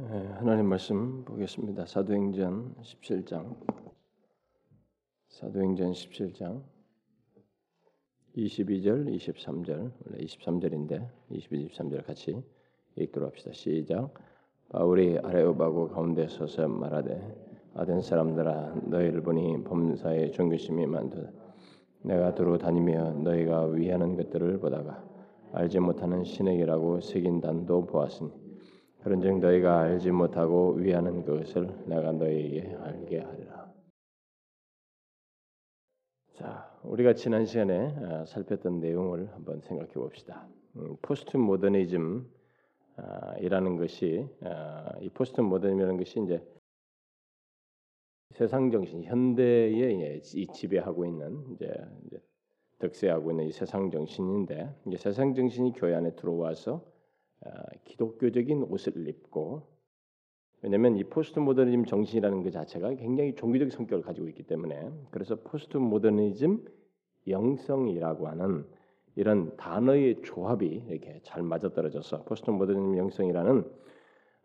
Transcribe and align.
예, 0.00 0.04
하나님 0.04 0.66
말씀 0.66 1.24
보겠습니다. 1.24 1.84
사도행전 1.86 2.76
17장. 2.82 3.56
사도행전 5.26 5.90
17장 5.90 6.62
22절, 8.36 9.12
23절. 9.16 9.90
원래 10.06 10.24
23절인데 10.24 11.04
22, 11.30 11.70
23절 11.70 12.06
같이 12.06 12.40
읽도록 12.94 13.30
합시다. 13.30 13.50
시작. 13.52 14.14
바울이 14.68 15.18
아레오바고 15.18 15.88
가운데 15.88 16.28
서서 16.28 16.68
말하되 16.68 17.72
아덴 17.74 18.00
사람들아 18.00 18.82
너희를 18.84 19.20
보니 19.24 19.64
범사에 19.64 20.30
존귀심이 20.30 20.86
많도다. 20.86 21.32
내가 22.02 22.36
두루 22.36 22.56
다니며 22.56 23.14
너희가 23.14 23.64
위하는 23.64 24.14
것들을 24.14 24.60
보다가 24.60 25.04
알지 25.54 25.80
못하는 25.80 26.22
신에게라고 26.22 27.00
새긴 27.00 27.40
단도 27.40 27.86
보았으니 27.86 28.47
그런즉 29.02 29.38
너희가 29.38 29.80
알지 29.80 30.10
못하고 30.10 30.72
위하는 30.72 31.24
것을 31.24 31.66
내가 31.86 32.12
너희에게 32.12 32.74
알게 32.74 33.20
하리라. 33.20 33.72
자, 36.34 36.78
우리가 36.82 37.14
지난 37.14 37.44
시간에 37.46 37.94
아, 37.96 38.24
살폈던 38.24 38.80
내용을 38.80 39.32
한번 39.32 39.60
생각해 39.60 39.92
봅시다. 39.92 40.46
음, 40.76 40.96
포스트 41.02 41.36
모더니즘이라는 41.36 42.26
것이 43.78 44.28
아, 44.42 44.92
이 45.00 45.08
포스트 45.08 45.40
모더니즘이라는 45.40 45.96
것이 45.96 46.20
이제 46.22 46.44
세상 48.34 48.70
정신, 48.70 49.02
현대에 49.02 50.20
지배하고 50.20 51.06
있는 51.06 51.56
이제, 51.56 51.72
득세하고 52.78 53.32
있는 53.32 53.46
이 53.46 53.52
세상 53.52 53.90
정신인데 53.90 54.72
이제 54.86 54.96
세상 54.96 55.34
정신이 55.34 55.72
교회 55.72 55.96
안에 55.96 56.14
들어와서 56.14 56.84
아, 56.84 56.97
기독교적인 57.84 58.64
옷을 58.64 59.08
입고 59.08 59.62
왜냐하면 60.62 60.96
이 60.96 61.04
포스트 61.04 61.38
모더니즘 61.38 61.84
정신이라는 61.84 62.42
그 62.42 62.50
자체가 62.50 62.94
굉장히 62.94 63.34
종교적 63.36 63.70
성격을 63.70 64.02
가지고 64.02 64.28
있기 64.28 64.42
때문에 64.42 64.90
그래서 65.10 65.36
포스트 65.36 65.76
모더니즘 65.76 66.64
영성이라고 67.28 68.26
하는 68.28 68.66
이런 69.14 69.56
단어의 69.56 70.22
조합이 70.22 70.66
이렇게 70.88 71.20
잘 71.22 71.42
맞아떨어져서 71.42 72.24
포스트 72.24 72.50
모더니즘 72.50 72.98
영성이라는 72.98 73.64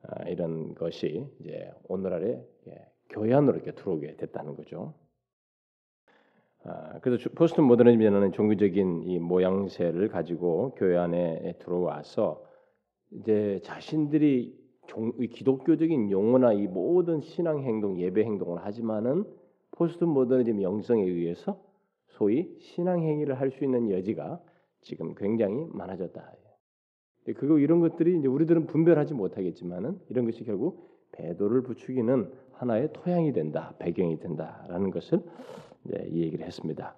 아, 0.04 0.24
이런 0.28 0.76
것이 0.76 1.28
이제 1.40 1.72
오늘날에 1.88 2.46
교회 3.10 3.34
안으로 3.34 3.56
이렇게 3.56 3.72
들어오게 3.72 4.18
됐다는 4.18 4.56
거죠. 4.56 4.94
아, 6.64 7.00
그래서 7.00 7.30
포스트 7.36 7.62
모더니즘이라는 7.62 8.32
종교적인 8.34 9.04
이 9.04 9.20
모양새를 9.20 10.10
가지고 10.10 10.76
교회 10.76 10.98
안에 10.98 11.54
들어와서 11.60 12.44
이제 13.20 13.60
자신들이 13.64 14.58
종, 14.88 15.12
기독교적인 15.18 16.12
용어나 16.12 16.54
이 16.54 16.68
모든 16.68 17.22
신앙 17.22 17.64
행동, 17.64 18.00
예배 18.00 18.24
행동을 18.24 18.66
하지만은 18.66 19.24
포스트 19.72 20.04
모더니즘 20.04 20.62
영성에 20.62 21.04
의해서 21.04 21.62
소위 22.08 22.56
신앙 22.60 23.02
행위를 23.02 23.40
할 23.40 23.52
수 23.52 23.64
있는 23.64 23.90
여지가 23.90 24.40
지금 24.82 25.16
굉장히 25.16 25.66
많아졌다. 25.72 26.34
그거 27.36 27.58
이런 27.58 27.80
것들이 27.80 28.20
이제 28.20 28.28
우리들은 28.28 28.68
분별하지 28.68 29.14
못하겠지만은 29.14 30.00
이런 30.10 30.26
것이 30.26 30.44
결국 30.44 30.90
배도를 31.14 31.62
부추기는 31.64 32.32
하나의 32.52 32.90
토양이 32.92 33.32
된다, 33.32 33.74
배경이 33.80 34.20
된다라는 34.20 34.92
것을 34.92 35.22
이제 35.86 36.06
이 36.10 36.24
얘기를 36.24 36.46
했습니다. 36.46 36.96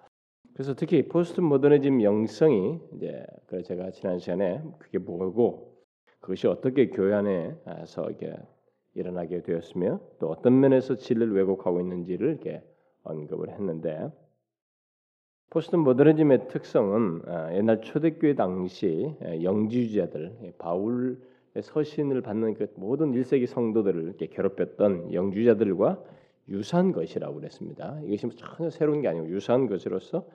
그래서 0.52 0.74
특히 0.74 1.06
포스트 1.06 1.40
모더니즘 1.40 2.02
영성이 2.02 2.80
이제 2.96 3.24
그 3.46 3.62
제가 3.62 3.90
지난 3.90 4.18
시간에 4.18 4.62
그게 4.78 4.98
뭐고 4.98 5.75
그것이 6.20 6.46
어떻게 6.46 6.90
교회 6.90 7.14
안에서 7.14 8.10
이게 8.10 8.34
일어나게 8.94 9.42
되었으며 9.42 10.00
또 10.18 10.30
어떤 10.30 10.58
면에서 10.58 10.96
진리를 10.96 11.34
왜곡하고 11.34 11.80
있는지를 11.80 12.28
이렇게 12.30 12.62
언급을 13.02 13.50
했는데 13.50 14.10
포스트 15.50 15.76
모더니즘의 15.76 16.48
특성은 16.48 17.22
아, 17.26 17.54
옛날 17.54 17.80
초대교회 17.80 18.34
당시 18.34 19.14
영지주의자들 19.42 20.54
바울의 20.58 21.16
서신을 21.62 22.22
받는 22.22 22.54
그 22.54 22.72
모든 22.76 23.12
1세기 23.12 23.46
성도들을 23.46 24.02
이렇게 24.02 24.26
괴롭혔던 24.26 25.12
영지주의자들과 25.12 26.02
유사한 26.48 26.92
것이라고 26.92 27.36
그랬습니다. 27.36 28.00
이것이 28.04 28.28
전혀 28.36 28.70
새로운 28.70 29.02
게 29.02 29.08
아니고 29.08 29.28
유사한 29.28 29.66
것으로서 29.66 30.26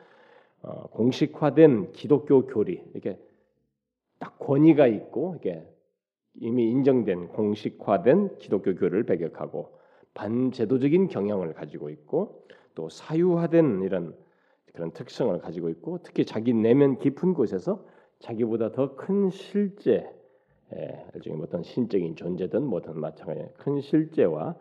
어, 0.61 0.87
공식화된 0.91 1.91
기독교 1.91 2.45
교리 2.45 2.83
이렇게 2.93 3.17
딱 4.21 4.37
권위가 4.37 4.87
있고 4.87 5.35
이게 5.39 5.67
이미 6.35 6.69
인정된 6.69 7.29
공식화된 7.29 8.37
기독교 8.37 8.75
교를 8.75 9.03
배격하고 9.03 9.77
반제도적인 10.13 11.07
경향을 11.07 11.53
가지고 11.53 11.89
있고 11.89 12.45
또 12.75 12.87
사유화된 12.87 13.81
이런 13.81 14.15
그런 14.73 14.91
특성을 14.91 15.37
가지고 15.39 15.69
있고 15.69 15.99
특히 16.03 16.23
자기 16.23 16.53
내면 16.53 16.99
깊은 16.99 17.33
곳에서 17.33 17.83
자기보다 18.19 18.71
더 18.71 18.95
큰 18.95 19.29
실제 19.31 20.07
일종의 21.15 21.41
어떤 21.41 21.63
신적인 21.63 22.15
존재든 22.15 22.63
뭐든 22.63 22.97
마찬가지 22.99 23.49
큰 23.57 23.81
실제와 23.81 24.55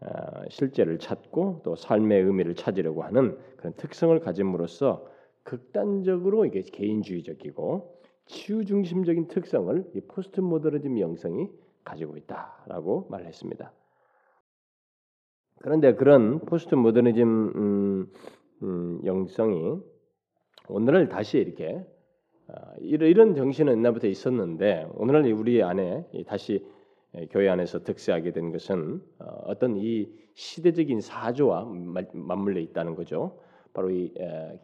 어, 0.00 0.08
실제를 0.48 0.98
찾고 0.98 1.60
또 1.64 1.76
삶의 1.76 2.22
의미를 2.22 2.54
찾으려고 2.54 3.02
하는 3.02 3.36
그런 3.56 3.74
특성을 3.74 4.18
가짐으로써 4.20 5.06
극단적으로 5.42 6.46
이게 6.46 6.62
개인주의적이고 6.62 7.93
치유 8.26 8.64
중심적인 8.64 9.28
특성을 9.28 9.90
이 9.94 10.00
포스트 10.00 10.40
모더니즘 10.40 10.98
영성이 10.98 11.48
가지고 11.84 12.16
있다라고 12.16 13.08
말했습니다. 13.10 13.72
그런데 15.60 15.94
그런 15.94 16.40
포스트 16.40 16.74
모더니즘 16.74 17.52
음, 17.56 18.12
음, 18.62 19.00
영성이 19.04 19.78
오늘날 20.68 21.08
다시 21.08 21.38
이렇게 21.38 21.84
어, 22.48 22.54
이런 22.80 23.34
정신은 23.34 23.78
옛날부터 23.78 24.06
있었는데 24.06 24.88
오늘날 24.94 25.30
우리 25.32 25.62
안에 25.62 26.06
다시 26.26 26.66
교회 27.30 27.48
안에서 27.48 27.84
득세하게 27.84 28.32
된 28.32 28.50
것은 28.50 29.00
어, 29.20 29.24
어떤 29.46 29.76
이 29.76 30.08
시대적인 30.34 31.00
사조와 31.00 31.64
맞물려 32.12 32.60
있다는 32.60 32.94
거죠. 32.94 33.38
바로 33.72 33.90
이 33.90 34.12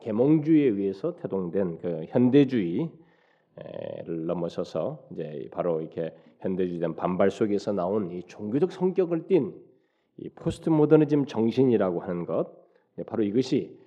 계몽주의에 0.00 0.68
의해서 0.68 1.16
태동된 1.16 1.78
그 1.78 2.04
현대주의 2.08 2.90
를 4.04 4.26
넘어서서 4.26 5.06
이제 5.12 5.48
바로 5.50 5.80
이렇게 5.80 6.14
현대주의된 6.40 6.96
반발 6.96 7.30
속에서 7.30 7.72
나온 7.72 8.10
이 8.10 8.22
종교적 8.24 8.72
성격을 8.72 9.26
띤 9.26 9.54
이 10.16 10.28
포스트 10.30 10.68
모더니즘 10.68 11.26
정신이라고 11.26 12.00
하는 12.00 12.26
것 12.26 12.52
바로 13.06 13.22
이것이 13.22 13.78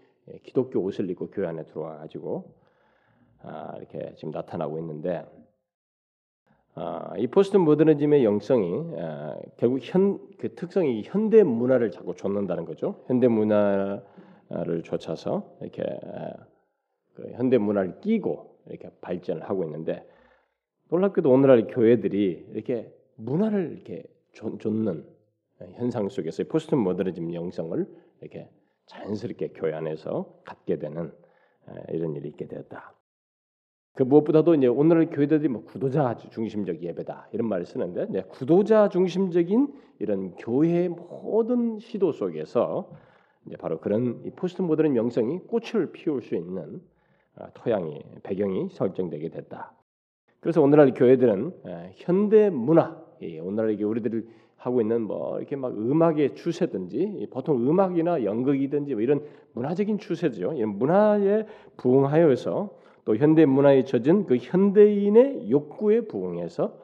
기독교 0.44 0.80
옷을 0.82 1.10
입고 1.12 1.30
교회 1.30 1.48
안에 1.48 1.64
들어와 1.66 1.98
가지고 1.98 2.56
아, 3.44 3.76
이렇게 3.78 4.14
지금 4.16 4.32
나타나고 4.32 4.80
있는데 4.80 5.26
아, 6.76 7.14
이 7.18 7.28
포스트 7.28 7.58
모더니즘의 7.58 8.24
영성이 8.26 8.84
아, 8.98 9.38
결국 9.58 9.80
현 9.82 10.34
그 10.44 10.56
특성이 10.56 11.04
현대 11.06 11.42
문화를 11.42 11.90
자꾸 11.90 12.14
좇는다는 12.16 12.66
거죠. 12.66 13.02
현대 13.08 13.30
문화를 13.30 14.04
좇아서 14.84 15.56
이렇게 15.62 15.82
그 17.14 17.32
현대 17.32 17.58
문화를 17.58 18.02
끼고 18.02 18.53
이렇게 18.68 18.90
발전을 19.02 19.44
하고 19.50 19.64
있는데 19.66 20.08
놀랍게도 20.90 21.30
오늘날 21.32 21.68
교회들이 21.68 22.48
이렇게 22.52 22.94
문화를 23.16 23.74
이렇게 23.74 24.04
좇는 24.34 25.06
현상 25.74 26.10
속에서 26.10 26.44
포스트 26.46 26.76
모더니즘 26.76 27.34
영성을 27.34 27.88
이렇게 28.22 28.50
자연스럽게 28.88 29.50
교회 29.50 29.74
안에서 29.74 30.40
갖게 30.44 30.78
되는 30.78 31.12
이런 31.90 32.16
일이 32.16 32.30
있게 32.30 32.48
되었다. 32.48 32.94
그 33.96 34.04
무엇보다도 34.04 34.56
이제 34.56 34.68
오늘날 34.68 35.10
교회들이 35.10 35.48
뭐 35.48 35.64
구도자 35.64 36.16
중심적 36.16 36.82
예배다 36.82 37.30
이런 37.32 37.48
말을 37.48 37.66
쓰는데 37.66 38.08
이제 38.10 38.24
구도자 38.24 38.90
중심적인 38.90 39.72
이런 40.00 40.32
교회의 40.36 40.90
모든 40.90 41.78
시도 41.80 42.12
속에서 42.12 42.92
이제 43.46 43.56
바로 43.56 43.80
그런 43.80 44.24
포스트 44.36 44.62
모더니즘 44.64 44.96
영성이 44.96 45.40
꽃을 45.40 45.92
피울 45.92 46.22
수 46.22 46.36
있는 46.36 46.82
아, 46.82 46.93
토양이 47.54 48.02
배경이 48.24 48.70
설정되게 48.70 49.30
됐다. 49.30 49.74
그래서 50.40 50.62
오늘날 50.62 50.94
교회들은 50.94 51.54
현대 51.96 52.50
문화, 52.50 52.98
오늘날 53.42 53.72
이게 53.72 53.84
우리들이 53.84 54.24
하고 54.58 54.82
있는 54.82 55.02
뭐 55.02 55.40
이렇게 55.40 55.56
막 55.56 55.74
음악의 55.78 56.36
추세든지 56.36 57.28
보통 57.32 57.68
음악이나 57.68 58.24
연극이든지 58.24 58.94
뭐 58.94 59.02
이런 59.02 59.22
문화적인 59.54 59.98
추세죠. 59.98 60.54
이런 60.54 60.78
문화에 60.78 61.46
부응하여서 61.78 62.70
또 63.06 63.16
현대 63.18 63.46
문화에 63.46 63.84
젖은 63.84 64.26
그 64.26 64.38
현대인의 64.38 65.50
욕구에 65.50 66.02
부응해서 66.02 66.78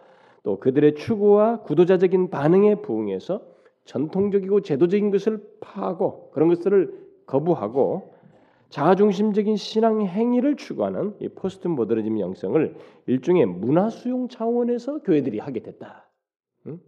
또 0.44 0.60
그들의 0.60 0.96
추구와 0.96 1.62
구도자적인 1.62 2.30
반응에 2.30 2.76
부응해서 2.76 3.42
전통적이고 3.86 4.62
제도적인 4.62 5.12
것을 5.12 5.42
파하고 5.62 6.32
그런 6.32 6.50
것들을 6.50 7.08
거부하고 7.26 8.14
자아중심적인 8.70 9.56
신앙 9.56 10.02
행위를 10.02 10.56
추구하는 10.56 11.16
이 11.20 11.28
포스트 11.30 11.68
모더니즘 11.68 12.20
영성을 12.20 12.76
일종의 13.08 13.46
문화 13.48 13.90
수용 13.90 14.28
차원에서 14.28 15.00
교회들이 15.00 15.40
하게 15.40 15.62
됐다. 15.62 16.08
응? 16.68 16.80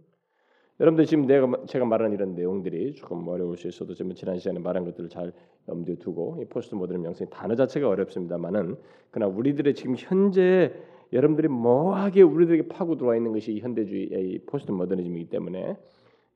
여러분들 0.80 1.06
지금 1.06 1.26
내가 1.26 1.64
제가 1.66 1.84
말한 1.84 2.12
이런 2.12 2.34
내용들이 2.34 2.94
조금 2.94 3.26
어려울 3.28 3.56
수 3.56 3.68
있어도 3.68 3.94
지금 3.94 4.14
지난 4.14 4.38
시간에 4.38 4.60
말한 4.60 4.84
것들을 4.84 5.08
잘 5.08 5.32
염두에 5.68 5.96
두고 5.96 6.38
이 6.40 6.44
포스트 6.46 6.74
모더니즘 6.74 7.00
영성의 7.00 7.30
단어 7.30 7.54
자체가 7.54 7.88
어렵습니다만은 7.88 8.76
그러나 9.10 9.32
우리들의 9.34 9.74
지금 9.74 9.96
현재 9.98 10.72
여러분들이 11.12 11.48
모호하게 11.48 12.22
우리들에게 12.22 12.68
파고 12.68 12.96
들어와 12.96 13.16
있는 13.16 13.32
것이 13.32 13.58
현대주의의 13.58 14.40
포스트 14.46 14.70
모더니즘이기 14.70 15.28
때문에 15.30 15.76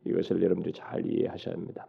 이것을 0.04 0.42
여러분들이 0.42 0.74
잘 0.74 1.06
이해하셔야 1.06 1.54
합니다. 1.54 1.86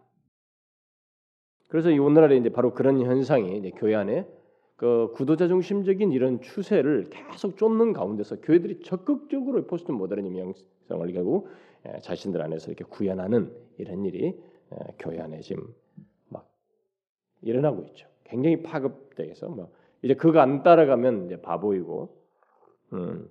그래서 1.68 1.92
이 1.92 2.00
오늘날에 2.00 2.38
이제 2.38 2.50
바로 2.50 2.74
그런 2.74 3.02
현상이 3.02 3.58
이제 3.58 3.72
교회 3.72 3.96
안에 3.96 4.26
그 4.78 5.12
구도자 5.16 5.48
중심적인 5.48 6.12
이런 6.12 6.40
추세를 6.40 7.10
계속 7.10 7.58
쫓는 7.58 7.94
가운데서 7.94 8.42
교회들이 8.42 8.82
적극적으로 8.82 9.66
포스트 9.66 9.92
모더니즘 9.92 10.38
형성을 10.38 11.14
결국 11.14 11.50
예, 11.88 12.00
자신들 12.00 12.42
안에서 12.42 12.72
이렇게 12.72 12.86
구현하는 12.86 13.52
이런 13.78 14.06
일이 14.06 14.40
예, 14.72 14.78
교회 15.00 15.20
안에 15.20 15.42
지금 15.42 15.74
막 16.30 16.50
일어나고 17.42 17.84
있죠. 17.86 18.08
굉장히 18.24 18.62
파급돼서 18.62 19.50
뭐 19.50 19.72
이제 20.04 20.14
그거 20.14 20.40
안 20.40 20.64
따라가면 20.64 21.26
이제 21.26 21.42
바보이고 21.42 22.16
음, 22.94 23.28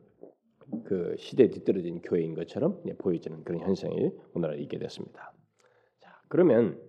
그 0.85 1.15
시대에 1.17 1.49
뒤떨어진 1.49 2.03
교회인 2.03 2.35
것처럼 2.35 2.83
보여지는 2.99 3.45
그런 3.45 3.61
현상이 3.61 4.11
오늘날 4.35 4.59
있게 4.61 4.79
됐습니다. 4.79 5.33
자 6.01 6.21
그러면 6.29 6.81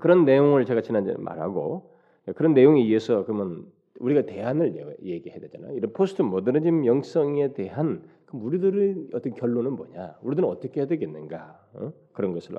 그런 0.00 0.24
내용을 0.24 0.64
제가 0.64 0.80
지난주에 0.80 1.14
말하고 1.18 1.90
그런 2.36 2.54
내용에 2.54 2.80
의해서 2.80 3.24
그러면 3.24 3.66
우리가 4.00 4.22
대안을 4.22 4.96
얘기해야 5.02 5.40
되잖아요. 5.40 5.76
이런 5.76 5.92
포스트 5.92 6.22
모더니즘 6.22 6.86
영성에 6.86 7.52
대한 7.52 8.02
우리들의 8.32 9.08
어떤 9.12 9.34
결론은 9.34 9.72
뭐냐? 9.72 10.16
우리들은 10.22 10.48
어떻게 10.48 10.80
해야 10.80 10.86
되겠는가? 10.86 11.60
어? 11.74 11.92
그런 12.12 12.32
것을 12.32 12.56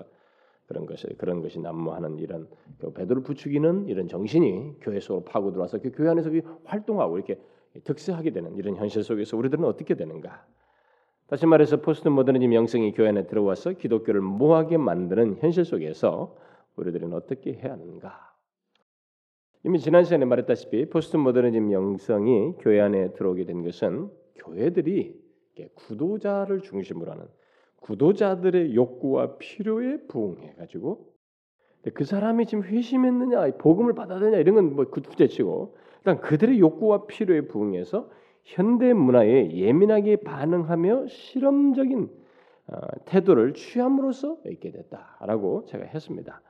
그런 0.67 0.85
것을 0.85 1.17
그런 1.17 1.41
것이 1.41 1.59
난무하는 1.59 2.19
이런 2.19 2.47
그 2.79 2.93
베드로 2.93 3.23
부추기는 3.23 3.87
이런 3.87 4.07
정신이 4.07 4.75
교회 4.81 4.99
속으로 4.99 5.25
파고 5.25 5.51
들어와서 5.51 5.79
그 5.79 5.91
교회 5.91 6.09
안에서 6.09 6.29
활동하고 6.63 7.17
이렇게 7.17 7.39
득세하게 7.83 8.31
되는 8.31 8.55
이런 8.55 8.75
현실 8.75 9.03
속에서 9.03 9.35
우리들은 9.35 9.65
어떻게 9.65 9.95
되는가? 9.95 10.45
다시 11.27 11.45
말해서 11.47 11.81
포스트 11.81 12.07
모더니즘 12.09 12.53
영성이 12.53 12.91
교회 12.91 13.09
안에 13.09 13.25
들어와서 13.25 13.71
기독교를 13.71 14.21
모호하게 14.21 14.77
만드는 14.77 15.37
현실 15.39 15.65
속에서 15.65 16.35
우리들은 16.75 17.13
어떻게 17.13 17.53
해야 17.53 17.73
하는가? 17.73 18.33
이미 19.63 19.79
지난 19.79 20.03
시간에 20.03 20.25
말했다시피 20.25 20.89
포스트 20.89 21.15
모더니즘 21.17 21.71
영성이 21.71 22.53
교회 22.59 22.81
안에 22.81 23.13
들어오게 23.13 23.45
된 23.45 23.63
것은 23.63 24.09
교회들이 24.35 25.21
구도자를 25.75 26.61
중심으로 26.61 27.11
하는 27.11 27.25
구도자들의 27.81 28.75
욕구와 28.75 29.37
필요에 29.37 30.05
부응해 30.07 30.55
가지고 30.55 31.13
그 31.93 32.05
사람이 32.05 32.45
지금 32.45 32.63
회심했느냐, 32.63 33.57
복음을 33.57 33.93
받아들였냐 33.93 34.37
이런 34.37 34.55
건 34.55 34.70
뭐 34.70 34.85
구체치고 34.85 35.75
일단 35.97 36.19
그들의 36.21 36.59
욕구와 36.59 37.05
필요에 37.07 37.41
부응해서 37.41 38.09
현대 38.43 38.93
문화에 38.93 39.51
예민하게 39.51 40.17
반응하며 40.17 41.07
실험적인 41.07 42.09
어, 42.67 42.77
태도를 43.05 43.53
취함으로써 43.53 44.37
있게 44.45 44.71
됐다라고 44.71 45.65
제가 45.65 45.85
했습니다. 45.85 46.41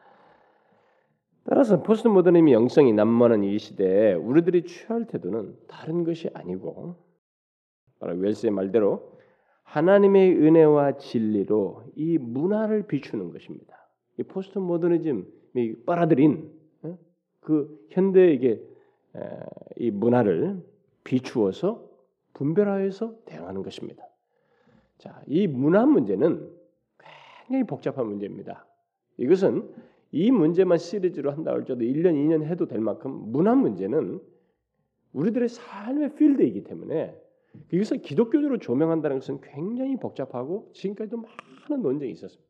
따라서 1.45 1.84
포스트 1.84 2.07
모더니즘 2.07 2.51
영성이 2.51 2.94
난무하는 2.94 3.44
이 3.44 3.57
시대에 3.60 4.13
우리들이 4.13 4.63
취할 4.63 5.06
태도는 5.06 5.57
다른 5.68 6.04
것이 6.04 6.30
아니고 6.34 6.95
바로 8.00 8.16
웰스의 8.16 8.51
말대로 8.51 9.13
하나님의 9.63 10.38
은혜와 10.38 10.98
진리로 10.98 11.84
이 11.95 12.18
문화를 12.18 12.88
비추는 12.88 13.31
것입니다. 13.31 13.90
이 14.19 14.24
포스트 14.24 14.60
모더니즘이 14.60 15.84
빨아들인 15.86 16.51
어? 16.84 16.98
그 17.42 17.88
현대에게 17.89 18.62
이 19.78 19.92
문화를 19.92 20.63
비추어서 21.04 21.89
분별하여서 22.34 23.16
대응하는 23.25 23.63
것입니다. 23.63 24.04
자, 24.98 25.22
이 25.28 25.48
문화 25.48 25.86
문제는 25.86 26.50
굉장히 27.48 27.66
복잡한 27.66 28.07
문제입니다. 28.07 28.66
이것은 29.18 29.69
이 30.13 30.30
문제만 30.30 30.77
시리즈로 30.77 31.31
한다 31.31 31.51
할지라도 31.51 31.83
1년, 31.83 32.13
2년 32.13 32.45
해도 32.45 32.68
될 32.68 32.80
만큼 32.80 33.31
문화 33.31 33.56
문제는 33.56 34.21
우리들의 35.13 35.50
삶의 35.50 36.13
필드이기 36.15 36.63
때문에 36.65 37.19
이것을 37.71 37.98
기독교적으로 38.04 38.60
조명한다는 38.60 39.18
것은 39.18 39.42
굉장히 39.42 39.98
복잡하고 39.98 40.69
지금까지도 40.74 41.18
많은 41.18 41.81
논쟁이 41.81 42.12
있었습니다. 42.12 42.48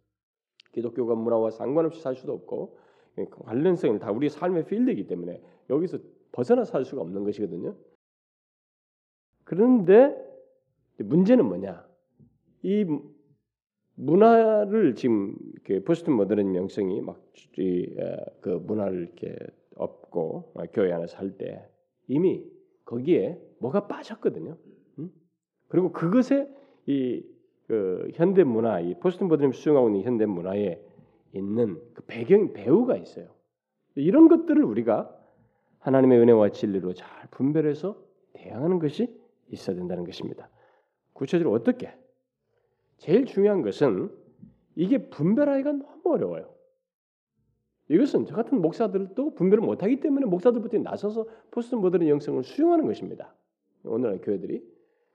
기독교가 0.73 1.15
문화와 1.15 1.51
상관없이 1.51 2.01
살 2.01 2.15
수도 2.15 2.33
없고 2.33 2.77
관련성을 3.45 3.97
다 3.99 4.11
우리 4.11 4.27
삶의 4.27 4.65
필드이기 4.65 5.07
때문에 5.07 5.41
여기서 5.69 5.99
벗어나 6.33 6.65
살 6.65 6.83
수가 6.83 7.01
없는 7.01 7.23
것이거든요. 7.23 7.77
그런데 9.45 10.13
문제는 10.97 11.45
뭐냐? 11.45 11.87
이 12.63 12.85
문화를 13.95 14.95
지금 14.95 15.35
포스트 15.85 16.09
모더른 16.09 16.51
명성이 16.51 17.01
막그 17.01 18.61
문화를 18.65 19.01
이렇게 19.01 19.35
업고 19.75 20.53
교회 20.73 20.91
안에 20.91 21.07
살때 21.07 21.67
이미 22.07 22.45
거기에 22.85 23.39
뭐가 23.59 23.87
빠졌거든요. 23.87 24.57
음? 24.99 25.11
그리고 25.67 25.91
그것에 25.91 26.47
이 26.87 27.33
그 27.67 28.11
현대 28.13 28.43
문화, 28.43 28.79
이 28.79 28.93
포스트 28.99 29.23
모더니즘 29.23 29.53
수용하고 29.53 29.89
있는 29.89 30.03
현대 30.03 30.25
문화에 30.25 30.79
있는 31.33 31.81
그 31.93 32.03
배경 32.05 32.53
배후가 32.53 32.97
있어요. 32.97 33.29
이런 33.95 34.27
것들을 34.27 34.63
우리가 34.63 35.15
하나님의 35.79 36.19
은혜와 36.19 36.49
진리로 36.49 36.93
잘 36.93 37.07
분별해서 37.31 37.97
대항하는 38.33 38.79
것이 38.79 39.07
있어야 39.51 39.75
된다는 39.75 40.03
것입니다. 40.03 40.49
구체적으로 41.13 41.55
어떻게? 41.55 41.93
제일 43.03 43.25
중요한 43.25 43.61
것은 43.63 44.09
이게 44.75 45.09
분별하기가 45.09 45.73
너무 45.73 46.01
어려워요. 46.05 46.49
이것은 47.89 48.25
저 48.25 48.33
같은 48.33 48.61
목사들도 48.61 49.35
분별을 49.35 49.61
못하기 49.61 49.99
때문에 49.99 50.25
목사들부터 50.25 50.77
나서서 50.77 51.27
포스트 51.51 51.75
모던 51.75 52.07
영성을 52.07 52.41
수용하는 52.43 52.85
것입니다. 52.85 53.35
오늘날 53.83 54.21
교회들이 54.21 54.65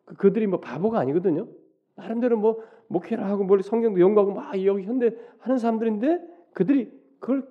그, 0.04 0.16
그들이 0.16 0.46
뭐 0.46 0.60
바보가 0.60 1.00
아니거든요. 1.00 1.48
나름대로 1.94 2.36
뭐 2.36 2.62
목회를 2.88 3.24
하고 3.24 3.44
뭘 3.44 3.62
성경도 3.62 4.00
연구하고 4.00 4.34
막 4.34 4.62
여기 4.66 4.84
현대 4.84 5.16
하는 5.38 5.56
사람들인데 5.56 6.20
그들이 6.52 6.92
그걸 7.20 7.48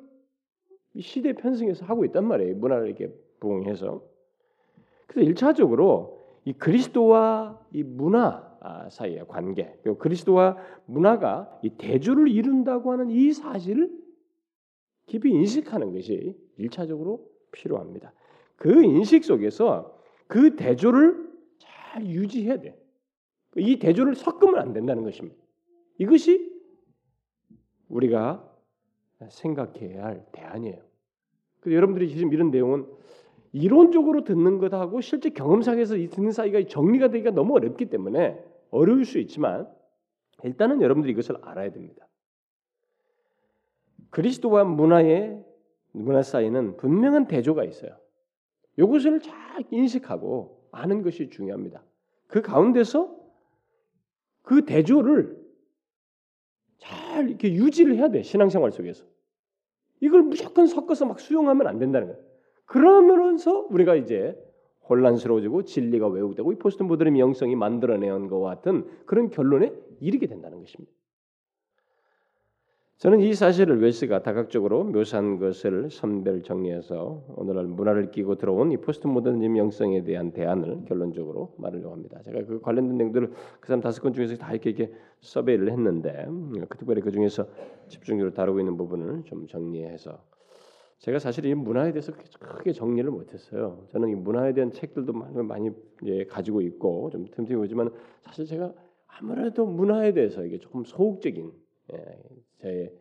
시대 0.99 1.33
편승해서 1.33 1.83
하고 1.85 2.05
있단 2.05 2.27
말이에요. 2.27 2.57
문화를 2.57 2.85
이렇게 2.85 3.11
부응해서. 3.39 4.03
그래서 5.07 5.27
일차적으로 5.27 6.27
이 6.45 6.53
그리스도와 6.53 7.59
이 7.73 7.81
문화 7.81 8.46
아, 8.46 8.46
사이의 8.89 9.27
관계, 9.27 9.77
그리고 9.83 9.97
그리스도와 9.97 10.57
문화가 10.85 11.59
이 11.63 11.69
대조를 11.69 12.27
이룬다고 12.27 12.91
하는 12.91 13.09
이 13.09 13.31
사실을 13.31 13.91
깊이 15.05 15.29
인식하는 15.29 15.93
것이 15.93 16.37
일차적으로 16.57 17.29
필요합니다. 17.51 18.13
그 18.55 18.83
인식 18.83 19.23
속에서 19.23 19.97
그 20.27 20.55
대조를 20.55 21.27
잘 21.57 22.05
유지해야 22.05 22.59
돼. 22.59 22.77
이 23.55 23.79
대조를 23.79 24.15
섞으면 24.15 24.59
안 24.59 24.73
된다는 24.73 25.03
것입니다. 25.03 25.37
이것이 25.97 26.55
우리가 27.87 28.43
생각해야 29.29 30.03
할 30.03 30.25
대안이에요. 30.31 30.81
그래서 31.59 31.75
여러분들이 31.75 32.09
지금 32.09 32.33
이런 32.33 32.51
내용은 32.51 32.85
이론적으로 33.53 34.23
듣는 34.23 34.57
것하고 34.59 35.01
실제 35.01 35.29
경험상에서 35.29 35.97
이 35.97 36.09
듣는 36.09 36.31
사이가 36.31 36.67
정리가 36.67 37.09
되기가 37.09 37.31
너무 37.31 37.55
어렵기 37.55 37.85
때문에 37.85 38.43
어려울 38.71 39.05
수 39.05 39.19
있지만 39.19 39.67
일단은 40.43 40.81
여러분들이 40.81 41.13
이것을 41.13 41.37
알아야 41.41 41.71
됩니다. 41.71 42.07
그리스도와 44.09 44.63
문화의 44.63 45.43
문화 45.91 46.21
사이는 46.21 46.77
분명한 46.77 47.27
대조가 47.27 47.63
있어요. 47.63 47.97
이것을 48.77 49.19
잘 49.19 49.63
인식하고 49.71 50.69
아는 50.71 51.01
것이 51.01 51.29
중요합니다. 51.29 51.83
그 52.27 52.41
가운데서 52.41 53.15
그 54.43 54.65
대조를 54.65 55.37
잘 56.77 57.27
이렇게 57.27 57.51
유지를 57.53 57.95
해야 57.95 58.09
돼 58.09 58.21
신앙생활 58.21 58.71
속에서 58.71 59.05
이걸 59.99 60.21
무조건 60.21 60.67
섞어서 60.67 61.05
막 61.05 61.19
수용하면 61.19 61.67
안 61.67 61.79
된다는 61.79 62.07
거예요. 62.07 62.26
그러면서 62.67 63.65
우리가 63.69 63.95
이제 63.95 64.37
혼란스러워지고 64.89 65.63
진리가 65.63 66.07
왜곡되고 66.07 66.51
이 66.53 66.55
포스트 66.55 66.83
모더니즘 66.83 67.19
영성이 67.19 67.55
만들어내는 67.55 68.27
것과 68.27 68.49
같은 68.49 68.85
그런 69.05 69.29
결론에 69.29 69.73
이르게 69.99 70.27
된다는 70.27 70.59
것입니다. 70.59 70.91
저는 72.97 73.19
이 73.19 73.33
사실을 73.35 73.79
웰스가 73.79 74.23
다각적으로 74.23 74.83
묘사한 74.83 75.37
것을 75.37 75.91
선별 75.91 76.41
정리해서 76.41 77.23
오늘날 77.35 77.65
문화를 77.65 78.09
끼고 78.09 78.35
들어온 78.35 78.71
이 78.71 78.77
포스트 78.77 79.05
모더니즘 79.05 79.55
영성에 79.55 80.03
대한 80.03 80.31
대안을 80.31 80.85
결론적으로 80.85 81.53
말하려고 81.57 81.91
합니다. 81.91 82.19
제가 82.23 82.43
그 82.45 82.59
관련된 82.59 82.97
내용들을 82.97 83.31
그 83.59 83.67
사람 83.67 83.81
다섯 83.81 84.01
권 84.01 84.13
중에서 84.13 84.35
다 84.37 84.51
이렇게, 84.51 84.71
이렇게 84.71 84.91
survey를 85.21 85.71
했는데 85.71 86.25
음, 86.27 86.53
특별히 86.77 87.01
그 87.01 87.11
중에서 87.11 87.45
집중적으로 87.87 88.33
다루고 88.33 88.59
있는 88.59 88.77
부분을 88.77 89.23
좀 89.25 89.45
정리해서 89.45 90.19
제가 90.99 91.19
사실 91.19 91.45
이 91.45 91.53
문화에 91.53 91.91
대해서 91.91 92.11
크게 92.39 92.73
정리를 92.73 93.09
못했어요. 93.09 93.85
저는 93.91 94.09
이 94.09 94.15
문화에 94.15 94.53
대한 94.53 94.71
책들도 94.71 95.13
많이, 95.13 95.35
많이 95.43 95.71
예, 96.05 96.25
가지고 96.25 96.61
있고 96.61 97.09
좀 97.11 97.25
틈틈이 97.25 97.57
보지만 97.57 97.91
사실 98.23 98.45
제가 98.45 98.73
아무래도 99.05 99.65
문화에 99.65 100.13
대해서 100.13 100.43
이게 100.43 100.57
조금 100.57 100.83
소극적인 100.83 101.51
예, 101.93 102.19
제 102.61 102.97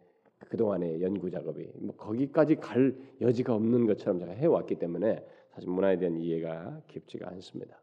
그동안의 0.49 1.03
연구 1.03 1.31
작업이 1.31 1.67
뭐 1.77 1.97
거기까지 1.97 2.57
갈 2.57 2.95
여지가 3.21 3.55
없는 3.55 3.87
것처럼 3.87 4.19
제가 4.19 4.33
해왔기 4.33 4.77
때문에 4.77 5.25
사실 5.53 5.71
문화에 5.71 5.99
대한 5.99 6.17
이해가 6.19 6.83
깊지가 6.89 7.29
않습니다. 7.31 7.81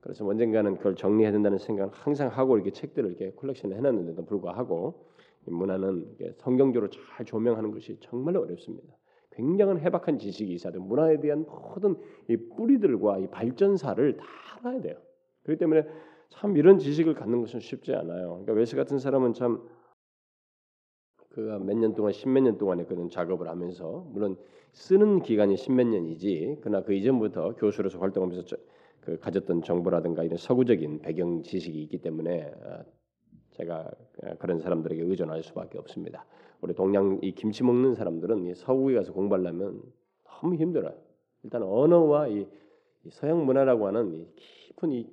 그래서 0.00 0.26
언젠가는 0.26 0.76
그걸 0.76 0.96
정리해야 0.96 1.32
된다는 1.32 1.58
생각을 1.58 1.92
항상 1.92 2.28
하고 2.28 2.56
이렇게 2.56 2.72
책들을 2.72 3.08
이렇게 3.10 3.30
컬렉션을 3.36 3.76
해놨는데도 3.76 4.24
불구하고 4.24 5.06
문화는 5.46 6.16
성경적으로 6.38 6.90
잘 6.90 7.24
조명하는 7.26 7.70
것이 7.70 7.98
정말 8.00 8.36
어렵습니다. 8.36 8.94
굉장한 9.34 9.80
해박한 9.80 10.18
지식이 10.18 10.52
있어야 10.52 10.72
돼요. 10.72 10.82
문화에 10.82 11.20
대한 11.20 11.44
모든 11.46 11.96
이 12.28 12.36
뿌리들과 12.36 13.18
이 13.18 13.26
발전사를 13.28 14.16
다 14.16 14.24
알아야 14.62 14.80
돼요. 14.80 14.96
그렇기 15.42 15.58
때문에 15.58 15.84
참 16.30 16.56
이런 16.56 16.78
지식을 16.78 17.14
갖는 17.14 17.40
것은 17.40 17.60
쉽지 17.60 17.94
않아요. 17.94 18.28
그러니까 18.30 18.52
웨스 18.54 18.76
같은 18.76 18.98
사람은 18.98 19.34
참 19.34 19.62
그가 21.30 21.58
몇 21.58 21.76
년 21.76 21.94
동안 21.94 22.12
십몇 22.12 22.44
년 22.44 22.58
동안 22.58 22.78
했거든 22.80 23.08
작업을 23.10 23.48
하면서 23.48 24.06
물론 24.12 24.36
쓰는 24.72 25.20
기간이 25.20 25.56
십몇 25.56 25.86
년이지 25.88 26.58
그러나 26.60 26.82
그 26.82 26.94
이전부터 26.94 27.56
교수로서 27.56 27.98
활동하면서 27.98 28.44
저, 28.44 28.56
그 29.00 29.18
가졌던 29.18 29.62
정보라든가 29.62 30.22
이런 30.22 30.38
서구적인 30.38 31.00
배경 31.00 31.42
지식이 31.42 31.82
있기 31.82 31.98
때문에 31.98 32.52
어, 32.62 32.84
제가 33.50 33.90
어, 34.22 34.34
그런 34.38 34.60
사람들에게 34.60 35.02
의존할 35.02 35.42
수밖에 35.42 35.78
없습니다. 35.78 36.24
우리 36.64 36.74
동양 36.74 37.18
이 37.22 37.32
김치 37.32 37.62
먹는 37.62 37.94
사람들은 37.94 38.46
이 38.46 38.54
서구에 38.54 38.94
가서 38.94 39.12
공부하려면 39.12 39.80
너무 40.24 40.56
힘들어요. 40.56 40.94
일단 41.42 41.62
언어와 41.62 42.28
이, 42.28 42.46
이 43.04 43.10
서양 43.10 43.44
문화라고 43.44 43.86
하는 43.86 44.14
이 44.14 44.26
깊은 44.36 44.92
이 44.92 45.06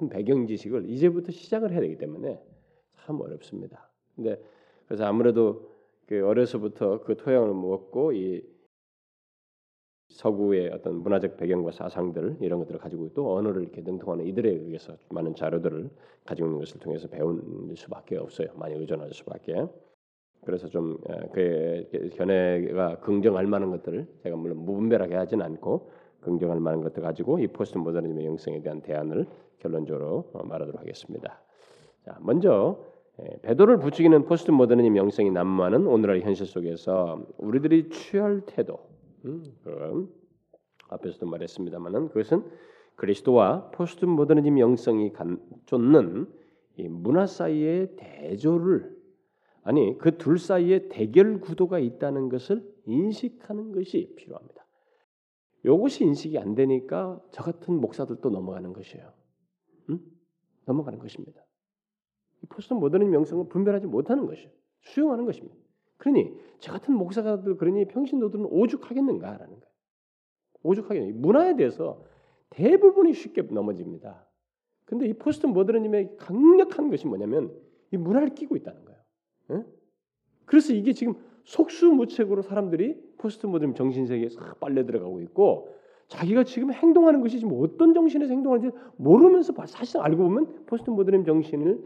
큰 0.00 0.08
배경 0.08 0.46
지식을 0.46 0.88
이제부터 0.88 1.30
시작을 1.30 1.72
해야 1.72 1.80
되기 1.80 1.98
때문에 1.98 2.42
참 2.88 3.20
어렵습니다. 3.20 3.90
근데 4.16 4.42
그래서 4.86 5.04
아무래도 5.04 5.68
그 6.06 6.26
어려서부터 6.26 7.02
그 7.02 7.18
토양을 7.18 7.52
먹고 7.52 8.12
이 8.12 8.42
서구의 10.08 10.70
어떤 10.70 11.02
문화적 11.02 11.36
배경과 11.36 11.70
사상들 11.70 12.38
이런 12.40 12.58
것들을 12.60 12.80
가지고 12.80 13.12
또 13.12 13.36
언어를 13.36 13.62
이렇게 13.62 13.82
능통하는 13.82 14.26
이들에 14.26 14.48
의해서 14.48 14.96
많은 15.10 15.34
자료들을 15.34 15.90
가지고 16.24 16.48
있는 16.48 16.58
것을 16.60 16.80
통해서 16.80 17.06
배울 17.06 17.42
수밖에 17.76 18.16
없어요. 18.16 18.48
많이 18.54 18.74
의존할 18.74 19.12
수밖에. 19.12 19.66
그래서 20.44 20.68
좀 20.68 21.39
그 21.39 22.10
견해가 22.16 23.00
긍정할 23.00 23.46
만한 23.46 23.70
것들을 23.70 24.06
제가 24.22 24.36
물론 24.36 24.58
무분별하게 24.64 25.14
하진 25.14 25.42
않고 25.42 25.90
긍정할 26.20 26.60
만한 26.60 26.82
것들 26.82 27.02
가지고 27.02 27.38
이 27.38 27.46
포스트 27.46 27.78
모더니즘의 27.78 28.26
영성에 28.26 28.62
대한 28.62 28.80
대안을 28.80 29.26
결론적으로 29.58 30.30
어, 30.32 30.44
말하도록 30.44 30.80
하겠습니다. 30.80 31.40
자, 32.04 32.18
먼저 32.20 32.82
예, 33.22 33.38
배도를 33.42 33.78
부추기는 33.78 34.24
포스트 34.24 34.50
모더니즘 34.50 34.96
영성이 34.96 35.30
난무하는 35.30 35.86
오늘날 35.86 36.20
현실 36.20 36.46
속에서 36.46 37.26
우리들이 37.38 37.90
취할 37.90 38.42
태도, 38.46 38.78
음, 39.24 39.44
앞에서도 40.88 41.26
말했습니다만은 41.26 42.08
그것은 42.08 42.44
그리스도와 42.96 43.70
포스트 43.72 44.04
모더니즘 44.04 44.58
영성이 44.58 45.12
쫓는 45.66 46.28
이 46.76 46.88
문화 46.88 47.26
사이의 47.26 47.96
대조를 47.96 48.99
아니 49.62 49.96
그 49.98 50.16
둘 50.16 50.38
사이에 50.38 50.88
대결 50.88 51.40
구도가 51.40 51.78
있다는 51.78 52.28
것을 52.28 52.66
인식하는 52.86 53.72
것이 53.72 54.14
필요합니다. 54.16 54.66
이것이 55.64 56.04
인식이 56.04 56.38
안 56.38 56.54
되니까 56.54 57.20
저 57.32 57.42
같은 57.42 57.74
목사들도 57.80 58.30
넘어가는 58.30 58.72
것이에요. 58.72 59.12
음? 59.90 60.00
넘어가는 60.64 60.98
것입니다. 60.98 61.44
포스트 62.48 62.72
모더니즘 62.72 63.12
영성을 63.12 63.48
분별하지 63.48 63.86
못하는 63.86 64.26
것이에요. 64.26 64.50
수용하는 64.82 65.26
것입니다. 65.26 65.54
그러니 65.98 66.34
저 66.58 66.72
같은 66.72 66.94
목사들 66.94 67.56
그러니 67.58 67.86
평신도들은 67.88 68.46
오죽하겠는가라는 68.46 69.60
거예요. 69.60 69.70
오죽하겠 70.62 71.14
문화에 71.16 71.56
대해서 71.56 72.02
대부분이 72.50 73.12
쉽게 73.12 73.42
넘어집니다. 73.42 74.26
근데 74.86 75.06
이 75.06 75.12
포스트 75.12 75.46
모더니즘의 75.46 76.16
강력한 76.16 76.90
것이 76.90 77.06
뭐냐면 77.06 77.54
이 77.92 77.98
문화를 77.98 78.34
끼고 78.34 78.56
있다는 78.56 78.84
거예요. 78.84 78.89
예? 79.50 79.64
그래서 80.46 80.72
이게 80.72 80.92
지금 80.92 81.14
속수무책으로 81.44 82.42
사람들이 82.42 82.96
포스트 83.18 83.46
모더니즘 83.46 83.74
정신 83.74 84.06
세계에 84.06 84.28
싹 84.28 84.60
빨려 84.60 84.84
들어가고 84.84 85.20
있고 85.22 85.74
자기가 86.08 86.44
지금 86.44 86.72
행동하는 86.72 87.20
것이 87.20 87.38
지금 87.38 87.56
어떤 87.60 87.94
정신에서 87.94 88.32
행동하는지 88.32 88.76
모르면서 88.96 89.54
사실 89.66 90.00
알고 90.00 90.24
보면 90.24 90.66
포스트 90.66 90.90
모더니즘 90.90 91.24
정신을 91.24 91.84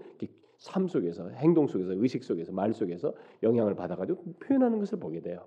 삶 0.56 0.88
속에서 0.88 1.28
행동 1.30 1.66
속에서 1.66 1.92
의식 1.92 2.24
속에서 2.24 2.52
말 2.52 2.72
속에서 2.72 3.14
영향을 3.42 3.74
받아가지고 3.74 4.34
표현하는 4.40 4.78
것을 4.78 4.98
보게 4.98 5.20
돼요. 5.20 5.46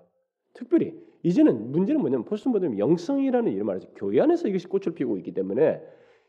특별히 0.54 0.94
이제는 1.22 1.72
문제는 1.72 2.00
뭐냐면 2.00 2.24
포스트 2.24 2.48
모더니즘 2.48 2.78
영성이라는 2.78 3.52
이름 3.52 3.68
아래서 3.70 3.88
교회 3.96 4.20
안에서 4.20 4.48
이것이 4.48 4.68
꽃을 4.68 4.94
피우고 4.94 5.16
있기 5.18 5.32
때문에 5.32 5.82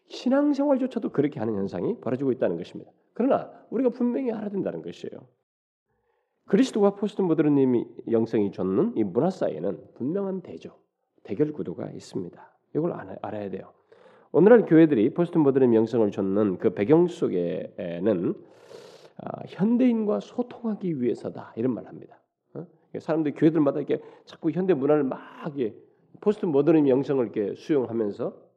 신앙생활조차도 0.08 1.12
그렇게 1.12 1.40
하는 1.40 1.56
현상이 1.56 2.00
벌어지고 2.02 2.32
있다는 2.32 2.58
것입니다. 2.58 2.92
그러나 3.14 3.52
우리가 3.70 3.90
분명히 3.90 4.32
알아야 4.32 4.50
된다는 4.50 4.82
것이에요. 4.82 5.28
그리스도와 6.50 6.96
포스트 6.96 7.22
모더니즘 7.22 7.86
영성이 8.10 8.52
좇는 8.52 8.98
이 8.98 9.04
문화 9.04 9.30
사이에는 9.30 9.94
분명한 9.94 10.42
대조, 10.42 10.72
대결 11.24 11.54
구도가 11.54 11.92
있습니다. 11.92 12.58
이걸 12.76 12.94
알아야 13.22 13.52
돼요. 13.52 13.72
오늘날 14.32 14.66
교회들이 14.66 15.14
포스트 15.14 15.38
모더니즘 15.38 15.76
영성을 15.76 16.10
좇는 16.10 16.58
그 16.58 16.74
배경 16.74 17.08
속에는 17.08 18.34
아, 19.18 19.44
현대인과 19.48 20.22
소통하기 20.22 21.02
위해서다 21.02 21.54
이런 21.56 21.76
말을 21.76 21.88
합니다. 21.88 22.20
어? 22.56 22.66
사람들이 22.98 23.36
교회들마다 23.36 23.80
이렇게 23.80 24.04
자꾸 24.26 24.50
현대 24.50 24.74
문화를 24.74 25.04
막 25.04 25.20
포스트 26.20 26.48
모더니즘 26.48 26.90
영성을 26.90 27.24
이렇게 27.24 27.54
수용하면서 27.54 28.50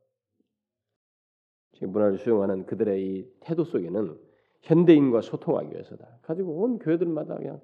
문화를 1.82 2.16
수용하는 2.16 2.64
그들의 2.64 3.02
이 3.02 3.26
태도 3.40 3.64
속에는 3.64 4.16
현대인과 4.62 5.20
소통하기 5.20 5.72
위해서다. 5.72 6.06
가지고 6.22 6.62
온 6.62 6.78
교회들마다 6.78 7.36
그냥 7.36 7.60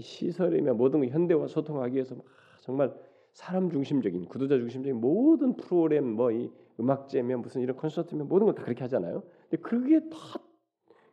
시설이며 0.00 0.74
모든 0.74 1.06
현대와 1.08 1.48
소통하기 1.48 1.94
위해서 1.94 2.16
정말 2.60 2.94
사람 3.32 3.70
중심적인 3.70 4.26
구도자 4.26 4.56
중심적인 4.58 5.00
모든 5.00 5.56
프로그램 5.56 6.12
뭐 6.12 6.32
이 6.32 6.50
음악제면 6.80 7.42
무슨 7.42 7.60
이런 7.62 7.76
콘서트면 7.76 8.28
모든 8.28 8.46
걸 8.46 8.54
다 8.54 8.62
그렇게 8.64 8.82
하잖아요. 8.82 9.22
근데 9.50 9.62
그게 9.62 10.00
다 10.08 10.16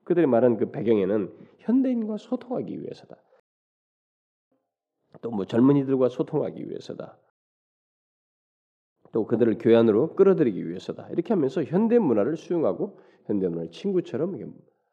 그들이 0.03 0.27
말하는 0.27 0.57
그 0.57 0.69
배경에는 0.71 1.33
현대인과 1.59 2.17
소통하기 2.17 2.81
위해서다. 2.81 3.15
또 5.21 5.31
뭐 5.31 5.45
젊은이들과 5.45 6.09
소통하기 6.09 6.69
위해서다. 6.69 7.17
또 9.11 9.25
그들을 9.25 9.57
교회 9.59 9.75
안으로 9.75 10.15
끌어들이기 10.15 10.67
위해서다. 10.67 11.07
이렇게 11.09 11.33
하면서 11.33 11.63
현대 11.63 11.97
문화를 11.99 12.35
수용하고 12.37 12.99
현대 13.25 13.47
문화를 13.47 13.71
친구처럼 13.71 14.37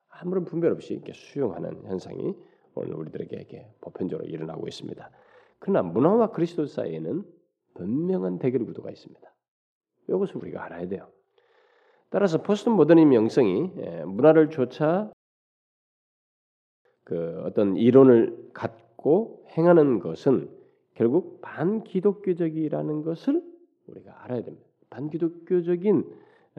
아무런 0.08 0.44
분별 0.44 0.72
없이 0.72 0.94
이렇게 0.94 1.12
수용하는 1.12 1.84
현상이 1.86 2.34
오늘 2.74 2.94
우리들에게 2.94 3.36
이렇게 3.36 3.72
보편적으로 3.80 4.28
일어나고 4.28 4.66
있습니다. 4.68 5.10
그러나 5.58 5.82
문화와 5.82 6.30
그리스도 6.30 6.66
사이에는 6.66 7.24
분명한 7.74 8.38
대결 8.38 8.64
구도가 8.64 8.90
있습니다. 8.90 9.32
이것을 10.08 10.36
우리가 10.36 10.64
알아야 10.64 10.88
돼요. 10.88 11.08
따라서 12.10 12.42
포스트 12.42 12.68
모더니즘 12.68 13.14
영성이 13.14 13.72
예, 13.78 14.04
문화를 14.04 14.50
조차 14.50 15.10
그 17.04 17.42
어떤 17.44 17.76
이론을 17.76 18.50
갖고 18.52 19.46
행하는 19.56 19.98
것은 19.98 20.50
결국 20.94 21.40
반기독교적이라는 21.40 23.02
것을 23.02 23.42
우리가 23.86 24.24
알아야 24.24 24.42
됩니다. 24.42 24.66
반기독교적인 24.90 26.04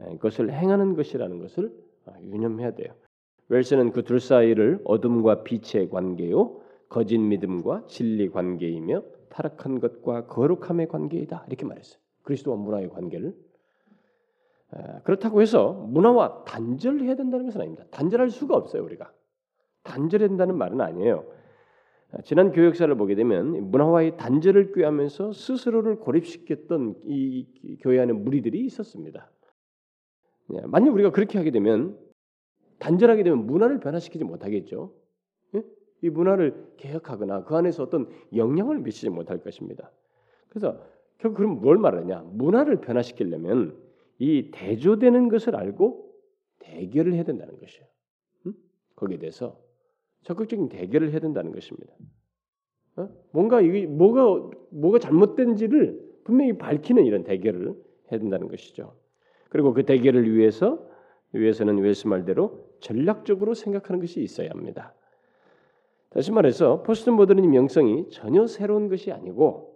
예, 0.02 0.16
것을 0.18 0.52
행하는 0.52 0.94
것이라는 0.94 1.38
것을 1.38 1.72
아, 2.06 2.20
유념해야 2.20 2.74
돼요. 2.74 2.92
웰스는 3.48 3.92
그 3.92 4.02
둘 4.02 4.20
사이를 4.20 4.80
어둠과 4.84 5.42
빛의 5.44 5.90
관계요, 5.90 6.60
거짓 6.88 7.18
믿음과 7.18 7.84
진리 7.88 8.30
관계이며 8.30 9.02
타락한 9.28 9.80
것과 9.80 10.26
거룩함의 10.26 10.88
관계이다 10.88 11.44
이렇게 11.48 11.64
말했어요. 11.66 12.00
그리스도와 12.22 12.56
문화의 12.56 12.88
관계를 12.88 13.34
그렇다고 15.04 15.40
해서 15.42 15.72
문화와 15.72 16.44
단절해야 16.44 17.16
된다는 17.16 17.46
것은 17.46 17.60
아닙니다. 17.60 17.84
단절할 17.90 18.30
수가 18.30 18.56
없어요 18.56 18.82
우리가. 18.84 19.12
단절해야 19.82 20.28
된다는 20.28 20.56
말은 20.56 20.80
아니에요. 20.80 21.24
지난 22.24 22.52
교역사를 22.52 22.94
보게 22.96 23.14
되면 23.14 23.70
문화와의 23.70 24.16
단절을 24.16 24.72
꾀하면서 24.72 25.32
스스로를 25.32 25.96
고립시켰던 25.96 27.02
이 27.04 27.78
교회 27.80 28.00
안에 28.00 28.12
무리들이 28.12 28.64
있었습니다. 28.66 29.30
예, 30.54 30.60
만약 30.66 30.92
우리가 30.92 31.10
그렇게 31.10 31.38
하게 31.38 31.50
되면 31.50 31.98
단절하게 32.78 33.22
되면 33.22 33.46
문화를 33.46 33.80
변화시키지 33.80 34.24
못하겠죠. 34.24 34.92
예? 35.54 35.62
이 36.02 36.10
문화를 36.10 36.74
개혁하거나 36.76 37.44
그 37.44 37.56
안에서 37.56 37.82
어떤 37.82 38.08
영향을 38.34 38.78
미치지 38.80 39.10
못할 39.10 39.38
것입니다. 39.38 39.90
그래서 40.48 40.80
결국 41.18 41.36
그럼 41.36 41.60
뭘 41.60 41.78
말하냐? 41.78 42.22
문화를 42.32 42.80
변화시키려면 42.80 43.76
이 44.18 44.50
대조되는 44.52 45.28
것을 45.28 45.56
알고 45.56 46.12
대결을 46.60 47.14
해야 47.14 47.24
된다는 47.24 47.58
것이에요. 47.58 47.86
응? 48.46 48.54
거기에 48.96 49.18
대해서 49.18 49.58
적극적인 50.22 50.68
대결을 50.68 51.10
해야 51.10 51.20
된다는 51.20 51.52
것입니다. 51.52 51.92
어? 52.96 53.08
뭔가 53.32 53.60
이게 53.60 53.86
뭐가 53.86 54.50
뭐가 54.70 54.98
잘못된지를 54.98 56.14
분명히 56.24 56.56
밝히는 56.56 57.04
이런 57.04 57.24
대결을 57.24 57.74
해야 58.10 58.20
된다는 58.20 58.48
것이죠. 58.48 58.96
그리고 59.50 59.72
그 59.72 59.84
대결을 59.84 60.34
위해서 60.34 60.88
위해서는 61.40 61.78
웨스 61.78 62.06
말대로 62.06 62.68
전략적으로 62.80 63.54
생각하는 63.54 64.00
것이 64.00 64.22
있어야 64.22 64.50
합니다. 64.50 64.94
다시 66.10 66.30
말해서 66.30 66.82
포스트 66.82 67.10
모더니즘 67.10 67.54
영성이 67.54 68.08
전혀 68.10 68.46
새로운 68.46 68.88
것이 68.88 69.10
아니고 69.10 69.74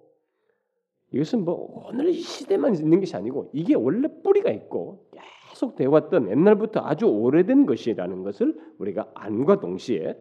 이것은 1.13 1.45
뭐 1.45 1.89
오늘 1.89 2.11
이 2.11 2.21
시대만 2.21 2.75
있는 2.77 3.01
것이 3.01 3.17
아니고 3.17 3.51
이게 3.53 3.75
원래 3.75 4.09
뿌리가 4.23 4.51
있고 4.51 5.09
계속 5.51 5.75
되어왔던 5.75 6.31
옛날부터 6.31 6.81
아주 6.81 7.07
오래된 7.07 7.67
것이라는 7.67 8.23
것을 8.23 8.57
우리가 8.79 9.11
안과 9.15 9.59
동시에 9.59 10.17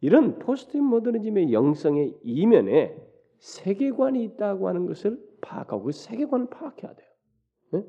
이런 0.00 0.38
포스트 0.38 0.76
모더니즘의 0.76 1.52
영성의 1.52 2.14
이면에 2.22 2.96
세계관이 3.38 4.22
있다고 4.24 4.68
하는 4.68 4.86
것을 4.86 5.18
파악하고 5.40 5.84
그 5.84 5.92
세계관을 5.92 6.48
파악해야 6.50 6.94
돼요. 6.94 7.08
네? 7.72 7.84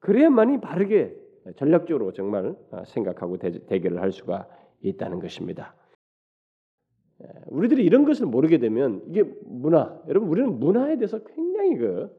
그래야만이 0.00 0.60
바르게 0.60 1.27
전략적으로 1.56 2.12
정말 2.12 2.54
생각하고 2.86 3.36
대결을 3.38 4.00
할 4.00 4.12
수가 4.12 4.48
있다는 4.82 5.20
것입니다. 5.20 5.74
우리들이 7.46 7.84
이런 7.84 8.04
것을 8.04 8.26
모르게 8.26 8.58
되면 8.58 9.02
이게 9.08 9.24
문화, 9.44 10.00
여러분 10.08 10.28
우리는 10.28 10.58
문화에 10.58 10.96
대해서 10.96 11.18
굉장히 11.24 11.76
그 11.76 12.16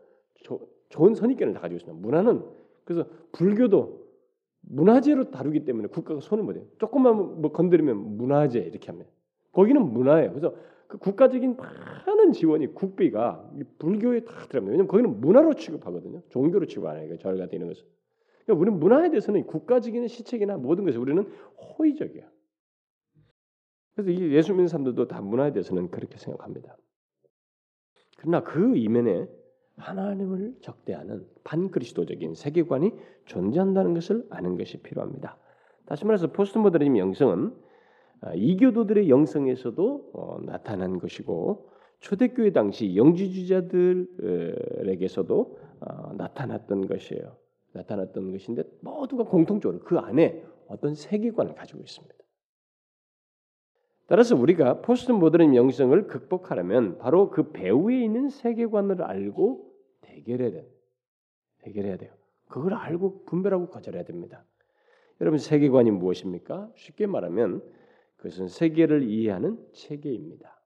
좋은 0.89 1.15
선입견을 1.15 1.53
다 1.53 1.62
가지고 1.62 1.77
있습니다. 1.77 2.01
문화는 2.01 2.43
그래서 2.83 3.07
불교도 3.31 4.09
문화재로 4.62 5.31
다루기 5.31 5.63
때문에 5.63 5.88
국가가 5.88 6.19
손을 6.19 6.43
못 6.43 6.55
해요. 6.55 6.65
조금만 6.79 7.41
뭐 7.41 7.51
건드리면 7.51 8.17
문화재 8.17 8.59
이렇게 8.59 8.88
합니다. 8.88 9.09
거기는 9.51 9.81
문화예요. 9.81 10.31
그래서 10.31 10.53
그 10.88 10.98
국가적인 10.98 11.55
많은 11.55 12.31
지원이 12.33 12.74
국비가 12.74 13.48
불교에 13.77 14.21
다 14.21 14.33
들어갑니다. 14.48 14.71
왜냐하면 14.71 14.88
거기는 14.88 15.21
문화로 15.21 15.53
취급하거든요. 15.53 16.21
종교로 16.29 16.65
취급 16.65 16.88
안 16.88 16.98
해요. 16.98 17.15
절 17.19 17.38
같은 17.38 17.57
이런 17.57 17.69
것은. 17.69 17.86
그러니까 18.43 18.62
우리는 18.62 18.79
문화에 18.79 19.10
대해서는 19.10 19.46
국가적인 19.46 20.08
시책이나 20.08 20.58
모든 20.58 20.86
것에 20.86 20.98
우리는 20.98 21.29
호의적이야. 21.77 22.25
그래서 23.96 24.12
이 24.12 24.34
예수 24.34 24.53
믿는 24.53 24.67
사람들도 24.67 25.08
다 25.08 25.22
문화에 25.22 25.51
대해서는 25.51 25.89
그렇게 25.91 26.17
생각합니다. 26.17 26.77
그러나 28.17 28.43
그 28.43 28.77
이면에 28.77 29.27
하나님을 29.77 30.55
적대하는 30.62 31.25
반그리스도적인 31.43 32.36
세계관이 32.36 32.93
존재한다는 33.25 33.93
것을 33.93 34.25
아는 34.29 34.58
것이 34.58 34.81
필요합니다. 34.81 35.38
다시 35.86 36.05
말해서 36.05 36.31
포스트모더니즘 36.31 36.98
영성은 36.98 37.53
아, 38.22 38.34
이교도들의 38.34 39.10
영성에서도 39.10 40.12
어, 40.13 40.39
나타난 40.46 41.00
것이고 41.00 41.69
초대교회 42.00 42.51
당시 42.51 42.96
영지주자들에게서도 42.96 45.58
어, 45.81 46.13
나타났던 46.13 46.88
것이에요. 46.88 47.36
나타났던 47.73 48.31
것인데 48.31 48.63
모두가 48.81 49.23
공통적으로 49.23 49.83
그 49.83 49.97
안에 49.97 50.43
어떤 50.67 50.95
세계관을 50.95 51.55
가지고 51.55 51.81
있습니다. 51.81 52.15
따라서 54.07 54.35
우리가 54.35 54.81
포스트 54.81 55.11
모더니즘 55.11 55.55
영성을 55.55 56.07
극복하려면 56.07 56.97
바로 56.97 57.29
그 57.29 57.51
배후에 57.51 58.03
있는 58.03 58.29
세계관을 58.29 59.03
알고 59.03 59.71
해결해야 60.05 60.51
돼. 60.51 60.67
해결해야 61.63 61.97
돼요. 61.97 62.12
그걸 62.47 62.73
알고 62.73 63.25
분별하고 63.25 63.69
거절해야 63.69 64.03
됩니다. 64.03 64.43
여러분 65.21 65.38
세계관이 65.38 65.91
무엇입니까? 65.91 66.71
쉽게 66.75 67.05
말하면 67.05 67.62
그것은 68.17 68.47
세계를 68.47 69.03
이해하는 69.03 69.63
체계입니다. 69.73 70.59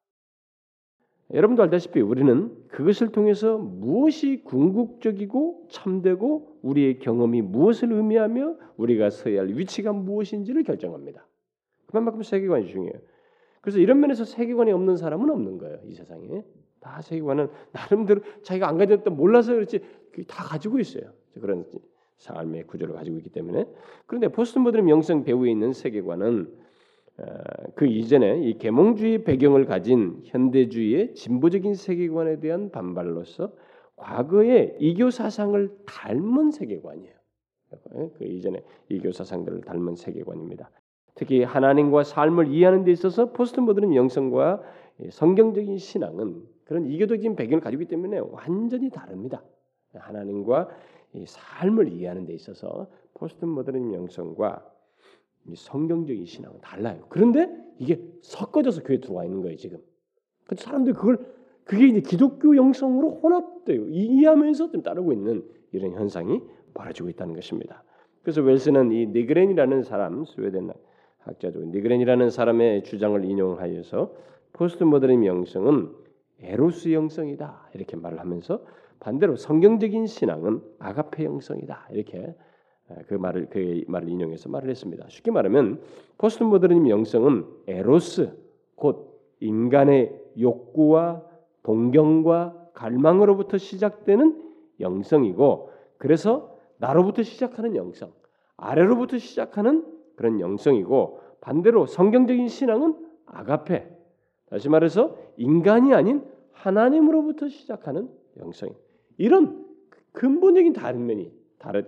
여러분도 1.34 1.64
알다시피 1.64 2.00
우리는 2.00 2.56
그것을 2.68 3.12
통해서 3.12 3.58
무엇이 3.58 4.44
궁극적이고 4.44 5.68
참되고 5.70 6.60
우리의 6.62 7.00
경험이 7.00 7.42
무엇을 7.42 7.92
의미하며 7.92 8.56
우리가 8.78 9.10
서야 9.10 9.42
할 9.42 9.48
위치가 9.50 9.92
무엇인지를 9.94 10.64
결정합니다. 10.64 11.28
그만큼 11.88 12.22
세계관이 12.22 12.68
중요해요. 12.68 13.00
그래서 13.62 13.80
이런 13.80 14.00
면에서 14.00 14.26
세계관이 14.26 14.72
없는 14.72 14.96
사람은 14.96 15.30
없는 15.30 15.58
거예요. 15.58 15.80
이 15.86 15.94
세상에. 15.96 16.44
다 16.80 17.02
세계관은 17.02 17.48
나름대로 17.72 18.22
자기가 18.44 18.68
안 18.68 18.78
가졌던 18.78 19.16
몰라서 19.16 19.54
그렇지 19.54 19.80
다 20.28 20.44
가지고 20.44 20.80
있어요. 20.80 21.14
그런 21.40 21.66
삶의 22.18 22.68
구조를 22.68 22.94
가지고 22.94 23.18
있기 23.18 23.30
때문에 23.30 23.66
그런데 24.06 24.28
포스트 24.28 24.60
모더니 24.60 24.92
영성 24.92 25.24
배후에 25.24 25.50
있는 25.50 25.74
세계관은 25.74 26.48
어, 26.48 26.63
그 27.76 27.86
이전에 27.86 28.42
이 28.44 28.58
계몽주의 28.58 29.24
배경을 29.24 29.66
가진 29.66 30.22
현대주의의 30.26 31.14
진보적인 31.14 31.76
세계관에 31.76 32.40
대한 32.40 32.72
반발로서 32.72 33.52
과거의 33.96 34.76
이교 34.80 35.12
사상을 35.12 35.70
닮은 35.86 36.52
세계관이에요. 36.52 37.14
그 38.18 38.26
이전에 38.26 38.64
이교 38.90 39.12
사상들을 39.12 39.62
닮은 39.62 39.96
세계관입니다. 39.96 40.70
특히 41.16 41.44
하나님과 41.44 42.04
삶을 42.04 42.48
이해하는 42.48 42.84
데 42.84 42.92
있어서 42.92 43.32
포스트 43.32 43.60
모더니즘 43.60 43.96
영성과 43.96 44.62
성경적인 45.12 45.78
신앙은 45.78 46.44
그런 46.66 46.86
이교적인 46.86 47.36
배경을 47.36 47.62
가지고 47.62 47.84
있기 47.84 47.92
때문에 47.92 48.20
완전히 48.20 48.90
다릅니다. 48.90 49.44
하나님과 49.94 50.70
삶을 51.26 51.90
이해하는 51.90 52.26
데 52.26 52.34
있어서 52.34 52.88
포스트 53.14 53.46
모더니즘 53.46 53.94
영성과 53.94 54.73
성경적인 55.56 56.26
신앙은 56.26 56.60
달라요. 56.62 57.06
그런데 57.10 57.50
이게 57.78 58.02
섞어져서 58.22 58.84
교회 58.84 59.00
들어와 59.00 59.26
있는 59.26 59.42
거예요 59.42 59.58
지금. 59.58 59.80
그 60.46 60.56
사람들이 60.56 60.96
그걸 60.96 61.18
그게 61.64 61.88
이제 61.88 62.02
기독교 62.02 62.56
영성으로 62.56 63.20
혼합돼요. 63.22 63.88
이해하면서 63.88 64.72
좀 64.72 64.84
따르고 64.84 65.14
있는 65.14 65.44
이런 65.72 65.92
현상이 65.94 66.42
벌어지고 66.74 67.10
있다는 67.10 67.36
것입니다. 67.36 67.84
그래서 68.22 68.42
웰스는 68.42 68.92
이 68.92 69.08
니그렌이라는 69.08 69.84
사람 69.84 70.26
스웨덴 70.26 70.72
학자죠. 71.20 71.60
니그렌이라는 71.60 72.30
사람의 72.30 72.84
주장을 72.84 73.24
인용하여서 73.24 74.14
포스트 74.54 74.84
모던 74.84 75.26
영성은 75.26 75.90
에로스 76.42 76.92
영성이다 76.92 77.70
이렇게 77.74 77.96
말을 77.96 78.20
하면서 78.20 78.64
반대로 79.00 79.36
성경적인 79.36 80.06
신앙은 80.08 80.62
아가페 80.80 81.26
영성이다 81.26 81.90
이렇게 81.92 82.36
그 83.08 83.16
말을 83.16 83.48
그 83.50 83.84
말을 83.88 84.10
인용해서 84.10 84.50
말을 84.50 84.70
했습니다. 84.70 85.06
쉽게 85.10 85.32
말하면 85.32 85.82
포스트 86.18 86.44
모더니즘 86.44 86.90
영성은 86.90 87.46
에로스 87.68 88.32
곧 88.76 89.22
인간의 89.40 90.22
욕구와 90.40 91.24
동경과 91.64 92.70
갈망으로부터 92.74 93.58
시작되는 93.58 94.42
영성이고 94.80 95.70
그래서 95.98 96.58
나로부터 96.78 97.24
시작하는 97.24 97.76
영성, 97.76 98.12
아래로부터 98.58 99.18
시작하는 99.18 99.86
그런 100.16 100.40
영성이고 100.40 101.20
반대로 101.42 101.86
성경적인 101.86 102.48
신앙은 102.48 102.96
아가페 103.26 103.88
다시 104.50 104.70
말해서 104.70 105.18
인간이 105.38 105.94
아닌 105.94 106.24
하나님으로부터 106.52 107.48
시작하는 107.48 108.10
영성 108.38 108.70
이런 109.18 109.66
근본적인 110.12 110.74
다른 110.74 111.06
면이 111.06 111.32
다른 111.64 111.86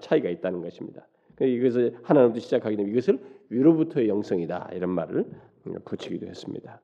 차이가 0.00 0.28
있다는 0.28 0.62
것입니다. 0.62 1.06
그러니까 1.36 1.56
이것을 1.58 1.96
하나님부터 2.02 2.40
시작하기 2.40 2.76
때문에 2.76 2.92
이것을 2.92 3.20
위로부터의 3.50 4.08
영성이다 4.08 4.70
이런 4.72 4.90
말을 4.90 5.26
붙이기도 5.84 6.26
했습니다. 6.26 6.80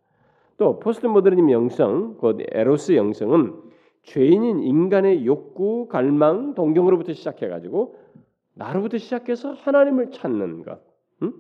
또 0.57 0.79
포스트 0.79 1.07
모더니즘 1.07 1.51
영성, 1.51 2.17
곧 2.19 2.39
에로스 2.53 2.93
영성은 2.95 3.55
죄인인 4.03 4.61
인간의 4.61 5.27
욕구, 5.27 5.89
갈망, 5.89 6.55
동경으로부터 6.55 7.13
시작해가지고 7.13 7.97
나로부터 8.55 8.99
시작해서 8.99 9.53
하나님을 9.53 10.11
찾는 10.13 10.63
것, 10.63 10.81
음? 11.23 11.33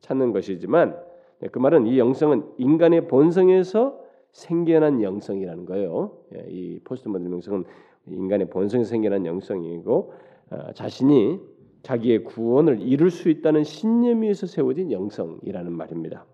찾는 0.00 0.32
것이지만 0.32 0.96
네, 1.40 1.48
그 1.48 1.58
말은 1.58 1.86
이 1.86 1.98
영성은 1.98 2.44
인간의 2.58 3.08
본성에서 3.08 3.98
생겨난 4.32 5.02
영성이라는 5.02 5.64
거예요. 5.66 6.18
예, 6.34 6.46
이 6.48 6.80
포스트 6.84 7.08
모던 7.08 7.30
영성은 7.32 7.64
인간의 8.06 8.48
본성에서 8.50 8.88
생겨난 8.88 9.26
영성이고 9.26 10.12
어, 10.12 10.31
자신이 10.74 11.40
자기의 11.82 12.24
구원을 12.24 12.80
이룰 12.80 13.10
수 13.10 13.28
있다는 13.28 13.64
신념 13.64 14.22
위에서 14.22 14.46
세워진 14.46 14.92
영성이라는 14.92 15.72
말입니다. 15.72 16.26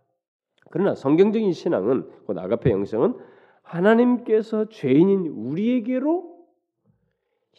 그러나 0.70 0.94
성경적인 0.94 1.52
신앙은 1.52 2.08
곧 2.26 2.38
아가페 2.38 2.70
영성은 2.70 3.14
하나님께서 3.62 4.68
죄인인 4.68 5.26
우리에게로 5.26 6.36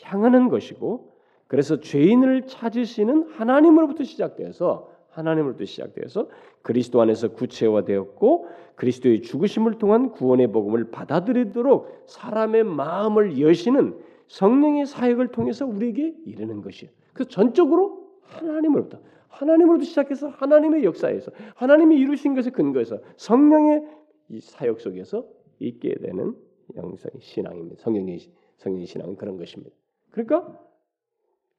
향하는 0.01 0.49
것이고 0.49 1.15
그래서 1.47 1.79
죄인을 1.79 2.45
찾으시는 2.45 3.29
하나님으로부터 3.31 4.03
시작돼서 4.03 4.91
하나님으로부터 5.09 5.65
시작되어서 5.65 6.29
그리스도 6.61 7.01
안에서 7.01 7.29
구체화되었고 7.29 8.47
그리스도의 8.75 9.21
죽으심을 9.21 9.79
통한 9.79 10.11
구원의 10.11 10.51
복음을 10.51 10.91
받아들이도록 10.91 12.05
사람의 12.07 12.63
마음을 12.63 13.41
여시는 13.41 13.97
성령의 14.29 14.85
사역을 14.85 15.29
통해서 15.29 15.65
우리에게 15.65 16.15
이르는 16.25 16.61
것이에요. 16.61 16.91
그 17.13 17.25
전적으로 17.25 18.09
하나님으로부터 18.21 18.99
하나님으로부터 19.27 19.85
시작해서 19.85 20.29
하나님의 20.29 20.83
역사에서 20.83 21.31
하나님이 21.55 21.97
이루신 21.97 22.35
것에 22.35 22.51
근거해서 22.51 22.99
성령의 23.17 23.83
이 24.29 24.39
사역 24.39 24.79
속에서 24.79 25.27
있게 25.59 25.95
되는 25.95 26.35
영성 26.75 27.11
신앙입니다. 27.19 27.81
성령의 27.81 28.19
성령의 28.57 28.85
신앙은 28.85 29.15
그런 29.15 29.37
것입니다. 29.37 29.75
그러니까 30.11 30.59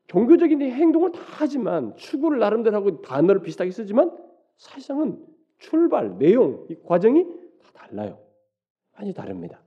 종교적인 0.06 0.60
행동을 0.62 1.12
다 1.12 1.20
하지만 1.22 1.96
추구를 1.96 2.38
나름대로 2.38 2.76
하고 2.76 3.00
단어를 3.00 3.42
비슷하게 3.42 3.70
쓰지만 3.70 4.16
사실상은 4.56 5.24
출발, 5.58 6.18
내용, 6.18 6.66
이 6.68 6.76
과정이 6.84 7.24
다 7.62 7.70
달라요. 7.74 8.18
많이 8.96 9.12
다릅니다. 9.12 9.60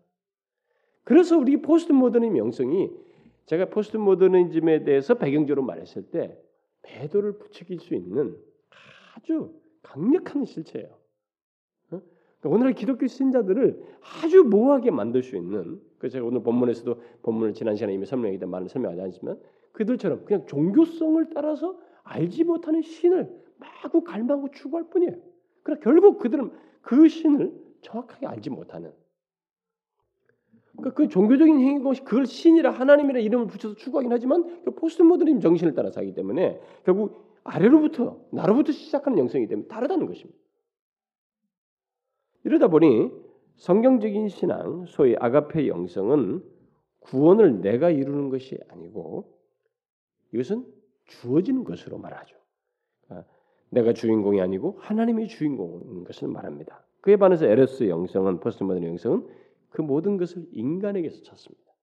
그래서 1.03 1.37
우리 1.37 1.61
포스트 1.61 1.91
모더니즘 1.91 2.37
영성이 2.37 2.89
제가 3.45 3.65
포스트 3.65 3.97
모더니즘에 3.97 4.83
대해서 4.83 5.15
배경적으로 5.15 5.63
말했을 5.63 6.03
때 6.03 6.37
배도를 6.83 7.37
부추길 7.37 7.79
수 7.79 7.93
있는 7.93 8.37
아주 9.15 9.53
강력한 9.81 10.45
실체예요. 10.45 10.87
어? 11.91 12.01
그러니까 12.39 12.49
오늘날 12.49 12.73
기독교 12.73 13.05
신자들을 13.07 13.83
아주 14.23 14.43
모호하게 14.43 14.91
만들 14.91 15.23
수 15.23 15.35
있는 15.35 15.81
그 15.97 16.09
제가 16.09 16.25
오늘 16.25 16.41
본문에서도 16.43 17.01
본문을 17.23 17.53
지난 17.53 17.75
시간에 17.75 17.93
이미 17.93 18.05
때문에 18.05 18.37
많이 18.45 18.69
설명하지 18.69 19.01
않지만 19.01 19.39
그들처럼 19.73 20.25
그냥 20.25 20.45
종교성을 20.45 21.29
따라서 21.33 21.77
알지 22.03 22.43
못하는 22.43 22.81
신을 22.81 23.43
마구 23.57 24.03
갈망하고 24.03 24.51
추구할 24.51 24.89
뿐이에요. 24.89 25.15
그러나 25.63 25.81
결국 25.81 26.19
그들은 26.19 26.51
그 26.81 27.07
신을 27.07 27.53
정확하게 27.81 28.27
알지 28.27 28.49
못하는 28.49 28.91
그러니까 30.75 30.95
그 30.95 31.07
종교적인 31.07 31.59
행위 31.59 31.83
것이 31.83 32.03
그걸 32.03 32.25
신이라 32.25 32.71
하나님이라 32.71 33.19
이름을 33.19 33.47
붙여서 33.47 33.75
추구하긴 33.75 34.11
하지만 34.11 34.63
그 34.63 34.71
포스트 34.71 35.03
모더니즘 35.03 35.39
정신을 35.39 35.73
따라서 35.73 35.99
하기 36.01 36.13
때문에 36.13 36.59
결국 36.83 37.39
아래로부터 37.43 38.19
나로부터 38.31 38.71
시작하는 38.71 39.17
영성이기 39.17 39.49
때문에 39.49 39.67
다르다는 39.67 40.07
것입니다. 40.07 40.39
이러다 42.45 42.67
보니 42.67 43.11
성경적인 43.57 44.29
신앙, 44.29 44.85
소위 44.87 45.15
아가페 45.19 45.67
영성은 45.67 46.43
구원을 47.01 47.61
내가 47.61 47.89
이루는 47.89 48.29
것이 48.29 48.57
아니고 48.69 49.37
이것은 50.33 50.65
주어지는 51.05 51.63
것으로 51.63 51.97
말하죠. 51.97 52.35
그러니까 53.05 53.29
내가 53.69 53.93
주인공이 53.93 54.41
아니고 54.41 54.77
하나님이 54.79 55.27
주인공인 55.27 56.03
것을 56.03 56.27
말합니다. 56.29 56.83
그에 57.01 57.17
반해서 57.17 57.45
에로스 57.45 57.89
영성은 57.89 58.39
포스트 58.39 58.63
모던 58.63 58.83
영성은 58.83 59.27
그 59.73 59.81
모든 59.81 60.17
것을 60.17 60.47
인간에게서 60.51 61.23
찾습니다. 61.23 61.73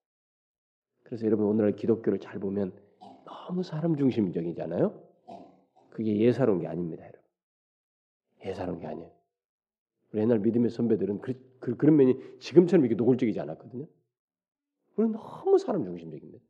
그래서 1.03 1.25
여러분 1.25 1.45
오늘날 1.45 1.75
기독교를 1.75 2.19
잘 2.19 2.39
보면 2.39 2.71
너무 3.25 3.63
사람 3.63 3.97
중심적이잖아요. 3.97 4.97
그게 5.89 6.15
예사로운 6.17 6.61
게 6.61 6.67
아닙니다, 6.67 7.03
여러분. 7.03 7.21
예사로운 8.45 8.79
게 8.79 8.87
아니에요. 8.87 9.11
옛날 10.13 10.39
믿음의 10.39 10.69
선배들은 10.69 11.19
그, 11.19 11.33
그, 11.59 11.75
그런 11.75 11.97
면이 11.97 12.17
지금처럼 12.39 12.85
이렇게 12.85 12.95
노골적이지 12.95 13.41
않았거든요. 13.41 13.85
우리는 14.95 15.11
너무 15.11 15.57
사람 15.57 15.83
중심적입니다. 15.83 16.41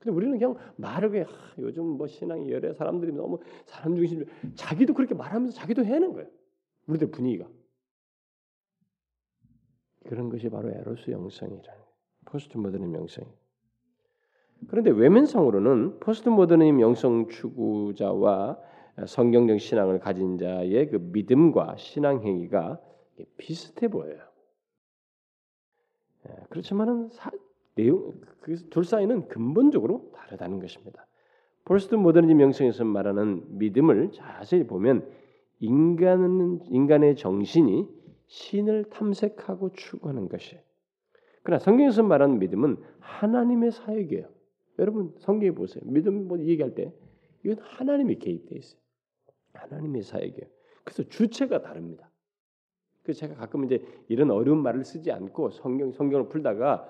근데 0.00 0.10
우리는 0.16 0.36
그냥 0.36 0.56
말을 0.76 1.10
그냥 1.10 1.26
아, 1.28 1.54
요즘 1.58 1.84
뭐 1.84 2.08
신앙이 2.08 2.50
열애 2.50 2.72
사람들이 2.72 3.12
너무 3.12 3.38
사람 3.66 3.94
중심 3.94 4.24
자기도 4.56 4.92
그렇게 4.92 5.14
말하면서 5.14 5.54
자기도 5.54 5.84
해는 5.84 6.14
거예요. 6.14 6.28
우리들 6.88 7.12
분위기가 7.12 7.48
그런 10.10 10.28
것이 10.28 10.48
바로 10.48 10.68
에로스 10.70 11.12
영성이라 11.12 11.72
포스트 12.24 12.58
모더니즘 12.58 12.96
영성. 12.96 13.24
그런데 14.66 14.90
외면상으로는 14.90 16.00
포스트 16.00 16.28
모더니즘 16.28 16.80
영성 16.80 17.28
추구자와 17.28 18.58
성경적 19.06 19.60
신앙을 19.60 20.00
가진 20.00 20.36
자의 20.36 20.90
그 20.90 20.96
믿음과 20.96 21.76
신앙 21.76 22.22
행위가 22.22 22.80
비슷해 23.36 23.86
보여요. 23.86 24.18
예, 26.28 26.34
그렇지만은 26.48 27.10
내용 27.76 28.12
그둘 28.40 28.84
사이는 28.84 29.28
근본적으로 29.28 30.10
다르다는 30.12 30.58
것입니다. 30.58 31.06
포스트 31.64 31.94
모더니즘 31.94 32.36
영성에서 32.36 32.84
말하는 32.84 33.58
믿음을 33.58 34.10
자세히 34.10 34.66
보면 34.66 35.08
인간은 35.60 36.64
인간의 36.64 37.14
정신이 37.14 37.99
신을 38.30 38.84
탐색하고 38.84 39.72
추구하는 39.72 40.28
것이. 40.28 40.56
그러나 41.42 41.58
성경에서 41.58 42.04
말하는 42.04 42.38
믿음은 42.38 42.76
하나님의 43.00 43.72
사역이에요. 43.72 44.28
여러분 44.78 45.12
성경에 45.18 45.50
보세요. 45.50 45.82
믿음 45.84 46.28
뭐 46.28 46.38
얘기할 46.38 46.74
때 46.76 46.94
이건 47.44 47.58
하나님이 47.60 48.20
개입돼 48.20 48.56
있어요. 48.56 48.80
하나님의 49.54 50.02
사역이에요. 50.02 50.48
그래서 50.84 51.02
주체가 51.08 51.62
다릅니다. 51.62 52.08
그 53.02 53.12
제가 53.12 53.34
가끔 53.34 53.64
이제 53.64 53.84
이런 54.08 54.30
어려운 54.30 54.62
말을 54.62 54.84
쓰지 54.84 55.10
않고 55.10 55.50
성경 55.50 55.90
성경을 55.90 56.28
풀다가 56.28 56.88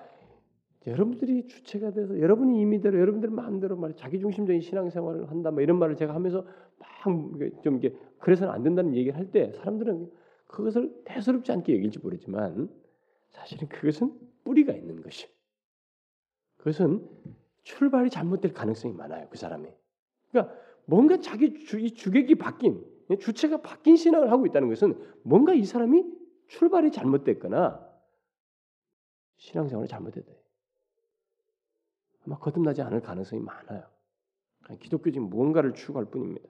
여러분들이 0.85 1.47
주체가 1.47 1.91
돼서 1.91 2.19
여러분이 2.19 2.61
임의대로 2.61 2.99
여러분들 2.99 3.29
마음대로 3.31 3.77
말 3.77 3.95
자기 3.95 4.19
중심적인 4.19 4.61
신앙생활을 4.61 5.31
한다 5.31 5.49
뭐 5.49 5.61
이런 5.61 5.79
말을 5.79 5.95
제가 5.95 6.13
하면서 6.13 6.45
막 6.77 6.87
좀 7.63 7.77
이게 7.77 7.95
그래서는 8.19 8.53
안 8.53 8.61
된다는 8.61 8.95
얘기를 8.95 9.17
할 9.17 9.31
때 9.31 9.51
사람들은 9.53 10.20
그것을 10.51 11.03
대수롭지 11.05 11.51
않게 11.51 11.75
여길지 11.75 11.99
모르지만 11.99 12.69
사실은 13.29 13.67
그것은 13.69 14.17
뿌리가 14.43 14.73
있는 14.73 15.01
것이. 15.01 15.27
그것은 16.57 17.07
출발이 17.63 18.09
잘못될 18.09 18.53
가능성이 18.53 18.93
많아요 18.93 19.27
그 19.29 19.37
사람이. 19.37 19.69
그러니까 20.29 20.55
뭔가 20.85 21.19
자기 21.19 21.65
주, 21.65 21.79
이 21.79 21.91
주객이 21.91 22.35
바뀐 22.35 22.85
주체가 23.19 23.61
바뀐 23.61 23.95
신앙을 23.95 24.31
하고 24.31 24.45
있다는 24.45 24.69
것은 24.69 24.97
뭔가 25.23 25.53
이 25.53 25.63
사람이 25.63 26.03
출발이 26.47 26.91
잘못됐거나 26.91 27.89
신앙생활이 29.37 29.87
잘못됐다. 29.87 30.31
아마 32.25 32.37
거듭나지 32.37 32.81
않을 32.81 33.01
가능성이 33.01 33.41
많아요. 33.41 33.89
기독교적인 34.79 35.29
무언가를 35.29 35.73
추구할 35.73 36.05
뿐입니다. 36.05 36.47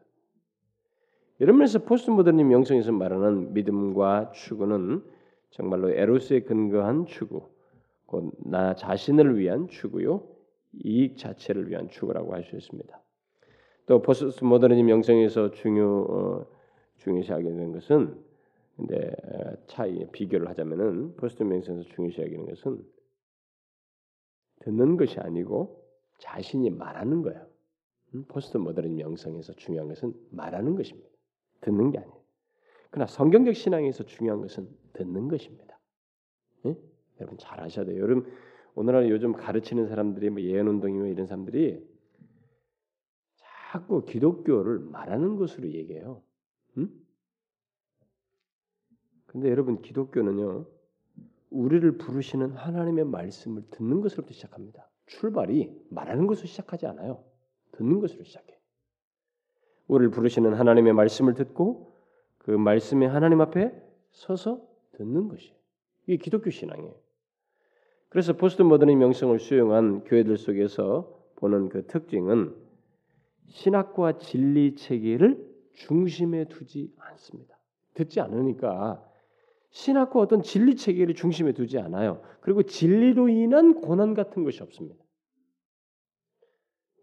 이런 1.41 1.57
면에서 1.57 1.79
포스트 1.79 2.11
모더니즘 2.11 2.51
영성에서 2.51 2.91
말하는 2.91 3.51
믿음과 3.53 4.31
추구는 4.31 5.03
정말로 5.49 5.89
에로스에 5.89 6.41
근거한 6.41 7.07
추구, 7.07 7.49
곧 8.05 8.31
나 8.45 8.75
자신을 8.75 9.39
위한 9.39 9.67
추구요, 9.67 10.23
이익 10.83 11.17
자체를 11.17 11.67
위한 11.67 11.89
추구라고 11.89 12.35
할 12.35 12.43
수 12.43 12.55
있습니다. 12.55 13.01
또 13.87 14.03
포스트 14.03 14.43
모더니즘 14.43 14.87
영성에서 14.87 15.49
중요 15.49 16.05
어, 16.09 16.45
중요시하게 16.97 17.43
되는 17.45 17.71
것은 17.71 18.23
근데 18.77 19.11
차이 19.65 20.05
비교를 20.11 20.47
하자면은 20.47 21.15
포스트 21.15 21.41
영성에서 21.41 21.89
중요시하게 21.89 22.29
되는 22.29 22.45
것은 22.45 22.85
듣는 24.59 24.95
것이 24.95 25.19
아니고 25.19 25.83
자신이 26.19 26.69
말하는 26.69 27.23
거예요. 27.23 27.47
음, 28.13 28.25
포스트 28.27 28.57
모더니즘 28.57 28.99
영성에서 28.99 29.53
중요한 29.53 29.87
것은 29.87 30.13
말하는 30.29 30.75
것입니다. 30.75 31.10
듣는 31.61 31.91
게 31.91 31.99
아니에요. 31.99 32.21
그러나 32.89 33.07
성경적 33.07 33.55
신앙에서 33.55 34.03
중요한 34.03 34.41
것은 34.41 34.69
듣는 34.93 35.27
것입니다. 35.27 35.79
예? 36.65 36.75
여러분 37.19 37.37
잘 37.37 37.61
아셔야 37.61 37.85
돼요. 37.85 38.01
여러분 38.01 38.31
오늘날 38.75 39.09
요즘 39.09 39.33
가르치는 39.33 39.87
사람들이 39.87 40.29
뭐 40.29 40.41
예언 40.41 40.67
운동이며 40.67 41.07
이런 41.07 41.27
사람들이 41.27 41.85
자꾸 43.35 44.05
기독교를 44.05 44.79
말하는 44.79 45.37
것으로 45.37 45.69
얘기해요. 45.69 46.21
음? 46.77 46.89
근데 49.25 49.49
여러분 49.49 49.81
기독교는요 49.81 50.65
우리를 51.49 51.97
부르시는 51.97 52.51
하나님의 52.51 53.05
말씀을 53.05 53.63
듣는 53.71 54.01
것으로부터 54.01 54.33
시작합니다. 54.33 54.89
출발이 55.05 55.73
말하는 55.89 56.27
것으로 56.27 56.47
시작하지 56.47 56.85
않아요. 56.87 57.23
듣는 57.73 57.99
것으로 57.99 58.23
시작해. 58.23 58.50
우리를 59.91 60.09
부르시는 60.11 60.53
하나님의 60.53 60.93
말씀을 60.93 61.33
듣고 61.33 61.93
그 62.37 62.51
말씀의 62.51 63.09
하나님 63.09 63.41
앞에 63.41 63.73
서서 64.11 64.61
듣는 64.93 65.27
것이에요. 65.27 65.53
이게 66.07 66.15
기독교 66.15 66.49
신앙이에요. 66.49 66.95
그래서 68.07 68.33
포스트 68.33 68.61
모더니 68.61 68.95
명성을 68.95 69.37
수용한 69.37 70.05
교회들 70.05 70.37
속에서 70.37 71.13
보는 71.35 71.67
그 71.67 71.87
특징은 71.87 72.55
신학과 73.47 74.17
진리 74.17 74.75
체계를 74.75 75.45
중심에 75.73 76.45
두지 76.45 76.93
않습니다. 76.97 77.57
듣지 77.93 78.21
않으니까 78.21 79.05
신학과 79.71 80.21
어떤 80.21 80.41
진리 80.41 80.77
체계를 80.77 81.15
중심에 81.15 81.51
두지 81.51 81.79
않아요. 81.79 82.21
그리고 82.39 82.63
진리로 82.63 83.27
인한 83.27 83.81
고난 83.81 84.13
같은 84.13 84.45
것이 84.45 84.63
없습니다. 84.63 85.03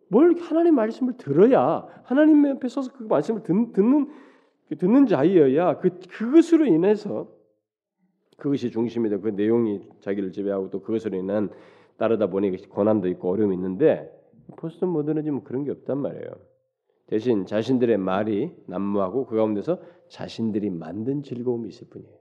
뭘 0.08 0.36
하나님 0.40 0.74
말씀을 0.74 1.16
들어야 1.16 1.86
하나님 2.04 2.46
옆에 2.48 2.68
서서 2.68 2.92
그 2.92 3.04
말씀을 3.04 3.42
듣, 3.42 3.52
는 3.52 4.10
듣는 4.78 5.06
자이어야 5.06 5.78
그 5.78 5.98
그것으로 6.08 6.66
인해서 6.66 7.28
그것이 8.36 8.70
중심이 8.70 9.08
되고 9.08 9.22
그 9.22 9.28
내용이 9.30 9.88
자기를 10.00 10.32
지배하고 10.32 10.70
또 10.70 10.80
그것으로 10.80 11.16
인한 11.16 11.50
따르다 11.96 12.28
보니 12.28 12.68
고난도 12.68 13.08
있고 13.08 13.30
어려움이 13.30 13.54
있는데 13.56 14.10
포스트 14.56 14.84
모더니즘은 14.84 15.44
그런 15.44 15.64
게 15.64 15.72
없단 15.72 15.98
말이에요. 15.98 16.30
대신 17.06 17.46
자신들의 17.46 17.96
말이 17.98 18.54
난무하고 18.66 19.26
그 19.26 19.36
가운데서 19.36 19.80
자신들이 20.08 20.70
만든 20.70 21.22
즐거움이 21.22 21.68
있을 21.68 21.88
뿐이에요. 21.88 22.16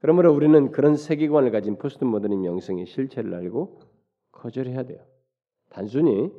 그러므로 0.00 0.32
우리는 0.32 0.70
그런 0.70 0.96
세계관을 0.96 1.50
가진 1.50 1.76
포스트 1.76 2.04
모더니즘 2.04 2.44
영성의 2.44 2.86
실체를 2.86 3.34
알고 3.34 3.80
거절해야 4.32 4.84
돼요. 4.84 5.00
단순히 5.68 6.32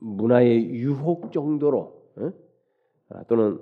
문화의 0.00 0.70
유혹 0.70 1.32
정도로 1.32 2.02
어? 2.16 2.32
또는 3.28 3.60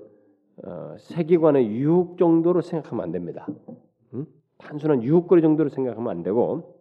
어, 0.65 0.97
세계관의 0.99 1.69
유혹 1.71 2.19
정도로 2.19 2.61
생각하면 2.63 3.05
안 3.05 3.13
됩니다. 3.13 3.47
응? 4.15 4.27
단순한 4.59 5.03
유혹거리 5.03 5.43
정도로 5.43 5.69
생각하면 5.71 6.11
안 6.11 6.23
되고 6.23 6.81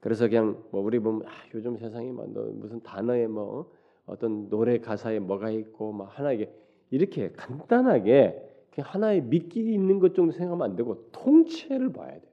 그래서 0.00 0.28
그냥 0.28 0.62
뭐 0.70 0.80
우리 0.80 0.98
보면 0.98 1.26
아, 1.26 1.30
요즘 1.54 1.76
세상에 1.76 2.10
뭐 2.10 2.26
무슨 2.26 2.82
단어에 2.82 3.26
뭐 3.28 3.72
어떤 4.06 4.48
노래 4.48 4.78
가사에 4.78 5.20
뭐가 5.20 5.50
있고 5.50 5.92
막 5.92 6.06
하나 6.18 6.32
이게 6.32 6.52
이렇게 6.90 7.30
간단하게 7.32 8.66
그냥 8.72 8.90
하나의 8.90 9.22
미끼 9.22 9.60
있는 9.60 9.98
것 10.00 10.14
정도 10.14 10.32
생각하면 10.32 10.70
안 10.70 10.76
되고 10.76 11.10
통째를 11.12 11.92
봐야 11.92 12.18
돼. 12.18 12.32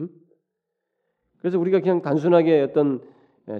응? 0.00 0.08
그래서 1.40 1.58
우리가 1.58 1.80
그냥 1.80 2.02
단순하게 2.02 2.60
어떤 2.62 3.00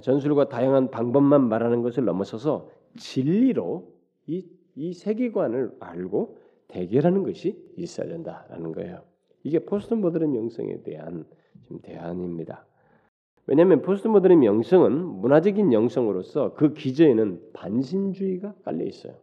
전술과 0.01 0.49
다양한 0.49 0.91
방법만 0.91 1.49
말하는 1.49 1.81
것을 1.81 2.05
넘어서서 2.05 2.69
진리로 2.97 3.91
이, 4.27 4.45
이 4.75 4.93
세계관을 4.93 5.77
알고 5.79 6.37
대결하는 6.67 7.23
것이 7.23 7.57
있어야 7.77 8.07
된다라는 8.07 8.71
거예요. 8.73 9.01
이게 9.43 9.59
포스트 9.59 9.93
모던 9.93 10.35
영성에 10.35 10.83
대한 10.83 11.25
지금 11.63 11.79
대안입니다. 11.81 12.65
왜냐하면 13.47 13.81
포스트 13.81 14.07
모던 14.07 14.43
영성은 14.43 14.93
문화적인 14.93 15.73
영성으로서 15.73 16.53
그 16.53 16.73
기저에는 16.73 17.51
반신주의가 17.53 18.53
깔려 18.63 18.85
있어요. 18.85 19.15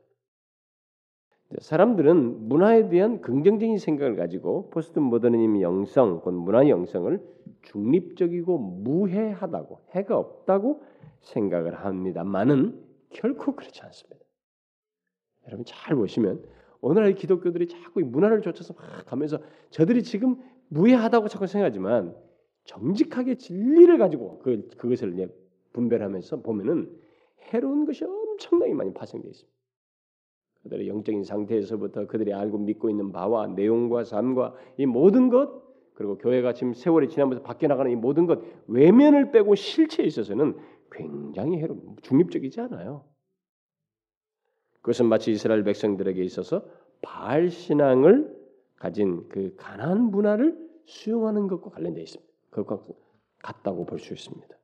사람들은 1.61 2.49
문화에 2.49 2.89
대한 2.89 3.21
긍정적인 3.21 3.79
생각을 3.79 4.17
가지고 4.17 4.69
포스트 4.71 4.99
모더니즘 4.99 5.61
영성, 5.61 6.21
곧 6.21 6.33
문화 6.33 6.69
영성을 6.69 7.21
중립적이고 7.63 8.59
무해하다고 8.59 9.81
해가 9.91 10.19
없다고 10.19 10.83
생각을 11.21 11.85
합니다만은 11.85 12.83
결코 13.11 13.55
그렇지 13.55 13.81
않습니다. 13.83 14.25
여러분 15.47 15.65
잘 15.65 15.95
보시면 15.95 16.45
오늘날 16.81 17.15
기독교들이 17.15 17.69
자꾸 17.69 18.01
문화를 18.01 18.43
쫓아서 18.43 18.75
막 18.75 19.07
가면서 19.07 19.39
저들이 19.71 20.03
지금 20.03 20.37
무해하다고 20.69 21.29
자꾸 21.29 21.47
생각하지만 21.47 22.15
정직하게 22.65 23.37
진리를 23.37 23.97
가지고 23.99 24.41
그 24.41 24.69
그것을 24.77 25.33
분별하면서 25.73 26.43
보면은 26.43 26.91
해로운 27.53 27.87
것이 27.87 28.05
엄청나게 28.05 28.75
많이 28.75 28.93
파생되어 28.93 29.31
있습니다. 29.31 29.57
그들의 30.67 30.89
영적인 30.89 31.23
상태에서부터 31.23 32.07
그들이 32.07 32.35
알고 32.35 32.59
믿고 32.59 32.91
있는 32.91 33.13
바와 33.13 33.49
내용과 33.49 34.05
삶과 34.05 34.55
이 34.77 34.87
모든 34.87 35.29
것 35.29 35.65
그리고 35.95 36.19
교회가 36.19 36.53
지금 36.53 36.75
세월이 36.75 37.09
지나면서 37.09 37.43
바뀌어 37.43 37.69
나가는 37.69 37.91
이 37.91 37.95
모든 37.95 38.27
것 38.27 38.41
외면을 38.67 39.31
빼고 39.31 39.55
실체에 39.55 40.05
있어서는 40.07 40.57
굉장히 40.91 41.59
해로 41.59 41.77
중립적이지 42.03 42.61
않아요. 42.63 43.05
그것은 44.83 45.07
마치 45.07 45.33
이스라엘 45.33 45.65
백성들에게 45.65 46.23
있어서 46.25 46.65
바알 47.01 47.51
신앙을 47.51 48.35
가진 48.77 49.29
그 49.29 49.55
가난 49.57 50.11
문화를 50.11 50.57
수용하는 50.85 51.49
것과 51.49 51.71
관련되어 51.71 52.03
있습니다. 52.03 52.33
그것과 52.51 52.85
같다고 53.43 53.87
볼 53.87 53.99
수 53.99 54.13
있습니다. 54.13 54.57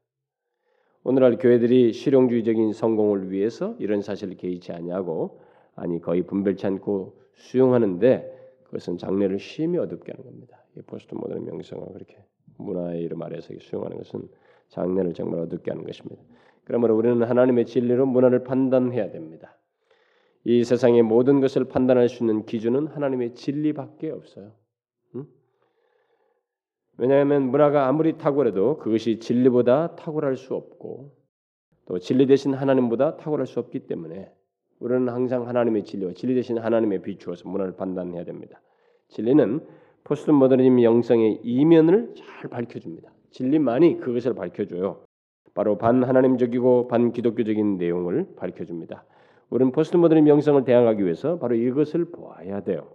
오늘날 1.05 1.39
교회들이 1.39 1.93
실용주의적인 1.93 2.73
성공을 2.73 3.31
위해서 3.31 3.75
이런 3.79 4.03
사실을 4.03 4.37
개의치 4.37 4.73
않냐고 4.73 5.41
아니 5.75 6.01
거의 6.01 6.23
분별치 6.23 6.67
않고 6.67 7.19
수용하는데 7.35 8.33
그것은 8.65 8.99
장래를 8.99 9.39
심히 9.39 9.79
어둡게 9.79 10.13
하는 10.13 10.25
겁니다. 10.25 10.65
이 10.77 10.83
포스트 10.83 11.15
모던 11.15 11.45
명성화 11.45 11.87
그렇게 11.93 12.25
문화의 12.59 13.03
이름 13.03 13.23
아래서 13.23 13.53
수용하는 13.59 13.99
것은 13.99 14.29
장래를 14.69 15.13
정말 15.13 15.41
어둡게 15.41 15.71
하는 15.71 15.85
것입니다. 15.85 16.23
그러므로 16.65 16.97
우리는 16.97 17.23
하나님의 17.23 17.67
진리로 17.67 18.07
문화를 18.07 18.45
판단해야 18.45 19.11
됩니다. 19.11 19.59
이 20.45 20.65
세상의 20.65 21.03
모든 21.03 21.41
것을 21.41 21.65
판단할 21.65 22.09
수 22.09 22.23
있는 22.23 22.45
기준은 22.47 22.89
하나님의 22.89 23.35
진리밖에 23.35 24.11
없어요. 24.11 24.53
응? 25.15 25.27
왜냐하면 26.99 27.51
문화가 27.51 27.87
아무리 27.87 28.19
탁월해도 28.19 28.79
그것이 28.79 29.19
진리보다 29.19 29.97
탁월할 29.97 30.37
수 30.37 30.55
없고 30.55 31.13
또 31.87 31.99
진리 31.99 32.27
대신 32.27 32.55
하나님보다 32.55 33.17
탁월할 33.17 33.47
수 33.47 33.61
없기 33.61 33.87
때문에 33.87 34.33
우리는 34.83 35.09
항상 35.09 35.47
하나님의 35.47 35.85
진리와 35.85 36.13
진리 36.15 36.35
대신 36.35 36.59
하나님의 36.59 37.03
비추어서 37.03 37.49
문화를 37.49 37.77
판단해야 37.77 38.25
됩니다. 38.25 38.61
진리는 39.09 39.61
포스트 40.03 40.33
모더니즘 40.33 40.83
영성의 40.83 41.41
이면을 41.45 42.13
잘 42.17 42.51
밝혀줍니다. 42.51 43.13
진리만이 43.31 43.99
그것을 43.99 44.35
밝혀줘요. 44.35 45.05
바로 45.55 45.79
반하나님적이고 45.79 46.89
반기독교적인 46.89 47.79
내용을 47.79 48.35
밝혀줍니다. 48.35 49.05
우리는 49.51 49.71
포스트 49.71 49.97
모더니즘 49.97 50.27
영성을 50.27 50.65
대항하기 50.65 51.05
위해서 51.05 51.39
바로 51.39 51.55
이것을 51.55 52.07
보아야 52.07 52.65
돼요. 52.65 52.89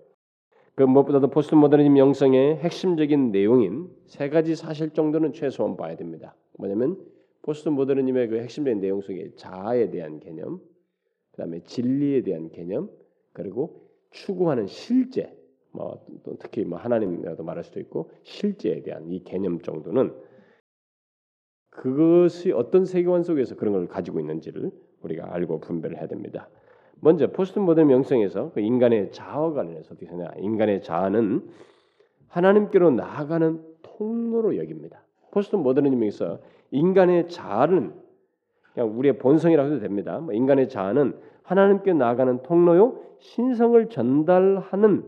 그 0.76 0.84
무엇보다도 0.84 1.30
포스트 1.30 1.56
모더니즘 1.56 1.98
영성의 1.98 2.58
핵심적인 2.58 3.32
내용인 3.32 3.88
세 4.08 4.28
가지 4.28 4.56
사실 4.56 4.90
정도는 4.90 5.32
최소한 5.32 5.78
봐야 5.78 5.96
됩니다. 5.96 6.36
뭐냐면 6.58 6.98
포스트 7.44 7.70
모더니즘의 7.70 8.28
그 8.28 8.40
핵심적인 8.40 8.82
내용 8.82 9.00
속에 9.00 9.32
자아에 9.38 9.90
대한 9.90 10.20
개념, 10.20 10.60
그다음에 11.38 11.60
진리에 11.64 12.24
대한 12.24 12.50
개념 12.50 12.90
그리고 13.32 13.88
추구하는 14.10 14.66
실제 14.66 15.38
뭐 15.72 16.04
특히 16.40 16.66
뭐 16.66 16.80
하나님이라도 16.80 17.44
말할 17.44 17.64
수도 17.64 17.80
있고 17.80 18.10
실제에 18.24 18.82
대한 18.82 19.08
이 19.12 19.24
개념 19.24 19.62
정도는 19.62 20.14
그것이 21.70 22.52
어떤 22.52 22.86
세계관 22.86 23.22
속에서 23.22 23.56
그런 23.56 23.74
걸 23.74 23.88
가지고 23.88 24.20
있는지를 24.20 24.72
우리가 25.04 25.32
알고 25.32 25.60
분별을 25.60 25.98
해야 25.98 26.08
됩니다. 26.08 26.50
먼저 27.00 27.32
포스트 27.32 27.60
모던 27.60 27.86
영성에서 27.88 28.54
그 28.54 28.60
인간의 28.60 29.12
자아와 29.12 29.54
관련해서 29.54 29.94
어떻게 29.94 30.08
생각하 30.08 30.36
인간의 30.40 30.82
자아는 30.82 31.48
하나님께로 32.30 32.90
나아가는 32.90 33.64
통로로 33.84 34.58
여깁니다. 34.58 35.04
포스트 35.30 35.56
모더니즘에서 35.56 36.40
인간의 36.72 37.30
자아는 37.30 38.07
그냥 38.78 38.96
우리의 38.96 39.18
본성이라고 39.18 39.70
해도 39.72 39.80
됩니다. 39.80 40.20
뭐 40.20 40.36
인간의 40.36 40.70
자아는 40.70 41.18
하나님께 41.42 41.94
나아가는 41.94 42.44
통로요 42.44 43.02
신성을 43.18 43.90
전달하는 43.90 45.04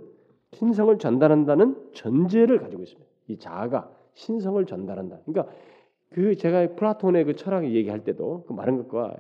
신성을 0.53 0.97
전달한다는 0.97 1.75
전제를 1.93 2.61
가지고 2.61 2.81
있습니다. 2.81 3.09
이 3.27 3.37
자아가 3.37 3.91
신성을 4.15 4.65
전달한다. 4.65 5.19
그러니까 5.23 5.53
그 6.09 6.35
제가 6.35 6.73
플라톤의 6.75 7.25
그 7.25 7.35
철학을 7.35 7.75
얘기할 7.75 8.03
때도 8.03 8.45
그 8.47 8.53
말한 8.53 8.77
것과 8.77 9.15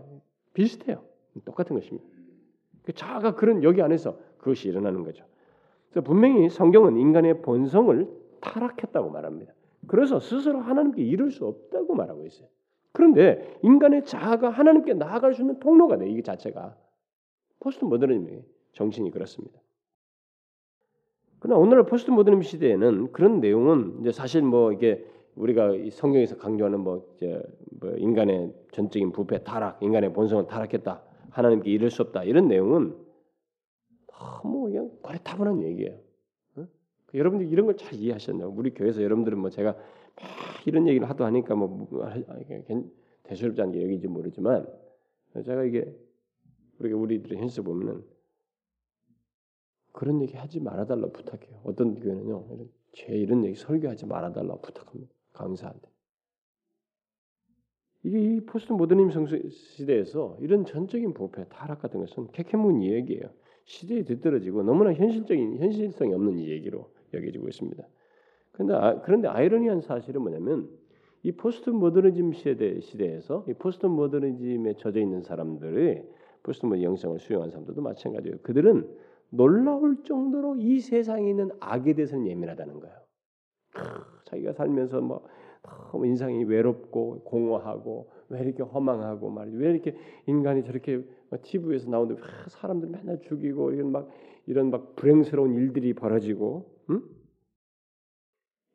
비슷해요. 0.55 1.03
똑같은 1.45 1.75
것입니다. 1.75 2.07
그 2.81 2.93
자아가 2.93 3.35
그런 3.35 3.61
여기 3.61 3.83
안에서 3.83 4.17
그것이 4.39 4.67
일어나는 4.67 5.03
거죠. 5.03 5.23
그래서 5.91 6.03
분명히 6.03 6.49
성경은 6.49 6.97
인간의 6.97 7.43
본성을 7.43 8.09
타락했다고 8.41 9.11
말합니다. 9.11 9.53
그래서 9.85 10.19
스스로 10.19 10.59
하나님께 10.59 11.03
이를 11.03 11.29
수 11.29 11.45
없다고 11.45 11.93
말하고 11.93 12.25
있어요. 12.25 12.47
그런데 12.91 13.59
인간의 13.63 14.05
자아가 14.05 14.49
하나님께 14.49 14.93
나아갈 14.95 15.33
수 15.33 15.41
있는 15.41 15.59
통로가 15.59 15.97
돼. 15.97 16.09
이게 16.09 16.21
자체가 16.21 16.75
포스트 17.59 17.85
모더니즘의 17.85 18.43
정신이 18.73 19.11
그렇습니다. 19.11 19.59
그러나 21.39 21.59
오늘날 21.59 21.85
포스트 21.85 22.11
모더니즘 22.11 22.41
시대에는 22.41 23.11
그런 23.11 23.39
내용은 23.39 23.97
이제 24.01 24.11
사실 24.11 24.41
뭐 24.41 24.71
이게 24.73 25.05
우리가 25.35 25.71
성경에서 25.91 26.37
강조하는 26.37 26.81
뭐, 26.81 27.15
뭐 27.79 27.91
인간의 27.97 28.53
전적인 28.71 29.11
부패, 29.11 29.43
타락, 29.43 29.81
인간의 29.81 30.11
본성을 30.11 30.47
타락했다, 30.47 31.01
하나님께 31.29 31.71
이를 31.71 31.89
수 31.89 32.01
없다 32.01 32.23
이런 32.25 32.47
내용은 32.47 32.95
너무 34.41 34.63
그냥 34.63 34.91
과리타분한 35.01 35.63
얘기예요. 35.63 35.97
어? 36.57 36.67
여러분들 37.13 37.47
이런 37.47 37.65
걸 37.67 37.77
잘 37.77 37.93
이해하셨나요? 37.93 38.49
우리 38.49 38.73
교회에서 38.73 39.01
여러분들은 39.01 39.37
뭐 39.37 39.49
제가 39.49 39.71
막 39.73 39.79
이런 40.65 40.87
얘기를 40.87 41.09
하도 41.09 41.25
하니까 41.25 41.55
뭐 41.55 41.87
대수롭지 43.23 43.61
않게 43.61 43.83
여기지 43.83 44.07
모르지만 44.07 44.67
제가 45.45 45.63
이게 45.63 45.95
우리가 46.79 46.97
우리들의 46.97 47.39
현실 47.39 47.63
보면은 47.63 48.03
그런 49.91 50.21
얘기 50.21 50.35
하지 50.37 50.59
말아달라 50.59 51.07
부탁해요. 51.09 51.61
어떤 51.63 51.95
교회는요, 51.95 52.67
제 52.93 53.13
이런 53.13 53.43
얘기 53.45 53.55
설교하지 53.55 54.05
말아달라 54.05 54.55
부탁합니다. 54.57 55.11
강사한테. 55.33 55.89
이게 58.03 58.35
이 58.35 58.39
포스트 58.45 58.71
모더니즘 58.71 59.27
시대에서 59.49 60.37
이런 60.39 60.65
전적인 60.65 61.13
부패, 61.13 61.45
타락 61.49 61.81
같은 61.81 61.99
것은 61.99 62.27
캐캐문 62.31 62.81
이야기예요. 62.81 63.29
시대에 63.65 64.03
뒤떨어지고 64.03 64.63
너무나 64.63 64.93
현실적인 64.93 65.57
현실성이 65.57 66.13
없는 66.13 66.39
얘기로 66.39 66.91
여겨지고 67.13 67.49
있습니다. 67.49 67.85
그런데 68.59 68.73
아, 68.73 69.01
그런데 69.01 69.27
아이러니한 69.29 69.79
사실은 69.79 70.21
뭐냐면 70.21 70.69
이 71.23 71.31
포스트 71.31 71.69
모더니즘 71.69 72.33
시대 72.33 72.81
시대에서 72.81 73.45
이 73.47 73.53
포스트 73.53 73.85
모더니즘에 73.85 74.73
젖어 74.75 74.99
있는 74.99 75.21
사람들의 75.21 76.05
포스트 76.43 76.65
모던 76.65 76.81
영성을 76.81 77.17
수용한 77.19 77.51
사람들도 77.51 77.81
마찬가지예요. 77.81 78.39
그들은 78.43 78.89
놀라울 79.29 80.03
정도로 80.03 80.57
이 80.57 80.81
세상에 80.81 81.29
있는 81.29 81.51
악에 81.61 81.93
대해서는 81.93 82.27
예민하다는 82.27 82.79
거예요. 82.81 82.95
자기가 84.25 84.51
살면서 84.53 84.99
뭐 85.01 85.25
너무 85.91 86.05
인생이 86.07 86.43
외롭고 86.43 87.21
공허하고 87.23 88.09
왜 88.27 88.41
이렇게 88.41 88.63
허망하고 88.63 89.29
말이지 89.29 89.57
왜 89.57 89.71
이렇게 89.71 89.95
인간이 90.25 90.63
저렇게 90.63 91.05
TV에서 91.43 91.89
나오는데 91.89 92.21
사람들 92.47 92.89
맨날 92.89 93.21
죽이고 93.21 93.71
이런 93.71 93.91
막 93.91 94.09
이런 94.47 94.69
막 94.69 94.95
불행스러운 94.97 95.53
일들이 95.53 95.93
벌어지고 95.93 96.65
응? 96.89 97.01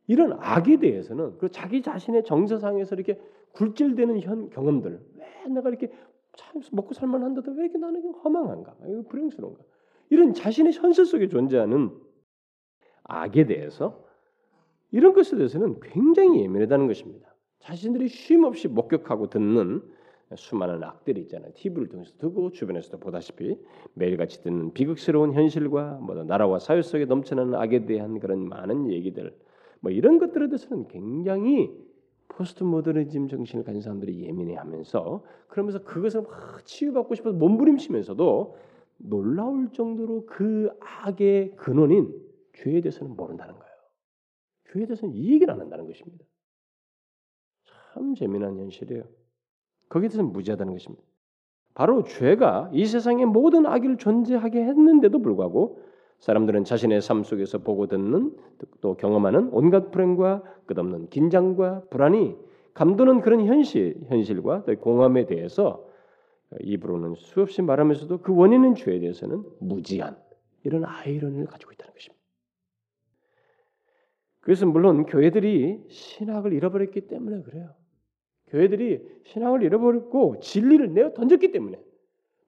이런 0.06 0.34
악에 0.38 0.78
대해서는 0.78 1.38
그 1.38 1.50
자기 1.50 1.82
자신의 1.82 2.24
정서상에서 2.24 2.94
이렇게 2.94 3.20
굴절되는 3.52 4.20
현 4.20 4.50
경험들 4.50 5.00
왜 5.16 5.48
내가 5.48 5.68
이렇게 5.68 5.90
참 6.36 6.60
먹고 6.72 6.94
살만한데도 6.94 7.52
왜 7.52 7.64
이렇게 7.64 7.78
나는 7.78 8.02
허망한가 8.12 8.74
불행스러운가 9.08 9.62
이런 10.10 10.34
자신의 10.34 10.72
현실 10.72 11.06
속에 11.06 11.28
존재하는 11.28 11.90
악에 13.04 13.46
대해서 13.46 14.04
이런 14.90 15.12
것에 15.12 15.36
대해서는 15.36 15.80
굉장히 15.80 16.42
예민하다는 16.42 16.86
것입니다. 16.86 17.34
자신들이 17.60 18.08
쉼 18.08 18.44
없이 18.44 18.68
목격하고 18.68 19.28
듣는 19.28 19.82
수많은 20.36 20.82
악들이 20.82 21.22
있잖아요. 21.22 21.52
TV를 21.54 21.88
통해서 21.88 22.12
듣고 22.18 22.50
주변에서도 22.50 22.98
보다시피 22.98 23.58
매일같이 23.94 24.42
듣는 24.42 24.72
비극스러운 24.72 25.32
현실과 25.32 25.98
뭐 26.02 26.22
나라와 26.24 26.58
사회 26.58 26.82
속에 26.82 27.04
넘치는 27.06 27.54
악에 27.54 27.86
대한 27.86 28.18
그런 28.20 28.48
많은 28.48 28.90
얘기들 28.90 29.36
뭐 29.84 29.92
이런 29.92 30.18
것들에 30.18 30.48
대해서는 30.48 30.88
굉장히 30.88 31.70
포스트 32.28 32.64
모더니즘 32.64 33.28
정신을 33.28 33.66
가진 33.66 33.82
사람들이 33.82 34.24
예민해하면서 34.24 35.22
그러면서 35.46 35.84
그것을 35.84 36.22
막 36.22 36.64
치유받고 36.64 37.14
싶어서 37.14 37.36
몸부림치면서도 37.36 38.56
놀라울 38.96 39.70
정도로 39.72 40.24
그 40.24 40.70
악의 40.80 41.56
근원인 41.56 42.18
죄에 42.54 42.80
대해서는 42.80 43.14
모른다는 43.14 43.52
거예요. 43.58 43.74
죄에 44.72 44.86
대해서는 44.86 45.14
이 45.14 45.32
얘기를 45.34 45.52
안 45.52 45.60
한다는 45.60 45.86
것입니다. 45.86 46.24
참 47.92 48.14
재미난 48.14 48.56
현실이에요. 48.56 49.04
거기에 49.90 50.08
대해서는 50.08 50.32
무지하다는 50.32 50.72
것입니다. 50.72 51.04
바로 51.74 52.04
죄가 52.04 52.70
이 52.72 52.86
세상의 52.86 53.26
모든 53.26 53.66
악을 53.66 53.98
존재하게 53.98 54.64
했는데도 54.64 55.18
불구하고 55.18 55.78
사람들은 56.24 56.64
자신의 56.64 57.02
삶 57.02 57.22
속에서 57.22 57.58
보고 57.58 57.86
듣는 57.86 58.34
또 58.80 58.96
경험하는 58.96 59.50
온갖 59.52 59.90
불행과 59.90 60.42
끝없는 60.64 61.10
긴장과 61.10 61.82
불안이 61.90 62.34
감도는 62.72 63.20
그런 63.20 63.44
현실 63.44 64.00
현실과 64.08 64.64
공함에 64.80 65.26
대해서 65.26 65.86
입으로는 66.60 67.16
수없이 67.16 67.60
말하면서도 67.60 68.22
그 68.22 68.34
원인은 68.34 68.74
죄에 68.74 69.00
대해서는 69.00 69.44
무지한 69.60 70.16
이런 70.62 70.86
아이러니를 70.86 71.44
가지고 71.44 71.72
있다는 71.72 71.92
것입니다. 71.92 72.24
그래서 74.40 74.64
물론 74.64 75.04
교회들이 75.04 75.84
신학을 75.90 76.54
잃어버렸기 76.54 77.02
때문에 77.02 77.42
그래요. 77.42 77.74
교회들이 78.46 79.06
신학을 79.24 79.62
잃어버렸고 79.62 80.40
진리를 80.40 80.94
내어 80.94 81.12
던졌기 81.12 81.52
때문에 81.52 81.78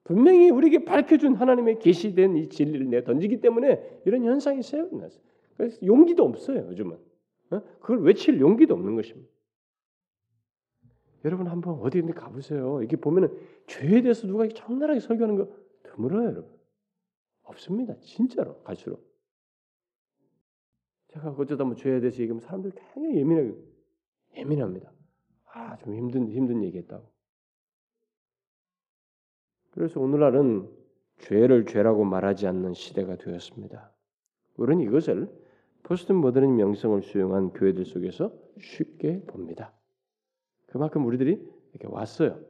분명히 0.07 0.49
우리에게 0.49 0.85
밝혀준 0.85 1.35
하나님의 1.35 1.79
계시된 1.79 2.37
이 2.37 2.47
진리를 2.47 2.89
내어 2.89 3.03
던지기 3.03 3.41
때문에 3.41 4.01
이런 4.05 4.23
현상이 4.23 4.63
세어났어요. 4.63 5.21
그래서 5.57 5.85
용기도 5.85 6.23
없어요 6.23 6.59
요즘은. 6.69 6.97
어? 7.51 7.61
그걸 7.81 8.03
외칠 8.03 8.39
용기도 8.39 8.73
없는 8.73 8.95
것입니다. 8.95 9.29
여러분 11.25 11.47
한번 11.47 11.79
어디 11.81 12.01
든 12.01 12.13
가보세요. 12.13 12.81
이게 12.83 12.95
보면은 12.95 13.37
죄에 13.67 14.01
대해서 14.01 14.27
누가 14.27 14.47
적나라하게 14.47 15.01
설교하는 15.01 15.35
거 15.35 15.53
드물어요, 15.83 16.29
여러분. 16.29 16.57
없습니다. 17.43 17.99
진짜로 17.99 18.61
갈수록. 18.63 19.05
제가 21.09 21.31
어쩌다 21.31 21.65
뭐 21.65 21.75
죄에 21.75 21.99
대해서 21.99 22.21
얘기하면 22.21 22.39
사람들 22.39 22.71
굉장히 22.93 23.17
예민하게 23.17 23.55
예민합니다. 24.37 24.89
아, 25.51 25.77
좀 25.79 25.95
힘든 25.95 26.29
힘든 26.29 26.63
얘기했다고. 26.63 27.16
그래서 29.77 29.99
오늘날은 29.99 30.67
죄를 31.19 31.67
죄라고 31.67 32.03
말하지 32.03 32.47
않는 32.47 32.73
시대가 32.73 33.15
되었습니다. 33.15 33.93
우리는 34.55 34.83
이것을 34.83 35.29
포스트 35.83 36.13
모더니 36.13 36.47
명성을 36.47 36.99
수용한 37.03 37.53
교회들 37.53 37.85
속에서 37.85 38.33
쉽게 38.59 39.21
봅니다. 39.27 39.71
그만큼 40.65 41.05
우리들이 41.05 41.47
이렇게 41.73 41.93
왔어요. 41.93 42.43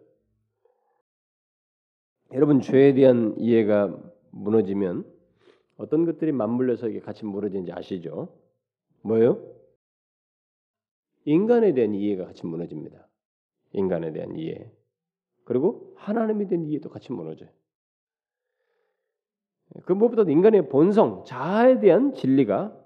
여러분 2.32 2.62
죄에 2.62 2.94
대한 2.94 3.36
이해가 3.38 3.94
무너지면 4.32 5.06
어떤 5.76 6.06
것들이 6.06 6.32
맞물려서 6.32 6.88
이게 6.88 7.02
같이 7.02 7.26
무너지는지 7.26 7.74
아시죠? 7.74 8.40
뭐요? 9.02 9.46
인간에 11.26 11.74
대한 11.74 11.94
이해가 11.94 12.28
같이 12.28 12.46
무너집니다. 12.48 13.06
인간에 13.74 14.14
대한 14.14 14.38
이해. 14.38 14.72
그리고 15.48 15.94
하나님에 15.96 16.46
대한 16.48 16.66
이해도 16.66 16.90
같이 16.90 17.14
무너져요. 17.14 17.50
그 19.86 19.94
무엇보다도 19.94 20.30
인간의 20.30 20.68
본성, 20.68 21.24
자아에 21.26 21.80
대한 21.80 22.14
진리가 22.14 22.78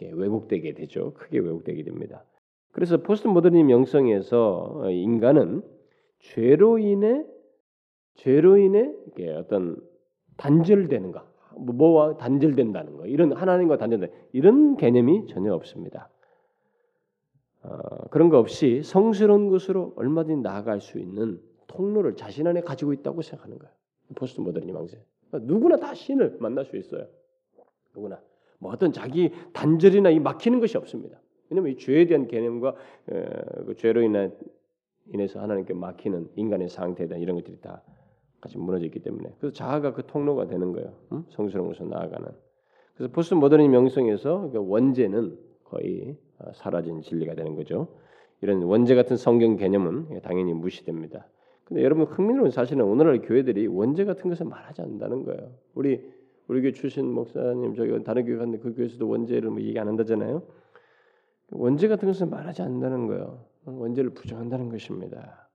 왜곡되게 0.00 0.72
되죠. 0.72 1.12
크게 1.12 1.38
왜곡되게 1.40 1.84
됩니다. 1.84 2.24
그래서 2.72 3.02
포스트 3.02 3.28
모더니즘 3.28 3.70
영성에서 3.70 4.90
인간은 4.90 5.62
죄로 6.20 6.78
인해 6.78 7.22
죄로 8.14 8.56
인해 8.56 8.94
어떤 9.36 9.76
단절되는 10.38 11.12
것, 11.12 11.22
뭐와 11.54 12.16
단절된다는 12.16 12.96
거, 12.96 13.06
이런 13.06 13.32
하나님과 13.32 13.76
단절된 13.76 14.10
이런 14.32 14.76
개념이 14.78 15.26
전혀 15.26 15.52
없습니다. 15.52 16.08
어, 17.62 17.68
그런 18.10 18.30
거 18.30 18.38
없이 18.38 18.82
성스러운 18.82 19.50
것으로 19.50 19.92
얼마든지 19.96 20.40
나아갈 20.40 20.80
수 20.80 20.98
있는 20.98 21.42
통로를 21.76 22.16
자신 22.16 22.46
안에 22.46 22.62
가지고 22.62 22.92
있다고 22.92 23.22
생각하는 23.22 23.58
거예요. 23.58 23.72
포스트 24.14 24.40
왕세. 24.40 25.02
그러니까 25.28 25.52
누구나 25.52 25.76
다 25.76 25.94
신을 25.94 26.36
만날 26.40 26.64
수 26.64 26.76
있어요. 26.76 27.06
누구나 27.94 28.20
뭐 28.58 28.72
어떤 28.72 28.92
자기 28.92 29.32
단절이나 29.52 30.10
이 30.10 30.20
막히는 30.20 30.60
것이 30.60 30.76
없습니다. 30.76 31.20
왜냐하면 31.48 31.72
이 31.72 31.76
죄에 31.76 32.06
대한 32.06 32.26
개념과 32.26 32.74
그 33.06 33.74
죄로 33.76 34.02
인해 34.02 34.30
인해서 35.12 35.40
하나님께 35.40 35.74
막히는 35.74 36.30
인간의 36.34 36.68
상태에 36.68 37.06
대한 37.06 37.22
이런 37.22 37.36
것들이 37.36 37.60
다 37.60 37.82
같이 38.40 38.58
무너져 38.58 38.84
있기 38.86 39.00
때문에 39.00 39.34
그래서 39.38 39.54
자아가 39.54 39.92
그 39.92 40.04
통로가 40.06 40.46
되는 40.46 40.72
거예요. 40.72 40.92
응? 41.12 41.24
성스러운 41.30 41.68
것으로 41.68 41.88
나아가는. 41.88 42.28
그래서 42.94 43.12
포스트 43.12 43.34
모더니 43.34 43.68
명성에서 43.68 44.50
그 44.50 44.58
원죄는 44.66 45.38
거의 45.64 46.16
어, 46.38 46.52
사라진 46.54 47.02
진리가 47.02 47.34
되는 47.34 47.54
거죠. 47.54 47.88
이런 48.42 48.62
원죄 48.62 48.94
같은 48.94 49.16
성경 49.16 49.56
개념은 49.56 50.20
당연히 50.22 50.52
무시됩니다. 50.52 51.26
근데 51.66 51.82
여러분 51.82 52.04
흥미로운 52.06 52.52
사실은 52.52 52.84
오늘날 52.84 53.20
교회들이 53.20 53.66
원죄 53.66 54.04
같은 54.04 54.30
것을 54.30 54.46
말하지 54.46 54.82
않는다는 54.82 55.24
거예요. 55.24 55.52
우리 55.74 56.00
우리 56.46 56.60
교회 56.62 56.70
출신 56.70 57.10
목사님 57.10 57.74
저기 57.74 58.04
다른 58.04 58.24
교회 58.24 58.36
갔는데 58.36 58.62
그 58.62 58.72
교회에서도 58.72 59.08
원죄를 59.08 59.50
뭐 59.50 59.60
얘기 59.60 59.76
안 59.76 59.88
한다잖아요. 59.88 60.46
원죄 61.50 61.88
같은 61.88 62.06
것은 62.06 62.30
말하지 62.30 62.62
않는다는 62.62 63.08
거예요. 63.08 63.44
원죄를 63.64 64.10
부정한다는 64.10 64.68
것입니다. 64.68 65.50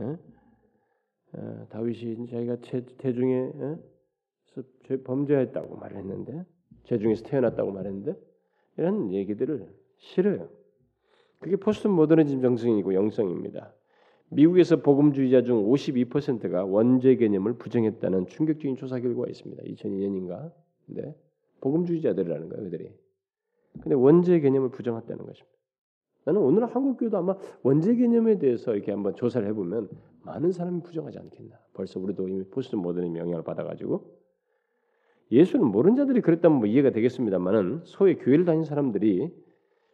에? 0.00 0.04
에, 0.04 1.66
다윗이 1.68 2.28
자기가 2.30 2.56
태, 2.62 2.86
태중에 2.96 3.34
에? 3.36 3.76
범죄했다고 5.04 5.76
말했는데 5.76 6.46
죄중에서 6.84 7.24
태어났다고 7.24 7.72
말했는데 7.72 8.18
이런 8.78 9.12
얘기들을 9.12 9.68
싫어요. 9.98 10.48
그게 11.40 11.56
포스트 11.56 11.88
모더니즘 11.88 12.40
정신이고 12.40 12.94
영성입니다. 12.94 13.74
미국에서 14.30 14.76
복음주의자 14.82 15.42
중 15.42 15.64
52%가 15.68 16.64
원죄 16.64 17.16
개념을 17.16 17.54
부정했다는 17.54 18.26
충격적인 18.26 18.76
조사 18.76 18.98
결과가 18.98 19.28
있습니다. 19.28 19.62
2002년인가? 19.62 20.52
네. 20.86 21.14
복음주의자들이라는 21.60 22.48
거예요, 22.48 22.64
그들이. 22.64 22.92
근데 23.80 23.94
원죄 23.94 24.40
개념을 24.40 24.70
부정했다는 24.70 25.24
것입니다. 25.24 25.56
나는 26.24 26.40
오늘 26.40 26.66
한국 26.66 26.98
교회도 26.98 27.16
아마 27.18 27.36
원죄 27.62 27.94
개념에 27.94 28.38
대해서 28.38 28.74
이렇게 28.74 28.90
한번 28.90 29.14
조사를 29.14 29.46
해보면 29.48 29.88
많은 30.22 30.50
사람이 30.50 30.82
부정하지 30.82 31.18
않겠나. 31.20 31.56
벌써 31.72 32.00
우리도 32.00 32.28
이미 32.28 32.44
포스트 32.44 32.74
모더니즘 32.74 33.16
영향을 33.16 33.44
받아가지고 33.44 34.16
예수는 35.30 35.66
모르는 35.66 35.96
자들이 35.96 36.20
그랬다면 36.20 36.58
뭐 36.58 36.66
이해가 36.66 36.90
되겠습니다만은 36.90 37.82
소위 37.84 38.16
교회를 38.16 38.44
다닌 38.44 38.64
사람들이 38.64 39.32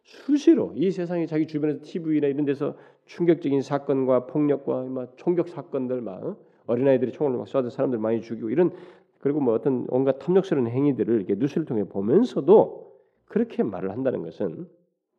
수시로 0.03 0.73
이 0.75 0.91
세상에 0.91 1.25
자기 1.25 1.47
주변에서 1.47 1.79
TV나 1.81 2.27
이런 2.27 2.45
데서 2.45 2.75
충격적인 3.05 3.61
사건과 3.61 4.27
폭력과 4.27 4.83
막 4.83 5.13
총격 5.17 5.49
사건들 5.49 6.01
막 6.01 6.23
어? 6.23 6.37
어린아이들이 6.65 7.11
총을 7.11 7.37
막 7.37 7.47
쏴서 7.47 7.69
사람들 7.69 7.99
많이 7.99 8.21
죽이고 8.21 8.49
이런 8.49 8.71
그리고 9.19 9.39
뭐 9.39 9.53
어떤 9.53 9.85
온갖 9.89 10.19
탐욕스러운 10.19 10.67
행위들을 10.67 11.15
이렇게 11.15 11.35
뉴스를 11.35 11.65
통해 11.65 11.85
보면서도 11.85 12.93
그렇게 13.25 13.63
말을 13.63 13.91
한다는 13.91 14.21
것은 14.21 14.67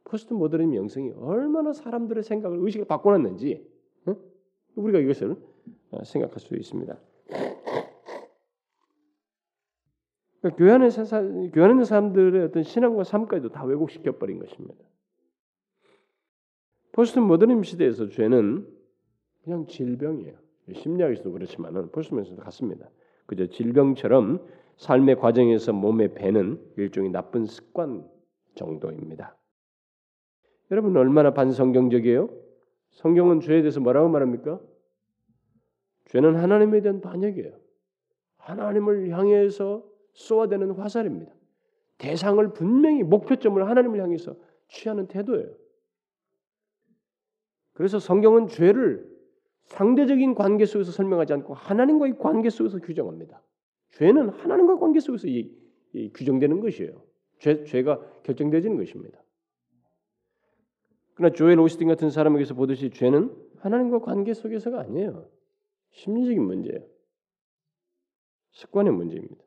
포스트 0.04 0.34
모더니즘 0.34 0.76
영성이 0.76 1.12
얼마나 1.18 1.72
사람들의 1.72 2.22
생각을 2.22 2.58
의식을 2.60 2.86
바꿔놨는지 2.86 3.66
어? 4.06 4.16
우리가 4.76 4.98
이것을 4.98 5.36
어, 5.90 6.04
생각할 6.04 6.38
수 6.38 6.54
있습니다. 6.54 6.96
그러니까 10.44 10.58
교회 10.58 10.72
안에 10.72 10.88
교회 11.52 11.64
안에 11.64 11.72
있는 11.72 11.84
사람들의 11.84 12.44
어떤 12.44 12.62
신앙과 12.62 13.04
삶까지도 13.04 13.48
다 13.48 13.64
왜곡시켜 13.64 14.18
버린 14.18 14.38
것입니다. 14.38 14.84
포스트 16.92 17.18
모더니즘 17.18 17.62
시대에서 17.62 18.10
죄는 18.10 18.68
그냥 19.42 19.66
질병이에요. 19.66 20.36
심리학에서도 20.74 21.32
그렇지만은 21.32 21.90
포스트 21.92 22.12
모더니즘도 22.14 22.42
같습니다. 22.42 22.90
그저 23.24 23.46
질병처럼 23.46 24.46
삶의 24.76 25.16
과정에서 25.16 25.72
몸에 25.72 26.12
배는 26.12 26.60
일종의 26.76 27.10
나쁜 27.10 27.46
습관 27.46 28.06
정도입니다. 28.54 29.38
여러분 30.70 30.94
얼마나 30.94 31.32
반성경적이에요? 31.32 32.28
성경은 32.90 33.40
죄에 33.40 33.62
대해서 33.62 33.80
뭐라고 33.80 34.10
말합니까? 34.10 34.60
죄는 36.10 36.36
하나님에 36.36 36.82
대한 36.82 37.00
반역이에요. 37.00 37.56
하나님을 38.36 39.08
향해서 39.08 39.93
쏘아대는 40.14 40.72
화살입니다. 40.72 41.32
대상을 41.98 42.52
분명히 42.52 43.02
목표점을 43.02 43.64
하나님을 43.68 44.00
향해서 44.00 44.36
취하는 44.68 45.06
태도예요. 45.06 45.54
그래서 47.72 47.98
성경은 47.98 48.48
죄를 48.48 49.12
상대적인 49.64 50.34
관계 50.34 50.64
속에서 50.64 50.92
설명하지 50.92 51.32
않고 51.34 51.54
하나님과의 51.54 52.18
관계 52.18 52.50
속에서 52.50 52.78
규정합니다. 52.78 53.42
죄는 53.92 54.28
하나님과 54.28 54.78
관계 54.78 55.00
속에서 55.00 55.28
이, 55.28 55.50
이 55.92 56.10
규정되는 56.12 56.60
것이에요. 56.60 57.02
죄, 57.38 57.64
죄가 57.64 58.00
결정되지는 58.22 58.76
것입니다. 58.76 59.22
그러나 61.14 61.32
조엘 61.32 61.58
오스틴 61.60 61.88
같은 61.88 62.10
사람에게서 62.10 62.54
보듯이 62.54 62.90
죄는 62.90 63.34
하나님과 63.58 64.00
관계 64.00 64.34
속에서가 64.34 64.80
아니에요. 64.80 65.28
심리적인 65.90 66.42
문제예요. 66.42 66.84
습관의 68.52 68.92
문제입니다. 68.92 69.43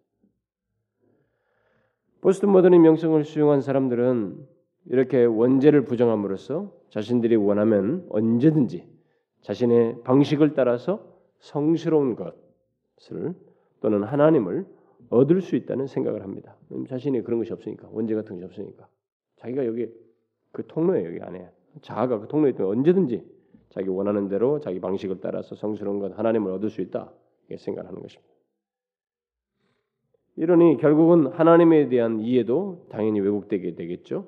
포스트 2.22 2.46
모더니 2.46 2.80
명성을 2.80 3.24
수용한 3.24 3.62
사람들은 3.62 4.48
이렇게 4.86 5.26
원죄를 5.26 5.84
부정함으로써 5.84 6.72
자신들이 6.90 7.36
원하면 7.36 8.06
언제든지 8.10 8.88
자신의 9.42 10.04
방식을 10.04 10.54
따라서 10.54 11.06
성스러운 11.40 12.16
것을 12.16 13.36
또는 13.82 14.04
하나님을 14.04 14.66
얻을 15.10 15.42
수 15.42 15.56
있다는 15.56 15.88
생각을 15.88 16.24
합니다. 16.24 16.56
자신이 16.88 17.22
그런 17.22 17.40
것이 17.40 17.54
없으니까 17.54 17.88
원죄 17.92 18.16
같은 18.16 18.36
것이 18.36 18.46
없으니까 18.46 18.88
자기가 19.38 19.66
여기 19.66 19.90
그 20.52 20.66
통로에 20.68 21.06
여기 21.06 21.22
안에 21.22 21.50
자아가 21.82 22.20
그 22.20 22.28
통로에 22.28 22.52
있으면 22.52 22.72
언제든지 22.72 23.24
자기 23.70 23.90
원하는 23.90 24.28
대로 24.28 24.60
자기 24.60 24.80
방식을 24.80 25.20
따라서 25.22 25.56
성스러운 25.56 26.00
것 26.00 26.18
하나님을 26.18 26.52
얻을 26.54 26.70
수 26.70 26.82
있다 26.82 27.12
이렇게 27.48 27.64
생각하는 27.64 28.02
것입니다. 28.02 28.37
이러니 30.38 30.78
결국은 30.78 31.28
하나님에 31.28 31.90
대한 31.90 32.20
이해도 32.20 32.86
당연히 32.90 33.20
왜곡되게 33.20 33.76
되겠죠. 33.76 34.28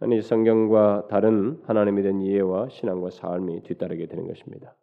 아니 0.00 0.20
성경과 0.22 1.06
다른 1.08 1.60
하나님에 1.64 2.02
대한 2.02 2.20
이해와 2.20 2.70
신앙과 2.70 3.10
삶이 3.10 3.62
뒤따르게 3.62 4.06
되는 4.06 4.26
것입니다. 4.26 4.74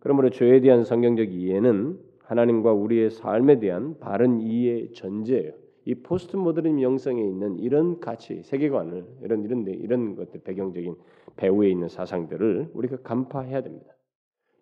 그러므로 0.00 0.30
죄에 0.30 0.60
대한 0.60 0.84
성경적 0.84 1.32
이해는 1.32 1.98
하나님과 2.24 2.72
우리의 2.72 3.10
삶에 3.10 3.60
대한 3.60 3.98
바른 3.98 4.40
이해 4.40 4.92
전제예요. 4.92 5.52
이 5.86 5.94
포스트 5.94 6.36
모더니즘 6.36 6.82
영성에 6.82 7.22
있는 7.22 7.58
이런 7.58 8.00
가치, 8.00 8.42
세계관을 8.42 9.06
이런 9.22 9.44
이런 9.44 9.66
이런 9.66 10.16
것들 10.16 10.40
배경적인 10.40 10.96
배후에 11.36 11.70
있는 11.70 11.88
사상들을 11.88 12.70
우리가 12.74 12.98
간파해야 13.02 13.62
됩니다. 13.62 13.94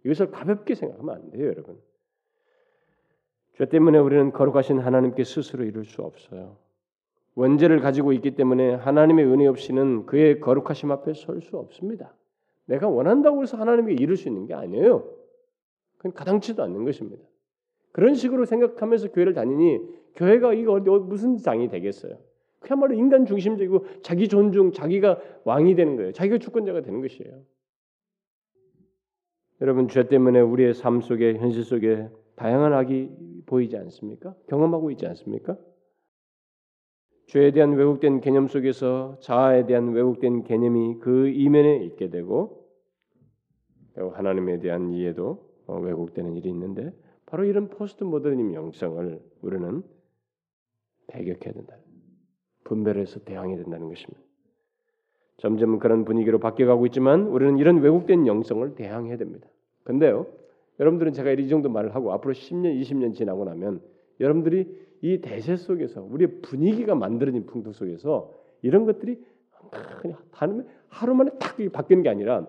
이것을 0.05 0.31
가볍게 0.31 0.75
생각하면 0.75 1.15
안 1.15 1.31
돼요, 1.31 1.47
여러분. 1.47 1.79
죄 3.57 3.67
때문에 3.67 3.99
우리는 3.99 4.33
거룩하신 4.33 4.81
하나님께 4.81 5.25
스스로 5.25 5.65
이룰 5.65 5.85
수 5.85 6.03
없어요. 6.03 6.57
원죄를 7.37 7.81
가지고 7.81 8.13
있기 8.13 8.33
때문에 8.33 8.75
하나님의 8.75 9.27
은혜 9.27 9.47
없이는 9.47 10.07
그의 10.07 10.41
거룩하심 10.41 10.91
앞에 10.93 11.15
설 11.15 11.41
수 11.41 11.57
없습니다. 11.59 12.15
내가 12.67 12.89
원한다고 12.89 13.43
해서 13.43 13.57
하나님께 13.57 13.95
이룰 13.95 14.17
수 14.17 14.29
있는 14.29 14.47
게 14.47 14.55
아니에요. 14.55 15.09
그건 15.99 16.13
가당치도 16.13 16.63
않는 16.63 16.85
것입니다. 16.85 17.25
그런 17.93 18.15
식으로 18.15 18.45
생각하면서 18.45 19.13
교회를 19.13 19.35
다니니 19.35 19.81
교회가 20.17 20.55
이거 20.55 20.81
무슨 20.81 21.37
장이 21.37 21.69
되겠어요? 21.69 22.19
그야말로 22.61 22.95
인간 22.95 23.27
중심적이고 23.27 23.87
자기 24.03 24.29
존중, 24.29 24.73
자기가 24.73 25.21
왕이 25.45 25.75
되는 25.75 25.97
거예요. 25.97 26.13
자기가 26.13 26.39
주권자가 26.39 26.81
되는 26.81 27.01
것이에요. 27.03 27.43
여러분 29.61 29.89
죄 29.89 30.09
때문에 30.09 30.41
우리의 30.41 30.75
삶 30.75 31.01
속에 31.01 31.35
현실 31.35 31.63
속에 31.63 32.09
다양한 32.37 32.73
악이 32.73 33.43
보이지 33.47 33.77
않습니까? 33.77 34.35
경험하고 34.49 34.91
있지 34.91 35.07
않습니까? 35.07 35.57
죄에 37.27 37.53
대한 37.53 37.73
왜곡된 37.73 38.21
개념 38.21 38.49
속에서 38.49 39.19
자아에 39.21 39.67
대한 39.67 39.93
왜곡된 39.93 40.45
개념이 40.45 40.99
그 41.01 41.29
이면에 41.29 41.85
있게 41.85 42.11
되고 42.11 42.69
하나님에 43.97 44.59
대한 44.61 44.91
이해도 44.91 45.49
어, 45.67 45.79
왜곡되는 45.79 46.35
일이 46.35 46.51
있는데 46.51 46.93
바로 47.27 47.45
이런 47.45 47.69
포스트 47.69 48.05
모더니즘 48.05 48.55
영성을 48.55 49.21
우리는 49.41 49.83
배격해야 51.07 51.55
된다. 51.55 51.77
분별해서 52.65 53.21
대항해야 53.21 53.57
된다는 53.59 53.89
것입니다. 53.89 54.21
점점 55.37 55.79
그런 55.79 56.05
분위기로 56.05 56.39
바뀌어가고 56.39 56.87
있지만 56.87 57.27
우리는 57.27 57.59
이런 57.59 57.79
왜곡된 57.79 58.27
영성을 58.27 58.75
대항해야 58.75 59.17
됩니다. 59.17 59.49
근데요, 59.85 60.27
여러분들은 60.81 61.13
제가 61.13 61.33
이 61.33 61.49
정도 61.49 61.69
말을 61.69 61.95
하고 61.95 62.13
앞으로 62.13 62.35
10년, 62.35 62.81
20년 62.81 63.15
지나고 63.15 63.45
나면 63.45 63.81
여러분들이 64.21 64.85
이 65.03 65.21
대세 65.21 65.57
속에서 65.57 66.03
우리의 66.03 66.41
분위기가 66.41 66.95
만들어진 66.95 67.47
풍토 67.47 67.73
속에서 67.73 68.33
이런 68.63 68.85
것들이 68.87 69.23
그냥 70.01 70.19
하루 70.89 71.15
만에 71.15 71.31
탁 71.39 71.57
바뀌는 71.73 72.03
게 72.03 72.09
아니라 72.09 72.47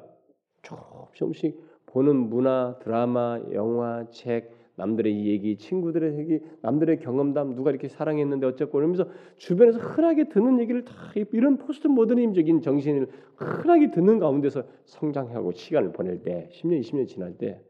조금씩 1.14 1.60
보는 1.88 2.30
문화, 2.30 2.78
드라마, 2.82 3.40
영화, 3.54 4.06
책, 4.10 4.52
남들의 4.78 5.26
얘기, 5.26 5.58
친구들의 5.58 6.18
얘기, 6.20 6.40
남들의 6.62 7.00
경험담, 7.00 7.56
누가 7.56 7.70
이렇게 7.70 7.88
사랑했는데 7.88 8.46
어쩌고 8.48 8.74
그러면서 8.74 9.08
주변에서 9.38 9.80
흔하게 9.80 10.28
듣는 10.28 10.60
얘기를 10.60 10.84
다 10.84 10.94
이런 11.32 11.58
포스트 11.58 11.88
모더니즘적인 11.88 12.62
정신을 12.62 13.08
흔하게 13.38 13.92
듣는 13.92 14.20
가운데서 14.20 14.64
성장하고 14.84 15.54
시간을 15.54 15.94
보낼 15.94 16.22
때 16.24 16.50
10년, 16.52 16.82
20년 16.82 17.08
지날 17.08 17.38
때 17.38 17.62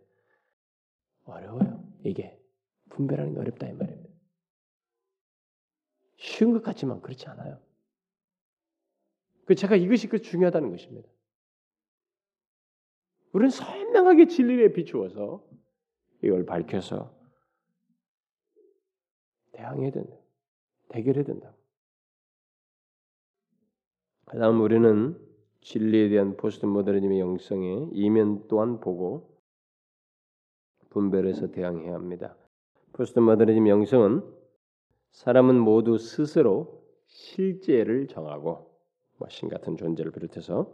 어려워요. 1.26 1.84
이게 2.04 2.40
분별하는 2.90 3.34
게 3.34 3.40
어렵다 3.40 3.68
이 3.68 3.74
말입니다. 3.74 4.10
쉬운 6.18 6.54
것 6.54 6.64
같지만 6.64 7.02
그렇지 7.02 7.28
않아요. 7.28 7.60
그 9.46 9.56
제가 9.56 9.76
이것이 9.76 10.08
그 10.08 10.22
중요하다는 10.22 10.72
것입니다. 10.72 11.10
우리는 13.32 13.50
선명하게 13.50 14.28
진리에 14.28 14.74
비추어서 14.74 15.46
이걸 16.24 16.46
밝혀서 16.46 17.14
대항해야 19.52 19.92
된다. 19.92 20.16
대결해야 20.90 21.26
된다. 21.26 21.54
그 24.26 24.40
다음 24.40 24.62
우리는 24.62 25.20
진리에 25.62 26.10
대한 26.10 26.38
포스트 26.38 26.66
모더니즘의 26.66 27.20
영성의 27.20 27.90
이면 27.94 28.48
또한 28.48 28.80
보고 28.80 29.35
분별해서 30.96 31.52
대항해야 31.52 31.94
합니다. 31.94 32.36
포스트 32.94 33.20
모더니즘 33.20 33.68
영성은 33.68 34.24
사람은 35.12 35.60
모두 35.60 35.98
스스로 35.98 36.82
실제를 37.08 38.08
정하고 38.08 38.72
뭐 39.18 39.36
신 39.36 39.50
같은 39.50 39.76
존재를 39.76 40.12
비롯해서 40.12 40.74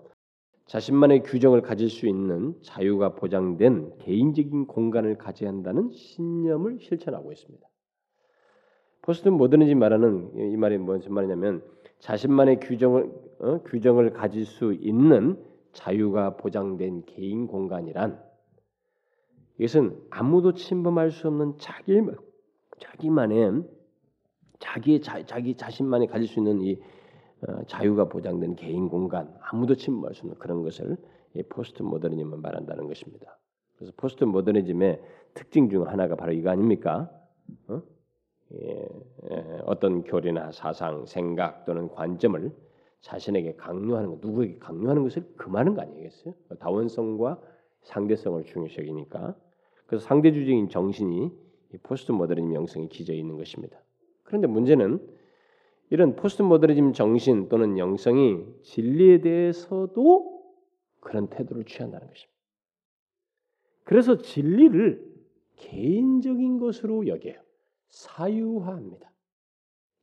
자신만의 0.68 1.24
규정을 1.24 1.62
가질 1.62 1.90
수 1.90 2.08
있는 2.08 2.56
자유가 2.62 3.16
보장된 3.16 3.98
개인적인 3.98 4.68
공간을 4.68 5.18
가져야 5.18 5.50
한다는 5.50 5.92
신념을 5.92 6.80
실천하고 6.80 7.32
있습니다. 7.32 7.68
포스트 9.02 9.30
모더니즘 9.30 9.80
말하는 9.80 10.52
이 10.52 10.56
말이 10.56 10.78
무슨 10.78 11.14
말이냐면 11.14 11.64
자신만의 11.98 12.60
규정을 12.60 13.12
어? 13.40 13.64
규정을 13.64 14.12
가질 14.12 14.46
수 14.46 14.74
있는 14.74 15.44
자유가 15.74 16.38
보장된 16.38 17.06
개인 17.08 17.48
공간이란 17.48 18.31
이것은 19.62 19.96
아무도 20.10 20.54
침범할 20.54 21.12
수 21.12 21.28
없는 21.28 21.60
자기 21.60 22.02
자기만의 22.80 23.64
자기의 24.58 25.02
자, 25.02 25.24
자기 25.24 25.56
자신만이 25.56 26.08
가질 26.08 26.28
수 26.28 26.40
있는 26.40 26.62
이 26.62 26.82
어, 27.48 27.64
자유가 27.68 28.06
보장된 28.06 28.56
개인 28.56 28.90
공간, 28.90 29.32
아무도 29.40 29.76
침범할 29.76 30.16
수 30.16 30.22
없는 30.22 30.40
그런 30.40 30.64
것을 30.64 30.98
이 31.36 31.44
포스트 31.44 31.84
모더니즘은 31.84 32.42
말한다는 32.42 32.88
것입니다. 32.88 33.38
그래서 33.76 33.94
포스트 33.98 34.24
모더니즘의 34.24 35.00
특징 35.36 35.70
중 35.70 35.88
하나가 35.88 36.16
바로 36.16 36.34
이거 36.34 36.50
아닙니까? 36.50 37.12
어? 37.68 37.84
예, 38.54 38.90
예, 39.32 39.62
어떤 39.66 40.04
교리나 40.04 40.52
사상, 40.52 41.06
생각 41.06 41.66
또는 41.66 41.88
관점을 41.88 42.52
자신에게 43.02 43.58
강요하는 43.58 44.10
것, 44.10 44.20
누구에게 44.22 44.58
강요하는 44.58 45.04
것을 45.04 45.24
금하는 45.38 45.76
거 45.76 45.84
아니겠어요? 45.84 46.34
다원성과 46.60 47.40
상대성을 47.84 48.44
중요시 48.46 48.80
여기니까 48.80 49.36
그래서 49.92 50.06
상대주의적인 50.06 50.70
정신이 50.70 51.32
포스트 51.84 52.14
모더니즘 52.14 52.56
영성에 52.56 52.88
기저에 52.88 53.12
있는 53.12 53.36
것입니다. 53.36 53.78
그런데 54.24 54.48
문제는 54.48 55.06
이런 55.90 56.16
포스트 56.16 56.44
모더니즘 56.44 56.94
정신 56.94 57.50
또는 57.50 57.78
영성이 57.78 58.46
진리에 58.62 59.20
대해서도 59.20 60.44
그런 61.02 61.28
태도를 61.28 61.66
취한다는 61.66 62.08
것입니다. 62.08 62.40
그래서 63.84 64.18
진리를 64.18 65.12
개인적인 65.58 66.60
것으로 66.60 67.06
여겨요. 67.08 67.42
사유화합니다. 67.90 69.12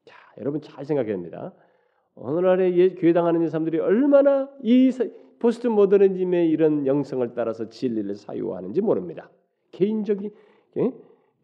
자, 0.05 0.17
여러분 0.37 0.61
잘 0.61 0.85
생각해야 0.85 1.15
됩니다. 1.15 1.55
오늘날의 2.15 2.97
교회 2.97 3.15
다니는 3.15 3.49
사람들이 3.49 3.79
얼마나 3.79 4.51
이 4.63 4.91
포스트 5.39 5.67
모더니즘의 5.67 6.51
이런 6.51 6.87
영성을 6.87 7.33
따라서 7.33 7.71
진리를 7.71 8.15
사유화하는지 8.17 8.83
모릅니다. 8.83 9.31
개인적인 9.79 10.31
예? 10.79 10.93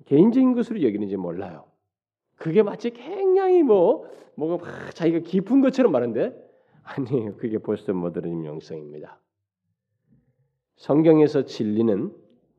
개인적인 0.06 0.54
것으로 0.54 0.82
여기는지 0.82 1.16
몰라요. 1.16 1.64
그게 2.36 2.62
마치 2.62 2.90
굉장히 2.90 3.62
뭐 3.62 4.06
뭐가 4.34 4.64
막 4.64 4.94
자기가 4.94 5.20
깊은 5.20 5.60
것처럼 5.60 5.92
말하는데 5.92 6.34
아니에요. 6.82 7.36
그게 7.36 7.58
포스트 7.58 7.92
모더니즘 7.92 8.44
영성입니다. 8.44 9.20
성경에서 10.76 11.44
진리는 11.44 12.12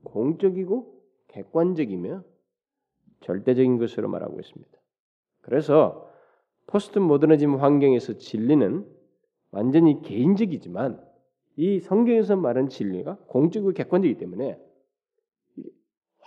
공적이고 0.05 0.95
객관적이며 1.27 2.23
절대적인 3.19 3.77
것으로 3.77 4.07
말하고 4.07 4.39
있습니다. 4.39 4.71
그래서 5.41 6.09
포스트 6.67 6.99
모더니즘 6.99 7.57
환경에서 7.57 8.17
진리는 8.17 8.87
완전히 9.51 10.01
개인적이지만 10.01 11.03
이 11.57 11.79
성경에서 11.79 12.37
말한 12.37 12.69
진리가 12.69 13.17
공적이고 13.27 13.73
객관적이기 13.73 14.17
때문에 14.17 14.57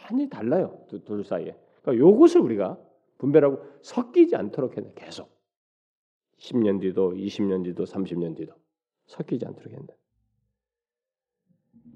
완전히 0.08 0.28
달라요. 0.28 0.84
둘, 0.88 1.04
둘 1.04 1.24
사이에. 1.24 1.56
그러니까 1.82 2.06
이것을 2.06 2.40
우리가 2.40 2.78
분별하고 3.18 3.62
섞이지 3.82 4.36
않도록 4.36 4.76
해야 4.76 4.84
돼. 4.84 4.92
계속. 4.94 5.36
10년 6.38 6.80
뒤도 6.80 7.12
20년 7.12 7.64
뒤도 7.64 7.84
30년 7.84 8.36
뒤도 8.36 8.54
섞이지 9.06 9.44
않도록 9.44 9.70
해야 9.70 9.78
된다. 9.78 9.94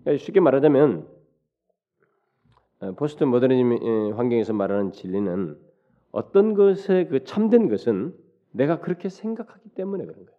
그러니까 0.02 0.24
쉽게 0.24 0.40
말하자면 0.40 1.08
어, 2.80 2.92
포스트 2.92 3.22
모더니즘 3.22 4.14
환경에서 4.14 4.52
말하는 4.52 4.92
진리는 4.92 5.56
어떤 6.10 6.54
것에 6.54 7.06
그 7.06 7.22
참된 7.24 7.68
것은 7.68 8.16
내가 8.50 8.80
그렇게 8.80 9.08
생각하기 9.08 9.70
때문에 9.70 10.04
그런 10.04 10.26
거예요. 10.26 10.38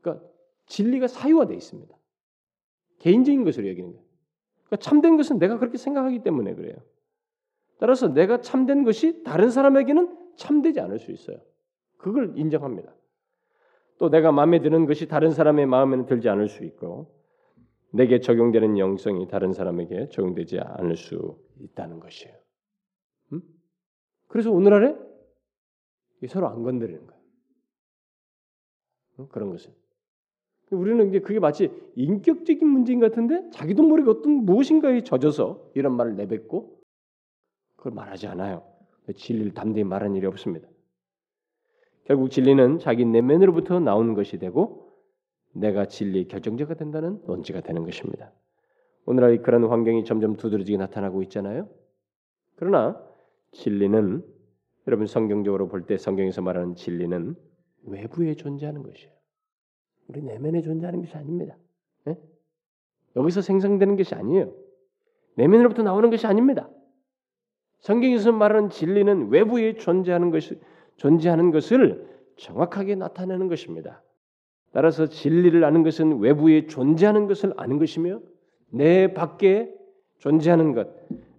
그러니까 0.00 0.26
진리가 0.66 1.08
사유화되어 1.08 1.56
있습니다. 1.56 1.94
개인적인 3.00 3.44
것으로 3.44 3.68
여기는 3.68 3.92
거예요. 3.92 4.11
그러니까 4.72 4.76
참된 4.88 5.16
것은 5.18 5.38
내가 5.38 5.58
그렇게 5.58 5.76
생각하기 5.76 6.20
때문에 6.20 6.54
그래요. 6.54 6.76
따라서 7.78 8.08
내가 8.08 8.40
참된 8.40 8.84
것이 8.84 9.22
다른 9.22 9.50
사람에게는 9.50 10.36
참되지 10.36 10.80
않을 10.80 10.98
수 10.98 11.12
있어요. 11.12 11.36
그걸 11.98 12.32
인정합니다. 12.36 12.94
또 13.98 14.08
내가 14.08 14.32
마음에 14.32 14.62
드는 14.62 14.86
것이 14.86 15.08
다른 15.08 15.30
사람의 15.30 15.66
마음에는 15.66 16.06
들지 16.06 16.28
않을 16.30 16.48
수 16.48 16.64
있고 16.64 17.14
내게 17.90 18.20
적용되는 18.20 18.78
영성이 18.78 19.28
다른 19.28 19.52
사람에게 19.52 20.08
적용되지 20.08 20.60
않을 20.60 20.96
수 20.96 21.38
있다는 21.60 22.00
것이에요. 22.00 22.34
음? 23.34 23.42
그래서 24.28 24.50
오늘날에 24.50 24.96
서로 26.28 26.48
안 26.48 26.62
건드리는 26.62 27.06
거예요. 27.06 27.22
음? 29.18 29.28
그런 29.28 29.50
것을. 29.50 29.70
우리는 30.76 31.08
이제 31.08 31.20
그게 31.20 31.38
마치 31.38 31.70
인격적인 31.96 32.66
문제인 32.66 33.00
것 33.00 33.10
같은데 33.10 33.50
자기도 33.50 33.82
모르게 33.82 34.10
어떤 34.10 34.44
무엇인가에 34.44 35.02
젖어서 35.02 35.70
이런 35.74 35.96
말을 35.96 36.16
내뱉고 36.16 36.80
그걸 37.76 37.92
말하지 37.92 38.26
않아요. 38.28 38.62
진리를 39.16 39.54
담대히 39.54 39.84
말하는 39.84 40.16
일이 40.16 40.26
없습니다. 40.26 40.68
결국 42.04 42.30
진리는 42.30 42.78
자기 42.78 43.04
내면으로부터 43.04 43.80
나오는 43.80 44.14
것이 44.14 44.38
되고 44.38 44.90
내가 45.52 45.86
진리의 45.86 46.28
결정자가 46.28 46.74
된다는 46.74 47.20
논지가 47.26 47.60
되는 47.60 47.84
것입니다. 47.84 48.32
오늘날 49.04 49.42
그런 49.42 49.64
환경이 49.64 50.04
점점 50.04 50.36
두드러지게 50.36 50.78
나타나고 50.78 51.22
있잖아요. 51.24 51.68
그러나 52.56 53.00
진리는 53.52 54.24
여러분 54.86 55.06
성경적으로 55.06 55.68
볼 55.68 55.86
때 55.86 55.98
성경에서 55.98 56.42
말하는 56.42 56.74
진리는 56.74 57.34
외부에 57.84 58.34
존재하는 58.34 58.82
것이에요. 58.82 59.12
우리 60.08 60.22
내면에 60.22 60.62
존재하는 60.62 61.00
것이 61.00 61.16
아닙니다. 61.16 61.56
네? 62.04 62.16
여기서 63.16 63.40
생성되는 63.40 63.96
것이 63.96 64.14
아니에요. 64.14 64.52
내면으로부터 65.36 65.82
나오는 65.82 66.10
것이 66.10 66.26
아닙니다. 66.26 66.68
성경에서 67.80 68.32
말하는 68.32 68.70
진리는 68.70 69.28
외부에 69.30 69.74
존재하는 69.74 70.30
것이 70.30 70.60
존재하는 70.96 71.50
것을 71.50 72.06
정확하게 72.36 72.94
나타내는 72.94 73.48
것입니다. 73.48 74.02
따라서 74.72 75.06
진리를 75.06 75.62
아는 75.64 75.82
것은 75.82 76.20
외부에 76.20 76.66
존재하는 76.66 77.26
것을 77.26 77.52
아는 77.56 77.78
것이며 77.78 78.20
내 78.70 79.12
밖에 79.12 79.72
존재하는 80.18 80.72
것, 80.72 80.88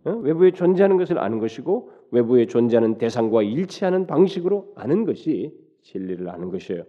어? 0.04 0.12
외부에 0.12 0.52
존재하는 0.52 0.98
것을 0.98 1.18
아는 1.18 1.40
것이고 1.40 1.92
외부에 2.12 2.46
존재하는 2.46 2.98
대상과 2.98 3.42
일치하는 3.42 4.06
방식으로 4.06 4.74
아는 4.76 5.06
것이 5.06 5.58
진리를 5.82 6.30
아는 6.30 6.52
것이에요. 6.52 6.84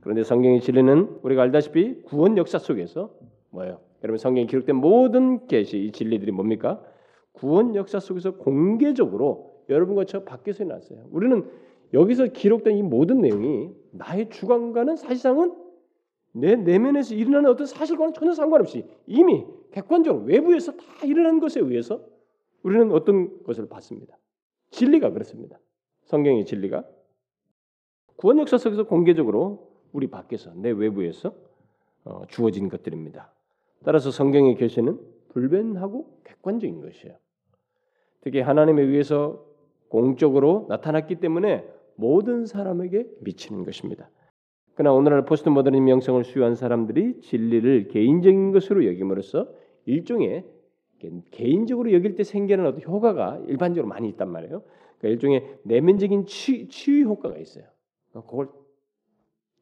그런데 0.00 0.22
성경의 0.22 0.60
진리는 0.60 1.18
우리가 1.22 1.42
알다시피 1.42 2.02
구원 2.02 2.36
역사 2.38 2.58
속에서 2.58 3.12
뭐예요? 3.50 3.80
여러분 4.02 4.18
성경에 4.18 4.46
기록된 4.46 4.76
모든 4.76 5.46
계시 5.46 5.78
이 5.78 5.92
진리들이 5.92 6.32
뭡니까? 6.32 6.82
구원 7.32 7.74
역사 7.74 8.00
속에서 8.00 8.32
공개적으로 8.36 9.64
여러분과 9.68 10.04
저 10.04 10.24
밖에서 10.24 10.64
났어요. 10.64 11.06
우리는 11.10 11.48
여기서 11.92 12.28
기록된 12.28 12.76
이 12.76 12.82
모든 12.82 13.20
내용이 13.20 13.70
나의 13.92 14.30
주관과는 14.30 14.96
사실상은 14.96 15.54
내 16.32 16.54
내면에서 16.54 17.14
일어나는 17.14 17.50
어떤 17.50 17.66
사실과는 17.66 18.14
전혀 18.14 18.32
상관없이 18.32 18.84
이미 19.06 19.44
객관적으로 19.72 20.24
외부에서 20.24 20.72
다 20.72 20.84
일어난 21.04 21.40
것에 21.40 21.60
의해서 21.60 22.04
우리는 22.62 22.92
어떤 22.92 23.42
것을 23.42 23.68
봤습니다. 23.68 24.16
진리가 24.70 25.10
그렇습니다. 25.10 25.58
성경의 26.04 26.44
진리가 26.44 26.84
구원 28.16 28.38
역사 28.38 28.58
속에서 28.58 28.84
공개적으로 28.84 29.69
우리 29.92 30.06
밖에서 30.08 30.52
내 30.54 30.70
외부에서 30.70 31.34
어, 32.04 32.22
주어진 32.28 32.68
것들입니다. 32.68 33.32
따라서 33.84 34.10
성경의 34.10 34.56
계시는 34.56 34.98
불변하고 35.28 36.20
객관적인 36.24 36.80
것이에요. 36.80 37.16
특히 38.20 38.40
하나님에 38.40 38.82
의해서 38.82 39.44
공적으로 39.88 40.66
나타났기 40.68 41.16
때문에 41.16 41.66
모든 41.96 42.46
사람에게 42.46 43.06
미치는 43.20 43.64
것입니다. 43.64 44.08
그러나 44.74 44.94
오늘날 44.94 45.24
포스트 45.24 45.48
모더니즘 45.48 45.84
명성을 45.84 46.24
수요한 46.24 46.54
사람들이 46.54 47.20
진리를 47.20 47.88
개인적인 47.88 48.52
것으로 48.52 48.86
여김으로써 48.86 49.48
일종의 49.84 50.44
개인적으로 51.30 51.92
여길 51.92 52.14
때 52.14 52.24
생기는 52.24 52.66
어떤 52.66 52.82
효과가 52.82 53.42
일반적으로 53.46 53.88
많이 53.88 54.08
있단 54.10 54.30
말이에요. 54.30 54.62
그러니까 54.98 55.08
일종의 55.08 55.58
내면적인 55.64 56.26
치, 56.26 56.68
치유 56.68 57.04
효과가 57.04 57.38
있어요. 57.38 57.64
그걸 58.12 58.48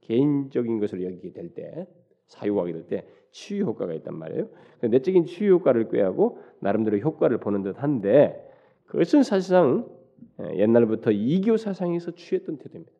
개인적인 0.08 0.80
것으로 0.80 1.04
여기게 1.04 1.32
될 1.32 1.54
때, 1.54 1.86
사유하게 2.26 2.72
될 2.72 2.86
때 2.86 3.06
치유 3.30 3.64
효과가 3.64 3.92
있단 3.94 4.16
말이에요. 4.16 4.48
내적인 4.82 5.26
치유 5.26 5.52
효과를 5.54 5.88
꾀하고 5.88 6.38
나름대로 6.60 6.98
효과를 6.98 7.38
보는 7.38 7.62
듯한데 7.62 8.44
그것은 8.86 9.22
사실상 9.22 9.88
옛날부터 10.40 11.10
이교 11.10 11.56
사상에서 11.56 12.12
취했던 12.12 12.58
태도입니다. 12.58 12.92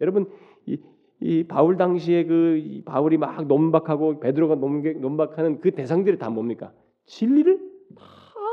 여러분 0.00 0.30
이, 0.66 0.78
이 1.20 1.44
바울 1.44 1.76
당시에 1.76 2.24
그 2.24 2.82
바울이 2.84 3.18
막 3.18 3.46
논박하고 3.46 4.20
베드로가 4.20 4.54
논박하는 4.54 5.60
그 5.60 5.72
대상들이 5.72 6.18
다 6.18 6.30
뭡니까? 6.30 6.72
진리를 7.06 7.58
다 7.96 8.04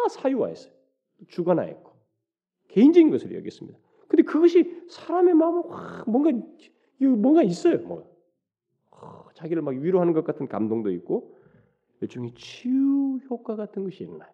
사유화했어요. 0.10 0.74
주관화했고 1.28 1.92
개인적인 2.70 3.12
것으로 3.12 3.36
여겼습니다. 3.36 3.78
근데 4.08 4.24
그것이 4.24 4.84
사람의 4.90 5.34
마음을 5.36 5.64
확 5.70 6.10
뭔가 6.10 6.32
뭔가 7.10 7.44
있어요. 7.44 7.80
뭐 7.80 8.12
자기를 9.34 9.62
막 9.62 9.76
위로하는 9.76 10.14
것 10.14 10.24
같은 10.24 10.48
감동도 10.48 10.92
있고 10.92 11.36
일종의 12.02 12.34
치유 12.36 13.20
효과 13.30 13.56
같은 13.56 13.84
것이 13.84 14.04
있나요? 14.04 14.30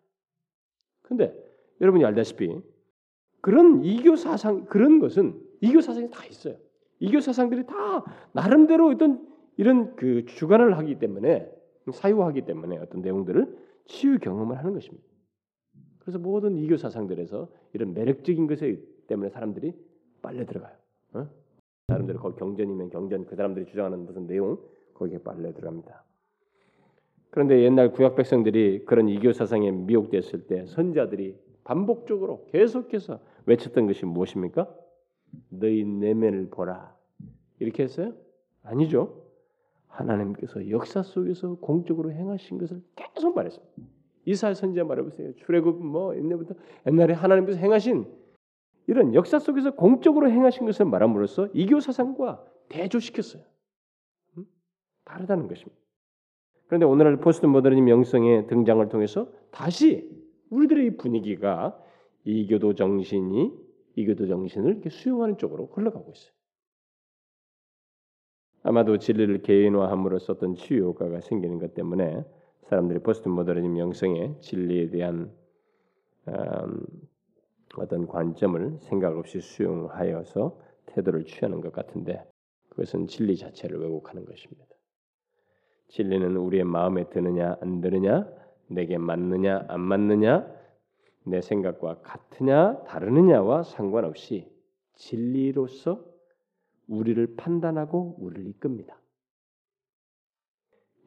근데 1.01 1.33
여러분이 1.79 2.03
알다시피 2.05 2.61
그런 3.41 3.83
이교 3.83 4.15
사상 4.15 4.65
그런 4.65 4.99
것은 4.99 5.39
이교 5.61 5.81
사상이 5.81 6.09
다 6.09 6.25
있어요. 6.25 6.57
이교 6.99 7.21
사상들이 7.21 7.65
다 7.65 8.03
나름대로 8.33 8.89
어떤 8.89 9.27
이런 9.57 9.95
그 9.95 10.25
주관을 10.25 10.77
하기 10.77 10.99
때문에 10.99 11.49
사유하기 11.91 12.45
때문에 12.45 12.77
어떤 12.77 13.01
내용들을 13.01 13.57
치유 13.85 14.19
경험을 14.19 14.57
하는 14.57 14.73
것입니다. 14.73 15.05
그래서 15.99 16.19
모든 16.19 16.57
이교 16.57 16.77
사상들에서 16.77 17.49
이런 17.73 17.93
매력적인 17.93 18.47
것에 18.47 18.81
때문에 19.07 19.29
사람들이 19.29 19.73
빨려 20.21 20.45
들어가요. 20.45 20.75
어? 21.13 21.29
사람들이 21.87 22.17
거기 22.17 22.37
경전이면 22.37 22.89
경전 22.89 23.25
그 23.25 23.35
사람들이 23.37 23.65
주장하는 23.65 24.05
무슨 24.05 24.27
내용 24.27 24.57
거기에 24.93 25.19
빨려 25.19 25.53
들어갑니다. 25.53 26.03
그런데 27.29 27.61
옛날 27.61 27.93
구약 27.93 28.15
백성들이 28.15 28.83
그런 28.85 29.07
이교 29.07 29.31
사상에 29.31 29.71
미혹됐을 29.71 30.47
때 30.47 30.65
선자들이 30.65 31.37
반복적으로 31.63 32.45
계속해서 32.47 33.19
외쳤던 33.45 33.87
것이 33.87 34.05
무엇입니까? 34.05 34.69
너희 35.49 35.85
내면을 35.85 36.49
보라. 36.49 36.93
이렇게 37.59 37.83
했어요? 37.83 38.13
아니죠. 38.63 39.23
하나님께서 39.87 40.69
역사 40.69 41.01
속에서 41.01 41.55
공적으로 41.55 42.11
행하신 42.11 42.57
것을 42.57 42.81
계속 42.95 43.33
말했습니다. 43.33 43.73
이사야 44.25 44.55
선지자 44.55 44.83
말해보세요. 44.83 45.35
출애굽 45.35 45.85
뭐 45.85 46.15
옛날부터 46.17 46.55
옛날에 46.85 47.13
하나님께서 47.13 47.59
행하신 47.59 48.05
이런 48.87 49.13
역사 49.13 49.37
속에서 49.37 49.71
공적으로 49.71 50.29
행하신 50.29 50.65
것을 50.65 50.85
말함으로써 50.85 51.49
이교 51.53 51.81
사상과 51.81 52.43
대조시켰어요. 52.69 53.43
음? 54.37 54.45
다르다는 55.03 55.47
것입니다. 55.47 55.77
그런데 56.67 56.85
오늘날 56.85 57.17
포스트 57.17 57.45
모더니즘 57.45 57.89
영성의 57.89 58.47
등장을 58.47 58.87
통해서 58.89 59.31
다시 59.51 60.09
우리들의 60.49 60.97
분위기가 60.97 61.77
이교도 62.23 62.75
정신이 62.75 63.53
이교도 63.95 64.27
정신을 64.27 64.81
수용하는 64.89 65.37
쪽으로 65.37 65.67
흘러가고 65.67 66.11
있어요. 66.11 66.31
아마도 68.63 68.97
진리를 68.97 69.41
개인화함으로써 69.43 70.33
어떤 70.33 70.55
치유 70.55 70.83
효과가 70.85 71.21
생기는 71.21 71.57
것 71.57 71.73
때문에 71.73 72.25
사람들이 72.63 72.99
포스트 72.99 73.29
모더니즘 73.29 73.77
영성의 73.77 74.41
진리에 74.41 74.89
대한 74.89 75.31
음, 76.27 76.85
어떤 77.77 78.07
관점을 78.07 78.77
생각 78.81 79.17
없이 79.17 79.39
수용하여서 79.39 80.59
태도를 80.87 81.25
취하는 81.25 81.61
것 81.61 81.71
같은데 81.71 82.23
그것은 82.69 83.07
진리 83.07 83.37
자체를 83.37 83.79
왜곡하는 83.79 84.25
것입니다. 84.25 84.65
진리는 85.89 86.35
우리의 86.35 86.63
마음에 86.63 87.09
드느냐 87.09 87.57
안 87.61 87.81
드느냐, 87.81 88.27
내게 88.67 88.97
맞느냐 88.97 89.65
안 89.67 89.81
맞느냐, 89.81 90.47
내 91.25 91.41
생각과 91.41 92.01
같으냐 92.01 92.83
다르느냐와 92.83 93.63
상관없이 93.63 94.49
진리로서 94.95 96.03
우리를 96.87 97.35
판단하고 97.35 98.17
우리를 98.19 98.47
이끕니다. 98.47 98.99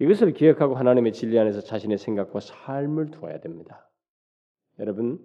이것을 0.01 0.33
기억하고 0.33 0.77
하나님의 0.77 1.13
진리 1.13 1.39
안에서 1.39 1.61
자신의 1.61 1.99
생각과 1.99 2.41
삶을 2.41 3.11
두어야 3.11 3.41
됩니다. 3.41 3.91
여러분, 4.79 5.21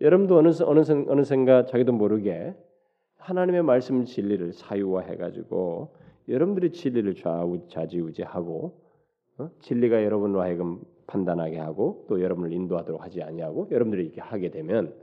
여러분도 0.00 0.36
어느 0.36 0.50
어느 0.62 0.80
어느샌가 1.08 1.66
자기도 1.66 1.92
모르게 1.92 2.54
하나님의 3.16 3.62
말씀 3.62 4.04
진리를 4.04 4.52
사유화해 4.52 5.16
가지고 5.16 5.94
여러분들이 6.28 6.72
진리를 6.72 7.14
좌우 7.16 7.68
좌지우지하고 7.68 8.80
어? 9.38 9.50
진리가 9.60 10.04
여러분으로 10.04 10.40
하여금 10.40 10.80
판단하게 11.06 11.58
하고 11.58 12.04
또 12.08 12.20
여러분을 12.20 12.52
인도하도록 12.52 13.02
하지 13.02 13.22
아니하고 13.22 13.68
여러분들이 13.70 14.04
이렇게 14.04 14.20
하게 14.20 14.50
되면 14.50 14.94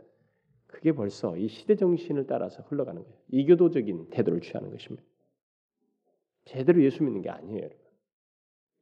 그게 0.68 0.92
벌써 0.92 1.38
이 1.38 1.48
시대 1.48 1.76
정신을 1.76 2.28
따라서 2.28 2.64
흘러가는 2.64 3.02
거예요. 3.02 3.18
이교도적인 3.32 4.10
태도를 4.12 4.42
취하는 4.42 4.72
것입니다. 4.72 5.04
제대로 6.44 6.84
예수 6.84 7.04
믿는 7.04 7.22
게 7.22 7.30
아니에요, 7.30 7.58
여러분. 7.58 7.78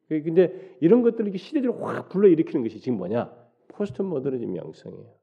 그 0.09 0.22
근데 0.24 0.78
이런 0.82 1.01
것들을 1.01 1.38
시대적으로 1.38 1.86
확 1.86 2.09
불러 2.09 2.28
일으키는 2.28 2.64
것이 2.64 2.80
지금 2.80 2.97
뭐냐? 2.97 3.34
포스트 3.70 4.01
모더니즘 4.01 4.55
영성이에요. 4.55 5.22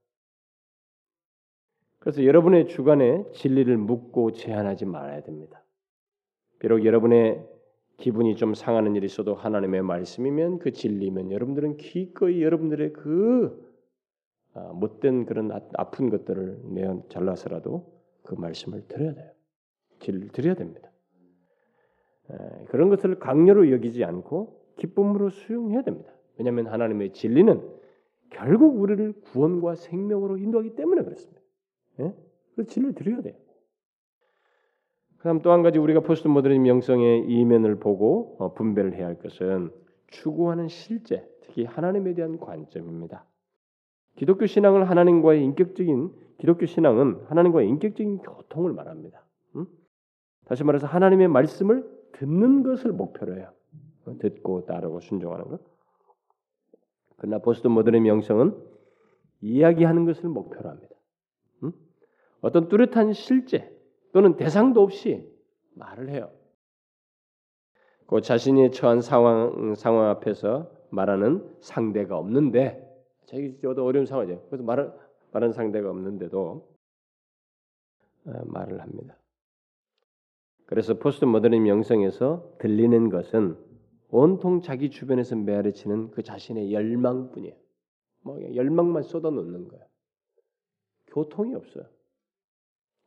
그래서 2.00 2.24
여러분의 2.24 2.66
주관에 2.66 3.24
진리를 3.32 3.76
묻고 3.76 4.32
제한하지 4.32 4.86
말아야 4.86 5.22
됩니다. 5.22 5.62
비록 6.58 6.84
여러분의 6.84 7.46
기분이 7.98 8.36
좀 8.36 8.54
상하는 8.54 8.96
일이 8.96 9.04
있어도 9.04 9.34
하나님의 9.34 9.82
말씀이면 9.82 10.58
그 10.58 10.72
진리면 10.72 11.30
여러분들은 11.30 11.76
기꺼이 11.76 12.42
여러분들의 12.42 12.94
그 12.94 13.70
아, 14.54 14.72
못된 14.72 15.26
그런 15.26 15.52
아, 15.52 15.60
아픈 15.74 16.08
것들을 16.08 16.60
내어 16.64 17.04
잘라서라도 17.08 17.86
그 18.24 18.34
말씀을 18.34 18.88
드려야 18.88 19.14
돼요. 19.14 19.30
진리를 20.00 20.28
드려야 20.30 20.54
됩니다. 20.54 20.90
그런 22.68 22.88
것을 22.88 23.18
강요로 23.18 23.72
여기지 23.72 24.04
않고 24.04 24.60
기쁨으로 24.76 25.30
수용해야 25.30 25.82
됩니다. 25.82 26.12
왜냐하면 26.38 26.68
하나님의 26.68 27.12
진리는 27.12 27.60
결국 28.30 28.80
우리를 28.80 29.12
구원과 29.20 29.74
생명으로 29.74 30.38
인도하기 30.38 30.76
때문에 30.76 31.02
그렇습니다. 31.02 31.39
예? 32.00 32.14
그 32.56 32.64
진리를 32.66 32.94
드려야 32.94 33.22
돼요. 33.22 33.34
그다음 35.18 35.40
또 35.42 35.52
한 35.52 35.62
가지 35.62 35.78
우리가 35.78 36.00
포스트 36.00 36.28
모더니즘 36.28 36.66
영성의 36.66 37.26
이면을 37.28 37.78
보고 37.78 38.36
어, 38.38 38.54
분별을 38.54 38.94
해야 38.94 39.06
할 39.06 39.18
것은 39.18 39.70
추구하는 40.08 40.68
실제, 40.68 41.28
특히 41.42 41.64
하나님에 41.64 42.14
대한 42.14 42.38
관점입니다. 42.38 43.26
기독교 44.16 44.46
신앙을 44.46 44.88
하나님과의 44.88 45.44
인격적인 45.44 46.10
기독교 46.38 46.64
신앙은 46.66 47.24
하나님과의 47.26 47.68
인격적인 47.68 48.18
교통을 48.18 48.72
말합니다. 48.72 49.22
음? 49.56 49.66
다시 50.46 50.64
말해서 50.64 50.86
하나님의 50.86 51.28
말씀을 51.28 51.86
듣는 52.12 52.62
것을 52.62 52.92
목표로 52.92 53.36
해요. 53.36 53.52
어, 54.06 54.16
듣고 54.18 54.64
따르고 54.64 55.00
순종하는 55.00 55.44
것. 55.44 55.60
그러나 57.18 57.38
포스트 57.38 57.68
모더니즘 57.68 58.06
영성은 58.06 58.56
이야기하는 59.42 60.06
것을 60.06 60.30
목표로 60.30 60.70
합니다. 60.70 60.94
음? 62.40 62.46
어떤 62.46 62.68
뚜렷한 62.68 63.12
실제, 63.12 63.74
또는 64.12 64.36
대상도 64.36 64.82
없이 64.82 65.28
말을 65.74 66.10
해요. 66.10 66.30
그 68.06 68.20
자신이 68.20 68.72
처한 68.72 69.00
상황 69.00 69.74
상황 69.76 70.08
앞에서 70.08 70.70
말하는 70.90 71.48
상대가 71.60 72.18
없는데 72.18 72.84
자기 73.26 73.56
저도 73.60 73.84
어려운 73.84 74.04
상황이죠. 74.04 74.46
그래서 74.48 74.64
말을 74.64 74.92
말하는 75.32 75.52
상대가 75.52 75.90
없는데도 75.90 76.68
어, 78.26 78.32
말을 78.46 78.80
합니다. 78.80 79.16
그래서 80.66 80.94
포스트 80.94 81.24
모더니즘 81.24 81.68
영성에서 81.68 82.56
들리는 82.58 83.10
것은 83.10 83.56
온통 84.08 84.60
자기 84.60 84.90
주변에서 84.90 85.36
메아리치는 85.36 86.10
그 86.10 86.22
자신의 86.22 86.72
열망뿐이에요. 86.72 87.54
뭐 88.22 88.54
열망만 88.54 89.04
쏟아놓는 89.04 89.68
거예요. 89.68 89.84
교통이 91.06 91.54
없어요. 91.54 91.84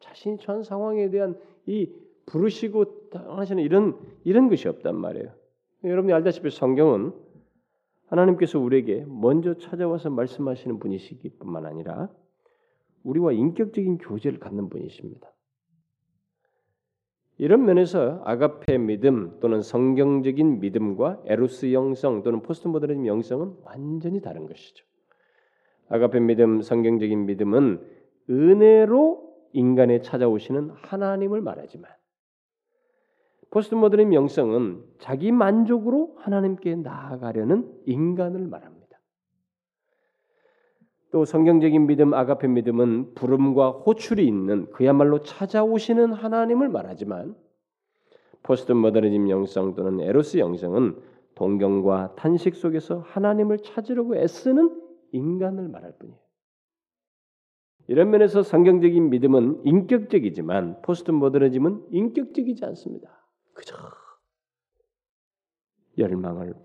자신이 0.03 0.37
처한 0.37 0.63
상황에 0.63 1.09
대한 1.09 1.39
이 1.65 1.89
부르시고 2.25 3.09
하시는 3.13 3.63
이런 3.63 3.97
이런 4.23 4.49
것이 4.49 4.67
없단 4.67 4.95
말이에요. 4.95 5.33
여러분이 5.83 6.13
알다시피 6.13 6.49
성경은 6.49 7.13
하나님께서 8.07 8.59
우리에게 8.59 9.05
먼저 9.07 9.55
찾아와서 9.55 10.09
말씀하시는 10.09 10.79
분이시기뿐만 10.79 11.65
아니라 11.65 12.09
우리와 13.03 13.31
인격적인 13.31 13.97
교제를 13.97 14.39
갖는 14.39 14.69
분이십니다. 14.69 15.31
이런 17.37 17.65
면에서 17.65 18.21
아가페 18.25 18.77
믿음 18.77 19.39
또는 19.39 19.61
성경적인 19.61 20.59
믿음과 20.59 21.23
에로스 21.25 21.73
영성 21.73 22.23
또는 22.23 22.41
포스트 22.41 22.67
모더니즘 22.67 23.07
영성은 23.07 23.55
완전히 23.63 24.21
다른 24.21 24.45
것이죠. 24.47 24.85
아가페 25.89 26.19
믿음, 26.19 26.61
성경적인 26.61 27.25
믿음은 27.25 27.81
은혜로 28.29 29.32
인간에 29.53 30.01
찾아오시는 30.01 30.71
하나님을 30.71 31.41
말하지만 31.41 31.89
포스트 33.49 33.75
모더니즘 33.75 34.13
영성은 34.13 34.83
자기 34.99 35.31
만족으로 35.31 36.15
하나님께 36.17 36.75
나아가려는 36.75 37.71
인간을 37.85 38.47
말합니다. 38.47 38.99
또 41.11 41.25
성경적인 41.25 41.85
믿음 41.85 42.15
아가페 42.15 42.47
믿음은 42.47 43.13
부름과 43.13 43.69
호출이 43.69 44.25
있는 44.25 44.71
그야말로 44.71 45.21
찾아오시는 45.21 46.13
하나님을 46.13 46.69
말하지만 46.69 47.35
포스트 48.41 48.71
모더니즘 48.71 49.29
영성 49.29 49.75
또는 49.75 49.99
에로스 49.99 50.39
영성은 50.39 50.99
동경과 51.35 52.15
탄식 52.15 52.55
속에서 52.55 52.99
하나님을 53.07 53.59
찾으려고 53.59 54.15
애쓰는 54.15 54.81
인간을 55.11 55.67
말할 55.69 55.93
뿐이에요. 55.99 56.22
이런 57.87 58.09
면에서 58.11 58.43
성경적인 58.43 59.09
믿음은 59.09 59.61
인격적이지만 59.65 60.81
포스트 60.81 61.11
모더니즘은 61.11 61.87
인격적이지 61.91 62.63
않습니다. 62.65 63.09
그저 63.53 63.75
열망을 65.97 66.55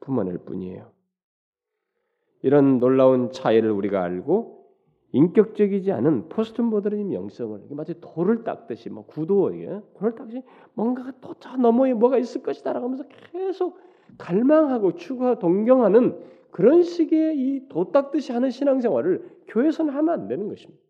뿜어낼 0.00 0.38
뿐이에요. 0.38 0.90
이런 2.42 2.78
놀라운 2.78 3.30
차이를 3.30 3.70
우리가 3.70 4.02
알고 4.02 4.62
인격적이지 5.12 5.92
않은 5.92 6.30
포스트 6.30 6.62
모더니즘 6.62 7.12
영성을 7.12 7.60
마치 7.70 8.00
도를 8.00 8.44
닦듯이 8.44 8.88
뭐 8.88 9.04
구도 9.04 9.54
예? 9.60 9.80
도를 9.98 10.14
닦듯이 10.14 10.42
뭔가가 10.74 11.12
또 11.20 11.34
저 11.38 11.56
너머에 11.56 11.92
뭐가 11.92 12.18
있을 12.18 12.42
것이다라고 12.42 12.86
하면서 12.86 13.04
계속 13.30 13.78
갈망하고 14.18 14.94
추구하고 14.94 15.38
동경하는 15.38 16.18
그런 16.52 16.82
식의 16.82 17.38
이 17.38 17.68
도 17.68 17.90
닦듯이 17.90 18.32
하는 18.32 18.50
신앙생활을 18.50 19.42
교회에서는 19.48 19.92
하면 19.94 20.14
안 20.14 20.28
되는 20.28 20.48
것입니다. 20.48 20.80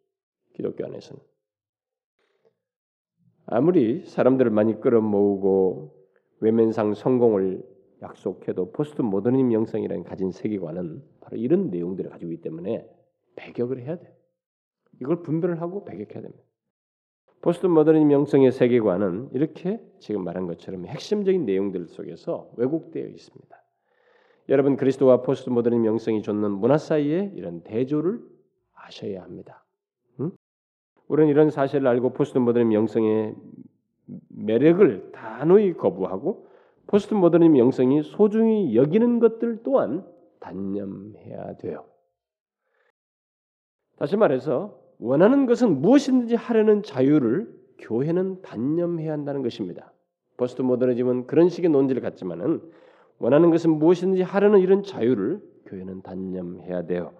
기독교 0.55 0.85
안에서는 0.85 1.23
아무리 3.47 4.05
사람들을 4.05 4.51
많이 4.51 4.81
끌어모으고 4.81 5.95
외면상 6.41 6.95
성공을 6.95 7.63
약속해도 8.03 8.73
포스트 8.73 9.03
모더니즘 9.03 9.53
영성이라는 9.53 10.03
가진 10.05 10.33
세계관은 10.33 11.03
바로 11.21 11.37
이런 11.37 11.71
내용들을 11.71 12.11
가지고 12.11 12.33
있기 12.33 12.43
때문에 12.43 12.89
배격을 13.37 13.81
해야 13.83 13.97
돼요. 13.97 14.13
이걸 15.01 15.23
분별을 15.23 15.61
하고 15.61 15.85
배격해야 15.85 16.23
됩니다. 16.23 16.43
포스트 17.41 17.67
모더니즘 17.67 18.11
영성의 18.11 18.51
세계관은 18.51 19.31
이렇게 19.33 19.81
지금 20.01 20.25
말한 20.25 20.47
것처럼 20.49 20.87
핵심적인 20.87 21.45
내용들 21.45 21.87
속에서 21.87 22.51
왜곡되어 22.57 23.07
있습니다. 23.07 23.62
여러분 24.49 24.77
그리스도와 24.77 25.23
포스트 25.23 25.51
모더니즘 25.51 25.87
영성이 25.87 26.23
주는 26.23 26.51
문화 26.51 26.79
사이에 26.79 27.33
이런 27.35 27.63
대조를 27.63 28.21
아셔야 28.75 29.23
합니다. 29.23 29.65
응? 30.21 30.33
우리는 31.09 31.31
이런 31.31 31.51
사실을 31.51 31.87
알고 31.87 32.13
포스트 32.13 32.39
모더니즘 32.39 32.73
영성의 32.73 33.35
매력을 34.29 35.13
단호히 35.13 35.75
거부하고 35.75 36.49
포스트 36.87 37.15
모더니즘 37.15 37.59
영성이 37.59 38.03
소중히 38.03 38.75
여기는 38.77 39.21
것들 39.21 39.63
또한 39.63 40.05
단념해야 40.41 41.57
돼요. 41.59 41.85
다시 43.97 44.17
말해서 44.17 44.79
원하는 44.99 45.47
것은 45.47 45.81
무엇이든지 45.81 46.35
하려는 46.35 46.83
자유를 46.83 47.53
교회는 47.79 48.43
단념해야 48.43 49.13
한다는 49.13 49.43
것입니다. 49.43 49.93
포스트 50.37 50.63
모더니즘은 50.63 51.27
그런 51.27 51.49
식의 51.49 51.71
논지를 51.71 52.03
갖지만은 52.03 52.61
원하는 53.23 53.51
것은 53.51 53.79
무엇이든지 53.79 54.23
하려는 54.23 54.59
이런 54.59 54.83
자유를 54.83 55.41
교회는 55.67 56.03
단념해야 56.03 56.87
돼요. 56.87 57.13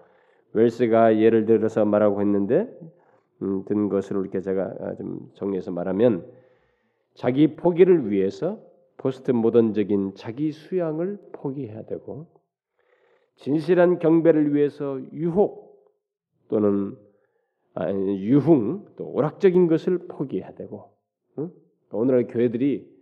웰스가 0.51 1.17
예를 1.17 1.45
들어서 1.45 1.85
말하고 1.85 2.19
했는데 2.19 2.67
음, 3.41 3.63
든 3.63 3.87
것으로 3.87 4.21
이렇게 4.21 4.41
제가 4.41 4.75
아, 4.81 4.95
좀 4.95 5.31
정리해서 5.35 5.71
말하면 5.71 6.29
자기 7.13 7.55
포기를 7.55 8.11
위해서 8.11 8.59
포스트 8.97 9.31
모던적인 9.31 10.15
자기 10.15 10.51
수양을 10.51 11.19
포기해야 11.31 11.83
되고 11.83 12.27
진실한 13.37 13.97
경배를 13.97 14.53
위해서 14.53 14.99
유혹 15.13 15.87
또는 16.49 16.97
유흥 17.77 18.85
또 18.97 19.05
오락적인 19.05 19.67
것을 19.67 19.99
포기해야 20.09 20.53
되고 20.55 20.91
응? 21.39 21.49
오늘날 21.91 22.27
교회들이 22.27 22.92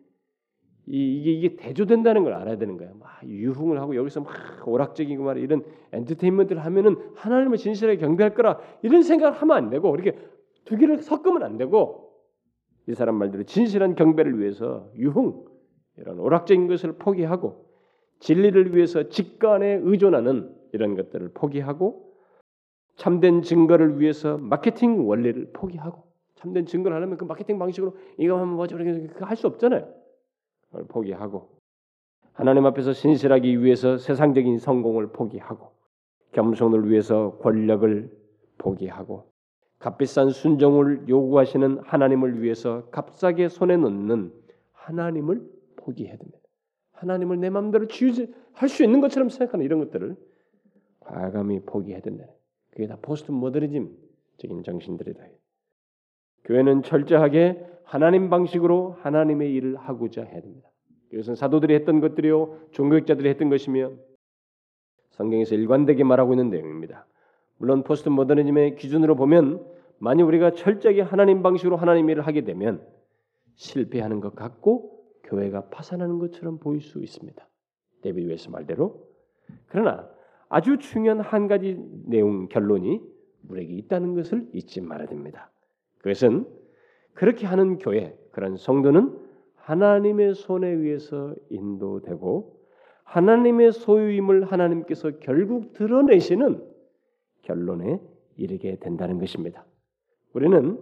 이, 0.88 1.18
이게 1.20 1.32
이게 1.32 1.56
대조된다는 1.56 2.24
걸 2.24 2.34
알아야 2.34 2.58
되는 2.58 2.78
거야. 2.78 2.90
막 3.00 3.10
유흥을 3.24 3.80
하고 3.80 3.96
여기서 3.96 4.22
막 4.22 4.34
오락적이고 4.68 5.24
말 5.24 5.38
이런 5.38 5.64
엔터테인먼트를 5.92 6.66
하면은 6.66 6.98
하나님을 7.16 7.58
진실하게 7.58 8.00
경배할 8.00 8.34
거라 8.34 8.60
이런 8.82 9.04
생각을 9.04 9.38
하면 9.38 9.58
안 9.58 9.70
되고 9.70 9.94
이렇게 9.96 10.18
두 10.66 10.78
개를 10.78 10.98
섞으면 10.98 11.44
안 11.44 11.58
되고 11.58 12.12
이 12.88 12.94
사람 12.94 13.16
말대로 13.16 13.44
진실한 13.44 13.96
경배를 13.96 14.40
위해서 14.40 14.90
유흥 14.98 15.46
이런 15.98 16.20
오락적인 16.20 16.68
것을 16.68 16.94
포기하고 16.94 17.66
진리를 18.20 18.76
위해서 18.76 19.10
직관에 19.10 19.82
의존하는 19.84 20.54
이런 20.74 20.96
것들을 20.96 21.32
포기하고 21.34 22.12
참된 22.96 23.42
증거를 23.42 24.00
위해서 24.00 24.38
마케팅 24.38 25.08
원리를 25.08 25.52
포기하고 25.54 26.04
참된 26.36 26.66
증거를 26.66 26.96
하려면 26.98 27.18
그 27.18 27.26
마케팅 27.26 27.60
방식으로 27.60 27.96
이거 28.18 28.36
하면 28.40 28.56
뭐죠? 28.56 28.78
그렇게 28.78 29.10
할 29.24 29.38
수 29.38 29.48
없잖아요. 29.48 30.01
포기하고 30.88 31.50
하나님 32.34 32.66
앞에서 32.66 32.94
신실하기 32.94 33.64
위해서 33.64 33.98
세상적인 33.98 34.58
성공을 34.58 35.12
포기하고 35.12 35.72
겸손을 36.32 36.90
위해서 36.90 37.38
권력을 37.40 38.10
포기하고 38.58 39.32
값비싼 39.80 40.30
순종을 40.30 41.10
요구하시는 41.10 41.80
하나님을 41.80 42.42
위해서 42.42 42.86
값싸게 42.92 43.50
손에 43.50 43.78
넣는 43.78 44.32
하나님을 44.74 45.42
포기해야 45.76 46.18
됩니다. 46.18 46.40
하나님을 46.94 47.40
내 47.40 47.50
마음대로 47.50 47.88
지휘할 47.88 48.70
수 48.70 48.84
있는 48.84 49.02
것처럼 49.02 49.30
생각하는 49.30 49.66
이런 49.66 49.80
것들을 49.80 50.16
과감히 51.00 51.60
포기해야 51.62 52.02
된다. 52.02 52.26
그게 52.70 52.88
다 52.88 52.98
포스트 53.02 53.32
모더니즘적인 53.32 54.64
정신들이다. 54.64 55.24
교회는 56.46 56.84
철저하게 56.84 57.66
하나님 57.84 58.30
방식으로 58.30 58.98
하나님의 59.02 59.54
일을 59.54 59.76
하고자 59.76 60.24
해야 60.24 60.42
됩니다. 60.42 60.70
이것은 61.12 61.36
사도들이 61.36 61.74
했던 61.76 62.00
것들이요 62.00 62.70
종교학자들이 62.72 63.30
했던 63.30 63.50
것이며 63.50 63.92
성경에서 65.12 65.56
일관되게 65.56 66.04
말하고 66.04 66.34
있는 66.34 66.50
내용입니다. 66.50 67.06
물론 67.58 67.84
포스트 67.84 68.10
모더니즘의 68.10 68.76
기준으로 68.76 69.16
보면 69.16 69.64
만약 70.00 70.26
우리가 70.26 70.52
철저하게 70.52 71.02
하나님 71.02 71.44
방식으로 71.44 71.76
하나님 71.76 72.10
일을 72.10 72.26
하게 72.26 72.42
되면 72.44 72.82
실패하는 73.56 74.20
것 74.20 74.36
같고 74.36 75.04
교회가 75.26 75.70
파산하는 75.70 76.18
것처럼 76.18 76.58
보일 76.58 76.82
수 76.82 77.00
있습니다. 77.04 77.48
데비드 78.02 78.28
웨스 78.28 78.50
말대로. 78.50 79.08
그러나 79.68 80.10
아주 80.50 80.80
중요한 80.80 81.20
한 81.20 81.48
가지 81.48 81.78
내용 82.06 82.48
결론이 82.48 83.02
우리에게 83.48 83.74
있다는 83.74 84.16
것을 84.16 84.48
잊지 84.54 84.82
말아야 84.82 85.08
됩니다. 85.08 85.51
그것은 86.02 86.46
그렇게 87.14 87.46
하는 87.46 87.78
교회, 87.78 88.18
그런 88.32 88.58
성도는 88.58 89.18
하나님의 89.56 90.34
손에 90.34 90.68
의해서 90.68 91.36
인도되고 91.50 92.60
하나님의 93.04 93.74
소유임을 93.74 94.46
하나님께서 94.46 95.20
결국 95.20 95.74
드러내시는 95.74 96.64
결론에 97.44 98.00
이르게 98.38 98.78
된다는 98.78 99.20
것입니다. 99.20 99.66
우리는 100.34 100.80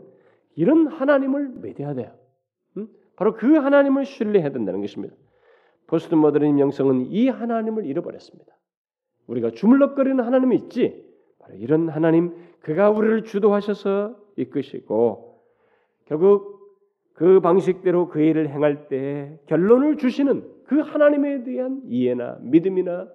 이런 0.55 0.87
하나님을 0.87 1.49
믿어야 1.49 1.93
돼요. 1.93 2.13
바로 3.15 3.33
그 3.33 3.55
하나님을 3.55 4.05
신뢰해야 4.05 4.51
된다는 4.51 4.79
것입니다. 4.79 5.13
포스트 5.87 6.15
모더니즘 6.15 6.59
영성은 6.59 7.07
이 7.07 7.27
하나님을 7.27 7.85
잃어버렸습니다. 7.85 8.55
우리가 9.27 9.51
주물럭거리는 9.51 10.23
하나님이 10.23 10.55
있지. 10.55 11.05
바로 11.39 11.55
이런 11.55 11.89
하나님, 11.89 12.33
그가 12.61 12.89
우리를 12.89 13.23
주도하셔서 13.23 14.15
이끄시고 14.41 15.43
결국 16.05 16.59
그 17.13 17.39
방식대로 17.41 18.07
그 18.07 18.21
일을 18.21 18.49
행할 18.49 18.87
때 18.87 19.37
결론을 19.47 19.97
주시는 19.97 20.63
그 20.65 20.79
하나님에 20.79 21.43
대한 21.43 21.81
이해나 21.85 22.37
믿음이나 22.41 23.09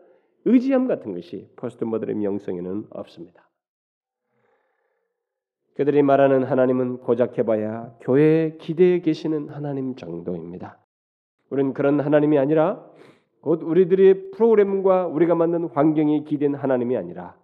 의지함 0.45 0.87
같은 0.87 1.15
것이 1.15 1.49
포스트 1.57 1.85
모더니즘 1.85 2.23
영성에는 2.23 2.85
없습니다. 2.91 3.49
그들이 5.75 6.03
말하는 6.03 6.45
하나님은 6.45 6.99
고작 6.99 7.39
해봐야 7.39 7.95
교회에 8.01 8.59
기대에 8.59 9.01
계시는 9.01 9.49
하나님 9.49 9.97
정도입니다. 9.97 10.79
우리는 11.51 11.73
그런 11.73 11.99
하나님이 12.01 12.39
아니라 12.39 12.85
곧 13.41 13.63
우리들의 13.63 14.31
프로그램과 14.33 15.07
우리가 15.09 15.35
만든 15.35 15.65
환경이 15.65 16.25
기댄 16.25 16.55
하나님이 16.55 16.97
아니라 16.97 17.37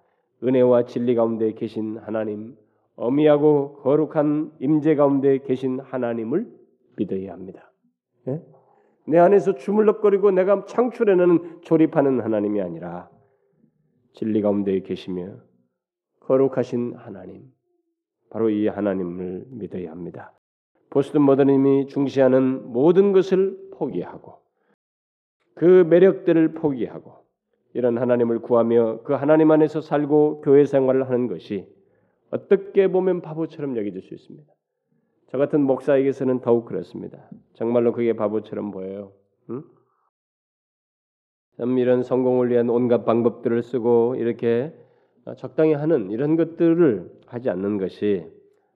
은혜와 0.42 0.84
진리 0.84 1.14
가운데 1.14 1.52
계신 1.52 1.98
하나님, 1.98 2.56
어미하고 3.00 3.78
거룩한 3.82 4.52
임재 4.60 4.94
가운데 4.94 5.38
계신 5.38 5.80
하나님을 5.80 6.46
믿어야 6.96 7.32
합니다. 7.32 7.72
예? 8.28 8.42
내 9.06 9.18
안에서 9.18 9.54
주물럭거리고 9.54 10.30
내가 10.32 10.66
창출해내는 10.66 11.62
조립하는 11.62 12.20
하나님이 12.20 12.60
아니라 12.60 13.08
진리 14.12 14.42
가운데 14.42 14.80
계시며 14.80 15.38
거룩하신 16.20 16.94
하나님, 16.96 17.42
바로 18.28 18.50
이 18.50 18.68
하나님을 18.68 19.46
믿어야 19.48 19.90
합니다. 19.90 20.34
포스트 20.90 21.16
모더니즘이 21.16 21.86
중시하는 21.86 22.70
모든 22.70 23.12
것을 23.12 23.56
포기하고 23.78 24.40
그 25.54 25.86
매력들을 25.88 26.52
포기하고 26.52 27.24
이런 27.72 27.96
하나님을 27.96 28.40
구하며 28.40 29.02
그 29.04 29.14
하나님 29.14 29.50
안에서 29.50 29.80
살고 29.80 30.42
교회 30.42 30.66
생활을 30.66 31.08
하는 31.08 31.28
것이 31.28 31.66
어떻게 32.30 32.88
보면 32.88 33.20
바보처럼 33.22 33.76
여겨질 33.76 34.02
수 34.02 34.14
있습니다. 34.14 34.52
저 35.30 35.38
같은 35.38 35.60
목사에게서는 35.62 36.40
더욱 36.40 36.64
그렇습니다. 36.66 37.28
정말로 37.54 37.92
그게 37.92 38.14
바보처럼 38.14 38.70
보여요. 38.70 39.12
응? 39.50 39.62
참 41.56 41.78
이런 41.78 42.02
성공을 42.02 42.50
위한 42.50 42.70
온갖 42.70 43.04
방법들을 43.04 43.62
쓰고 43.62 44.16
이렇게 44.16 44.74
적당히 45.36 45.74
하는 45.74 46.10
이런 46.10 46.36
것들을 46.36 47.20
하지 47.26 47.50
않는 47.50 47.78
것이 47.78 48.26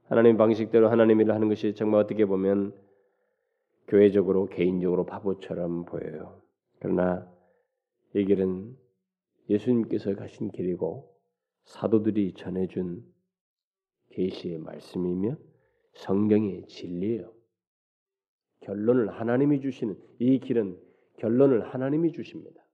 하나님 0.04 0.36
방식대로 0.36 0.90
하나님 0.90 1.20
일을 1.20 1.34
하는 1.34 1.48
것이 1.48 1.74
정말 1.74 2.00
어떻게 2.00 2.26
보면 2.26 2.74
교회적으로 3.88 4.46
개인적으로 4.46 5.06
바보처럼 5.06 5.86
보여요. 5.86 6.40
그러나 6.78 7.26
이 8.14 8.24
길은 8.24 8.76
예수님께서 9.48 10.14
가신 10.14 10.50
길이고 10.50 11.10
사도들이 11.64 12.34
전해준 12.34 13.02
계시의 14.14 14.58
말씀이며 14.58 15.36
성경의 15.92 16.66
진리예요. 16.68 17.32
결론을 18.60 19.10
하나님이 19.10 19.60
주시는 19.60 19.96
이 20.18 20.38
길은 20.38 20.78
결론을 21.18 21.62
하나님이 21.72 22.12
주십니다. 22.12 22.64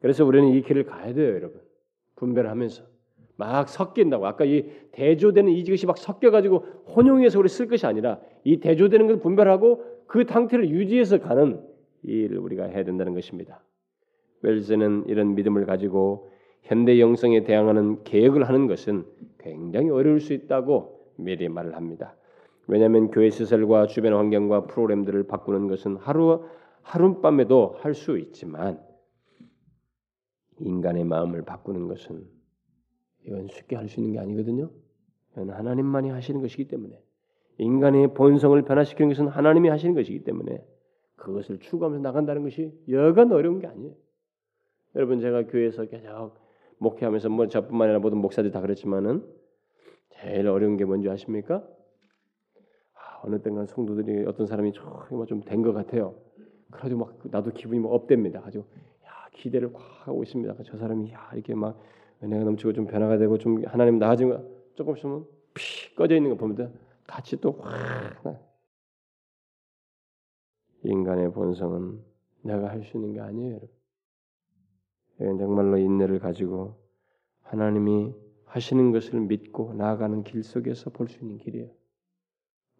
그래서 0.00 0.24
우리는 0.24 0.48
이 0.48 0.62
길을 0.62 0.84
가야 0.84 1.12
돼요, 1.14 1.34
여러분. 1.34 1.60
분별하면서 2.16 2.84
막 3.36 3.68
섞인다고 3.68 4.26
아까 4.26 4.44
이 4.44 4.70
대조되는 4.92 5.52
이것이 5.52 5.86
막 5.86 5.96
섞여가지고 5.96 6.58
혼용해서 6.94 7.38
우리 7.38 7.48
쓸 7.48 7.68
것이 7.68 7.86
아니라 7.86 8.20
이 8.44 8.60
대조되는 8.60 9.06
걸 9.06 9.20
분별하고 9.20 10.04
그 10.06 10.24
상태를 10.24 10.68
유지해서 10.68 11.20
가는 11.20 11.64
일을 12.02 12.38
우리가 12.38 12.64
해야 12.64 12.84
된다는 12.84 13.14
것입니다. 13.14 13.62
웰즈는 14.42 15.04
이런 15.06 15.34
믿음을 15.34 15.64
가지고 15.64 16.30
현대 16.62 17.00
영성에 17.00 17.44
대항하는 17.44 18.04
개혁을 18.04 18.48
하는 18.48 18.66
것은 18.66 19.04
굉장히 19.40 19.90
어려울 19.90 20.20
수 20.20 20.32
있다고 20.32 21.12
미리 21.16 21.48
말을 21.48 21.76
합니다. 21.76 22.16
왜냐하면 22.66 23.10
교회 23.10 23.30
시설과 23.30 23.86
주변 23.86 24.14
환경과 24.14 24.66
프로그램들을 24.66 25.26
바꾸는 25.26 25.66
것은 25.68 25.96
하루 25.96 26.44
하룻밤에도 26.82 27.76
할 27.78 27.94
수 27.94 28.18
있지만 28.18 28.80
인간의 30.60 31.04
마음을 31.04 31.42
바꾸는 31.42 31.88
것은 31.88 32.24
이건 33.26 33.48
쉽게 33.48 33.76
할 33.76 33.88
수 33.88 34.00
있는 34.00 34.12
게 34.12 34.18
아니거든요. 34.18 34.70
이건 35.32 35.50
하나님만이 35.50 36.10
하시는 36.10 36.40
것이기 36.40 36.68
때문에 36.68 37.02
인간의 37.58 38.14
본성을 38.14 38.60
변화시키는 38.62 39.10
것은 39.10 39.28
하나님이 39.28 39.68
하시는 39.68 39.94
것이기 39.94 40.24
때문에 40.24 40.64
그것을 41.16 41.58
추구하면서 41.58 42.02
나간다는 42.02 42.42
것이 42.42 42.72
여간 42.88 43.32
어려운 43.32 43.58
게 43.58 43.66
아니에요. 43.66 43.94
여러분 44.94 45.20
제가 45.20 45.46
교회에서 45.46 45.86
계속 45.86 46.39
목회하면서 46.80 47.28
뭐 47.28 47.46
저뿐만 47.46 47.88
아니라 47.88 48.00
모든 48.00 48.18
목사들이 48.18 48.52
다 48.52 48.60
그렇지만은 48.60 49.24
제일 50.10 50.48
어려운 50.48 50.76
게 50.76 50.84
뭔지 50.84 51.08
아십니까? 51.08 51.56
아, 52.94 53.20
어느 53.22 53.40
때가 53.40 53.66
성도들이 53.66 54.26
어떤 54.26 54.46
사람이 54.46 54.72
좀된 54.72 55.62
것 55.62 55.72
같아요. 55.72 56.16
그래가지고 56.70 57.00
막 57.00 57.18
나도 57.24 57.52
기분이 57.52 57.80
막 57.80 57.90
업됩니다. 57.92 58.42
아주 58.44 58.60
야 59.04 59.28
기대를 59.32 59.74
확 59.74 60.08
하고 60.08 60.22
있습니다. 60.22 60.54
저 60.64 60.78
사람이 60.78 61.12
야 61.12 61.30
이렇게 61.34 61.54
막 61.54 61.78
은혜가 62.22 62.44
넘치고 62.44 62.72
좀 62.72 62.86
변화가 62.86 63.18
되고 63.18 63.38
좀 63.38 63.62
하나님 63.66 63.98
나아지면 63.98 64.48
조금 64.74 64.96
있으면 64.96 65.26
피 65.54 65.94
꺼져 65.94 66.16
있는 66.16 66.30
거 66.30 66.36
보면 66.36 66.78
같이 67.06 67.36
또확 67.40 67.68
인간의 70.82 71.32
본성은 71.32 72.02
내가 72.42 72.68
할 72.70 72.82
수 72.82 72.96
있는 72.96 73.12
게 73.12 73.20
아니에요. 73.20 73.50
여러분. 73.50 73.79
이건 75.20 75.38
정말로 75.38 75.76
인내를 75.78 76.18
가지고 76.18 76.76
하나님이 77.42 78.14
하시는 78.44 78.90
것을 78.92 79.20
믿고 79.20 79.74
나아가는 79.74 80.22
길 80.24 80.42
속에서 80.42 80.90
볼 80.90 81.08
수 81.08 81.20
있는 81.20 81.38
길이에요. 81.38 81.70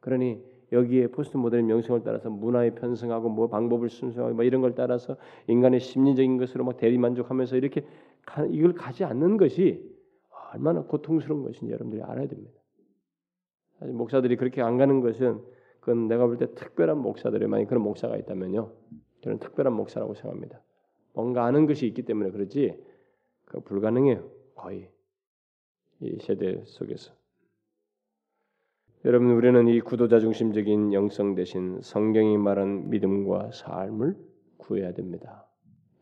그러니 0.01 0.43
여기에 0.73 1.09
포스트 1.09 1.37
모델 1.37 1.63
명성을 1.63 2.03
따라서 2.05 2.31
문화에 2.31 2.75
편성하고 2.75 3.29
뭐 3.29 3.49
방법을 3.49 3.89
순수하고 3.91 4.35
뭐 4.35 4.45
이런 4.45 4.61
걸 4.63 4.75
따라서 4.75 5.17
인간의 5.49 5.81
심리적인 5.81 6.39
것으로 6.39 6.65
막 6.65 6.77
대리 6.77 6.97
만족하면서 6.97 7.57
이렇게 7.57 7.85
가, 8.25 8.47
이걸 8.47 8.75
가지 8.75 9.05
않는 9.05 9.37
것이 9.37 9.85
얼마나 10.53 10.83
고통스러운 10.83 11.43
것인지 11.43 11.73
여러분들이 11.73 12.03
알아야 12.03 12.27
됩니다. 12.27 12.61
사실 13.79 13.95
목사들이 13.95 14.37
그렇게 14.37 14.63
안 14.63 14.79
가는 14.79 15.01
것은 15.01 15.41
그건 15.81 16.09
내가 16.09 16.27
볼 16.27 16.37
때 16.39 16.55
특별한 16.55 16.99
목사들이 16.99 17.47
만약 17.47 17.67
그런 17.67 17.83
목사가 17.83 18.17
있다면요, 18.17 18.73
저는 19.23 19.39
특별한 19.39 19.73
목사라고 19.73 20.15
생각합니다. 20.15 20.61
뭔가 21.13 21.45
아는 21.45 21.67
것이 21.67 21.87
있기 21.87 22.03
때문에 22.03 22.31
그렇지 22.31 22.77
그 23.45 23.61
불가능해요 23.61 24.31
거의 24.55 24.91
이 26.01 26.19
세대 26.21 26.63
속에서. 26.65 27.13
여러분 29.05 29.31
우리는 29.31 29.67
이 29.69 29.81
구도자 29.81 30.21
중심적인 30.21 30.93
영성 30.93 31.35
대신 31.35 31.81
성경이 31.81 32.37
말한 32.37 32.91
믿음과 32.91 33.51
삶을 33.53 34.15
구해야 34.59 34.93
됩니다. 34.93 35.47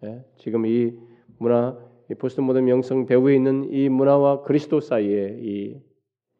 예? 0.04 0.24
지금 0.36 0.66
이 0.66 0.98
문화, 1.38 1.78
이 2.10 2.14
포스트 2.14 2.40
모던 2.40 2.68
영성 2.68 3.06
배후에 3.06 3.36
있는 3.36 3.72
이 3.72 3.88
문화와 3.88 4.42
그리스도 4.42 4.80
사이에 4.80 5.38
이 5.40 5.80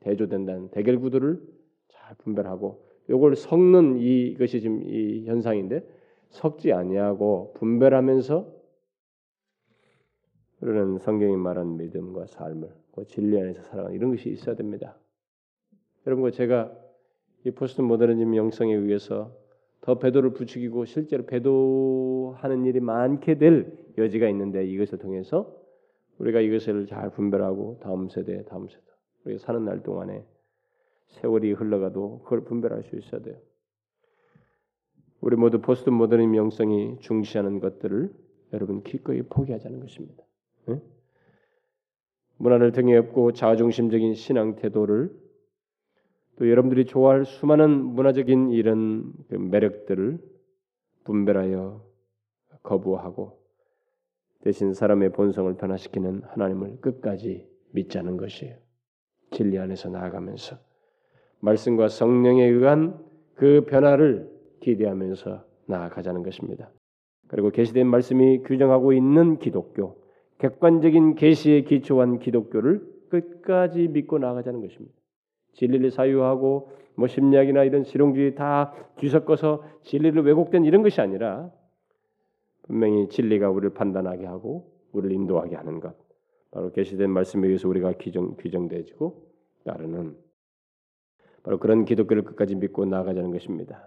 대조된다는 0.00 0.70
대결 0.70 0.98
구도를 0.98 1.40
잘 1.88 2.16
분별하고 2.16 2.84
이걸 3.08 3.36
섞는 3.36 3.98
이것이 3.98 4.60
지금 4.60 4.82
이 4.82 5.26
현상인데 5.26 5.86
섞지 6.30 6.72
아니하고 6.72 7.54
분별하면서 7.54 8.57
우리는 10.60 10.98
성경이 10.98 11.36
말한 11.36 11.76
믿음과 11.76 12.26
삶을 12.26 12.68
그 12.92 13.06
진리 13.06 13.40
안에서 13.40 13.62
살아가는 13.62 13.94
이런 13.96 14.10
것이 14.10 14.30
있어야 14.30 14.56
됩니다. 14.56 14.96
여러분 16.06 16.30
제가 16.32 16.72
이 17.44 17.50
포스트 17.52 17.80
모더니즘 17.80 18.34
영성에 18.34 18.74
의해서 18.74 19.36
더 19.80 19.98
배도를 19.98 20.30
부추기고 20.32 20.84
실제로 20.84 21.24
배도하는 21.26 22.64
일이 22.64 22.80
많게 22.80 23.38
될 23.38 23.72
여지가 23.96 24.28
있는데 24.30 24.66
이것을 24.66 24.98
통해서 24.98 25.56
우리가 26.18 26.40
이것을 26.40 26.86
잘 26.86 27.10
분별하고 27.10 27.78
다음 27.80 28.08
세대, 28.08 28.42
다음 28.44 28.66
세대 28.68 28.82
우리가 29.24 29.44
사는 29.44 29.64
날 29.64 29.82
동안에 29.82 30.26
세월이 31.08 31.52
흘러가도 31.52 32.22
그걸 32.24 32.42
분별할 32.42 32.82
수 32.82 32.96
있어야 32.96 33.20
돼요. 33.22 33.36
우리 35.20 35.36
모두 35.36 35.60
포스트 35.60 35.90
모더니즘 35.90 36.34
영성이 36.36 36.98
중시하는 37.00 37.60
것들을 37.60 38.12
여러분 38.52 38.82
기꺼이 38.82 39.22
포기하자는 39.22 39.80
것입니다. 39.80 40.27
네? 40.72 40.80
문화를 42.36 42.72
등에 42.72 42.96
업고 42.96 43.32
자아중심적인 43.32 44.14
신앙 44.14 44.56
태도를 44.56 45.10
또 46.36 46.48
여러분들이 46.48 46.84
좋아할 46.84 47.24
수많은 47.24 47.70
문화적인 47.70 48.50
이런 48.50 49.12
그 49.28 49.34
매력들을 49.34 50.18
분별하여 51.04 51.84
거부하고 52.62 53.42
대신 54.42 54.72
사람의 54.72 55.12
본성을 55.12 55.52
변화시키는 55.54 56.22
하나님을 56.24 56.80
끝까지 56.80 57.48
믿자는 57.72 58.16
것이에요. 58.16 58.56
진리 59.32 59.58
안에서 59.58 59.90
나아가면서 59.90 60.58
말씀과 61.40 61.88
성령에 61.88 62.44
의한 62.44 63.04
그 63.34 63.64
변화를 63.66 64.30
기대하면서 64.60 65.44
나아가자는 65.66 66.22
것입니다. 66.22 66.70
그리고 67.28 67.50
계시된 67.50 67.86
말씀이 67.86 68.42
규정하고 68.42 68.92
있는 68.92 69.38
기독교, 69.38 70.00
객관적인 70.38 71.14
계시에 71.14 71.62
기초한 71.62 72.18
기독교를 72.18 72.86
끝까지 73.10 73.88
믿고 73.88 74.18
나아가자는 74.18 74.60
것입니다. 74.60 74.94
진리를 75.54 75.90
사유하고 75.90 76.72
뭐 76.94 77.06
심리학이나 77.06 77.64
이런 77.64 77.84
실용주의 77.84 78.34
다 78.34 78.72
뒤섞어서 78.96 79.64
진리를 79.82 80.22
왜곡된 80.24 80.64
이런 80.64 80.82
것이 80.82 81.00
아니라 81.00 81.50
분명히 82.62 83.08
진리가 83.08 83.50
우리를 83.50 83.74
판단하게 83.74 84.26
하고 84.26 84.72
우리를 84.92 85.14
인도하게 85.14 85.56
하는 85.56 85.80
것 85.80 85.96
바로 86.50 86.70
계시된 86.72 87.10
말씀에 87.10 87.46
의해서 87.46 87.68
우리가 87.68 87.92
규정 87.98 88.36
규정되지고 88.36 89.28
따르는 89.64 90.16
바로 91.42 91.58
그런 91.58 91.84
기독교를 91.84 92.24
끝까지 92.24 92.54
믿고 92.56 92.84
나아가자는 92.84 93.30
것입니다. 93.30 93.86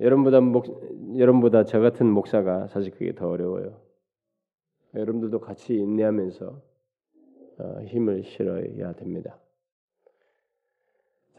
여러분보다 0.00 0.40
목, 0.40 0.66
여러분보다 1.16 1.64
저 1.64 1.80
같은 1.80 2.06
목사가 2.06 2.66
사실 2.68 2.92
그게 2.92 3.14
더 3.14 3.28
어려워요. 3.28 3.85
여러분들도 4.96 5.40
같이 5.40 5.74
인내하면서 5.74 6.62
어, 7.58 7.80
힘을 7.86 8.24
실어야 8.24 8.92
됩니다. 8.94 9.38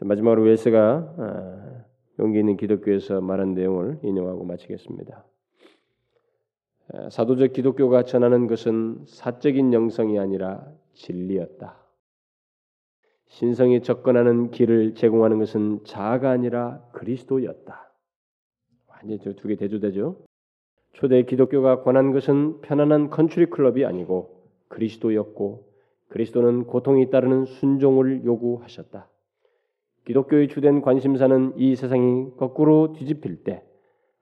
마지막으로 0.00 0.42
웰스가 0.44 1.14
어, 1.18 1.84
용기 2.18 2.38
있는 2.38 2.56
기독교에서 2.56 3.20
말한 3.20 3.54
내용을 3.54 4.00
인용하고 4.02 4.44
마치겠습니다. 4.44 5.24
어, 6.92 7.10
사도적 7.10 7.52
기독교가 7.52 8.04
전하는 8.04 8.46
것은 8.46 9.04
사적인 9.06 9.72
영성이 9.72 10.18
아니라 10.18 10.72
진리였다. 10.94 11.76
신성이 13.26 13.82
접근하는 13.82 14.50
길을 14.50 14.94
제공하는 14.94 15.38
것은 15.38 15.84
자아가 15.84 16.30
아니라 16.30 16.82
그리스도였다. 16.92 17.92
완전히 18.88 19.18
두개 19.18 19.56
대조되죠. 19.56 20.27
초대 20.98 21.22
기독교가 21.22 21.82
전한 21.82 22.10
것은 22.10 22.60
편안한 22.60 23.10
컨트리 23.10 23.46
클럽이 23.46 23.84
아니고 23.84 24.42
그리스도였고 24.66 25.68
그리스도는 26.08 26.64
고통이 26.64 27.10
따르는 27.10 27.44
순종을 27.44 28.24
요구하셨다. 28.24 29.08
기독교의 30.06 30.48
주된 30.48 30.82
관심사는 30.82 31.52
이 31.56 31.76
세상이 31.76 32.32
거꾸로 32.36 32.94
뒤집힐 32.94 33.44
때 33.44 33.62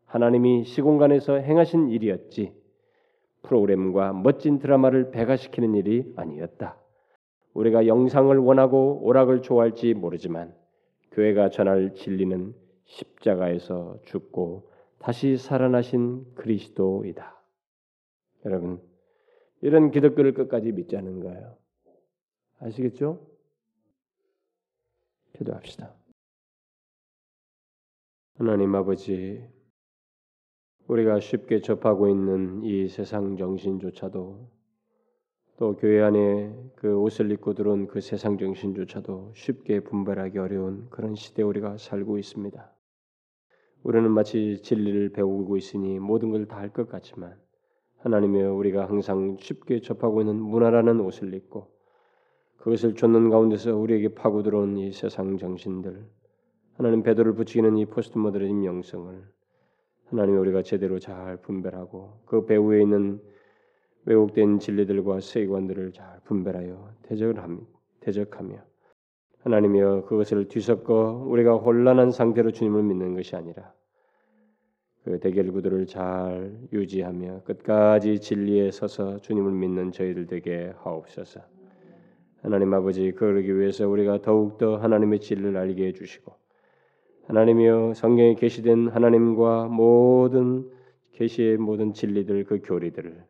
하나님이 0.05 0.65
시공간에서 0.65 1.37
행하신 1.37 1.89
일이었지 1.89 2.53
프로그램과 3.45 4.13
멋진 4.13 4.59
드라마를 4.59 5.11
배가시키는 5.13 5.77
일이 5.77 6.13
아니었다. 6.15 6.77
우리가 7.55 7.87
영상을 7.87 8.37
원하고 8.37 9.01
오락을 9.03 9.41
좋아할지 9.41 9.95
모르지만 9.95 10.53
교회가 11.13 11.49
전할 11.49 11.95
진리는 11.95 12.55
십자가에서 12.85 13.97
죽고 14.05 14.76
다시 14.99 15.37
살아나신 15.37 16.35
그리스도이다. 16.35 17.41
여러분, 18.45 18.81
이런 19.61 19.91
기독교를 19.91 20.35
끝까지 20.35 20.73
믿자는 20.73 21.21
거예요. 21.21 21.57
아시겠죠? 22.59 23.27
기도합시다. 25.37 25.95
하나님 28.39 28.75
아버지, 28.75 29.47
우리가 30.89 31.21
쉽게 31.21 31.61
접하고 31.61 32.09
있는 32.09 32.63
이 32.63 32.89
세상 32.89 33.37
정신조차도 33.37 34.51
또 35.59 35.75
교회 35.77 36.03
안에 36.03 36.55
그 36.77 36.97
옷을 36.99 37.31
입고 37.33 37.55
들어온 37.55 37.87
그 37.87 38.01
세상 38.01 38.37
정신조차도 38.37 39.33
쉽게 39.35 39.81
분별하기 39.81 40.39
어려운 40.39 40.89
그런 40.91 41.15
시대에 41.15 41.45
우리가 41.45 41.79
살고 41.79 42.19
있습니다. 42.19 42.76
우리는 43.83 44.11
마치 44.11 44.61
진리를 44.63 45.11
배우고 45.11 45.57
있으니 45.57 45.99
모든 45.99 46.31
걸 46.31 46.47
다 46.47 46.57
할 46.59 46.71
것 46.71 46.89
같지만 46.89 47.37
하나님이여 47.99 48.55
우리가 48.55 48.89
항상 48.89 49.37
쉽게 49.41 49.81
접하고 49.81 50.21
있는 50.21 50.37
문화라는 50.37 51.01
옷을 51.01 51.35
입고 51.35 51.69
그것을 52.59 52.95
쫓는 52.95 53.31
가운데서 53.31 53.77
우리에게 53.77 54.15
파고 54.15 54.43
들어온 54.43 54.77
이 54.77 54.93
세상 54.93 55.37
정신들 55.39 56.05
하나님 56.75 57.03
배도를 57.03 57.35
붙이는 57.35 57.77
이 57.79 57.87
포스트 57.87 58.19
모더니즘 58.19 58.65
영성을 58.65 59.25
하나님이 60.07 60.39
우리가 60.39 60.63
제대로 60.63 60.99
잘 60.99 61.37
분별하고 61.39 62.21
그 62.27 62.45
배후에 62.47 62.83
있는 62.83 63.21
왜곡된 64.05 64.59
진리들과 64.61 65.21
세관들을 65.21 65.93
잘 65.93 66.21
분별하여 66.25 66.93
대적을 67.03 67.43
합니다. 67.43 67.67
대적하며 68.01 68.57
하나님이여 69.43 70.05
그것을 70.07 70.49
뒤섞어 70.49 71.25
우리가 71.27 71.55
혼란한 71.55 72.11
상태로 72.11 72.51
주님을 72.51 72.83
믿는 72.83 73.15
것이 73.15 73.37
아니라 73.37 73.73
그 75.05 75.21
대결 75.21 75.53
구도를 75.53 75.87
잘 75.87 76.59
유지하며 76.73 77.43
끝까지 77.45 78.19
진리에 78.19 78.73
서서 78.73 79.19
주님을 79.19 79.53
믿는 79.53 79.93
저희들 79.93 80.27
되게 80.27 80.73
하옵소서. 80.79 81.41
하나님 82.43 82.75
아버지 82.75 83.13
그러기 83.13 83.57
위해서 83.57 83.89
우리가 83.89 84.21
더욱더 84.23 84.77
하나님의 84.77 85.21
진리를 85.21 85.57
알게 85.57 85.87
해주시고 85.87 86.33
하나님이여 87.29 87.95
성경에 87.95 88.35
계시된 88.35 88.89
하나님과 88.89 89.67
모든 89.69 90.71
계시의 91.13 91.57
모든 91.57 91.93
진리들 91.93 92.45
그 92.45 92.61
교리들을 92.63 93.25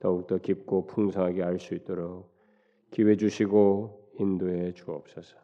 더욱더 0.00 0.38
깊고 0.38 0.86
풍성하게 0.86 1.42
알 1.42 1.58
수 1.58 1.74
있도록 1.74 2.30
기회 2.90 3.16
주시고 3.16 4.10
인도해 4.18 4.72
주옵소서. 4.72 5.43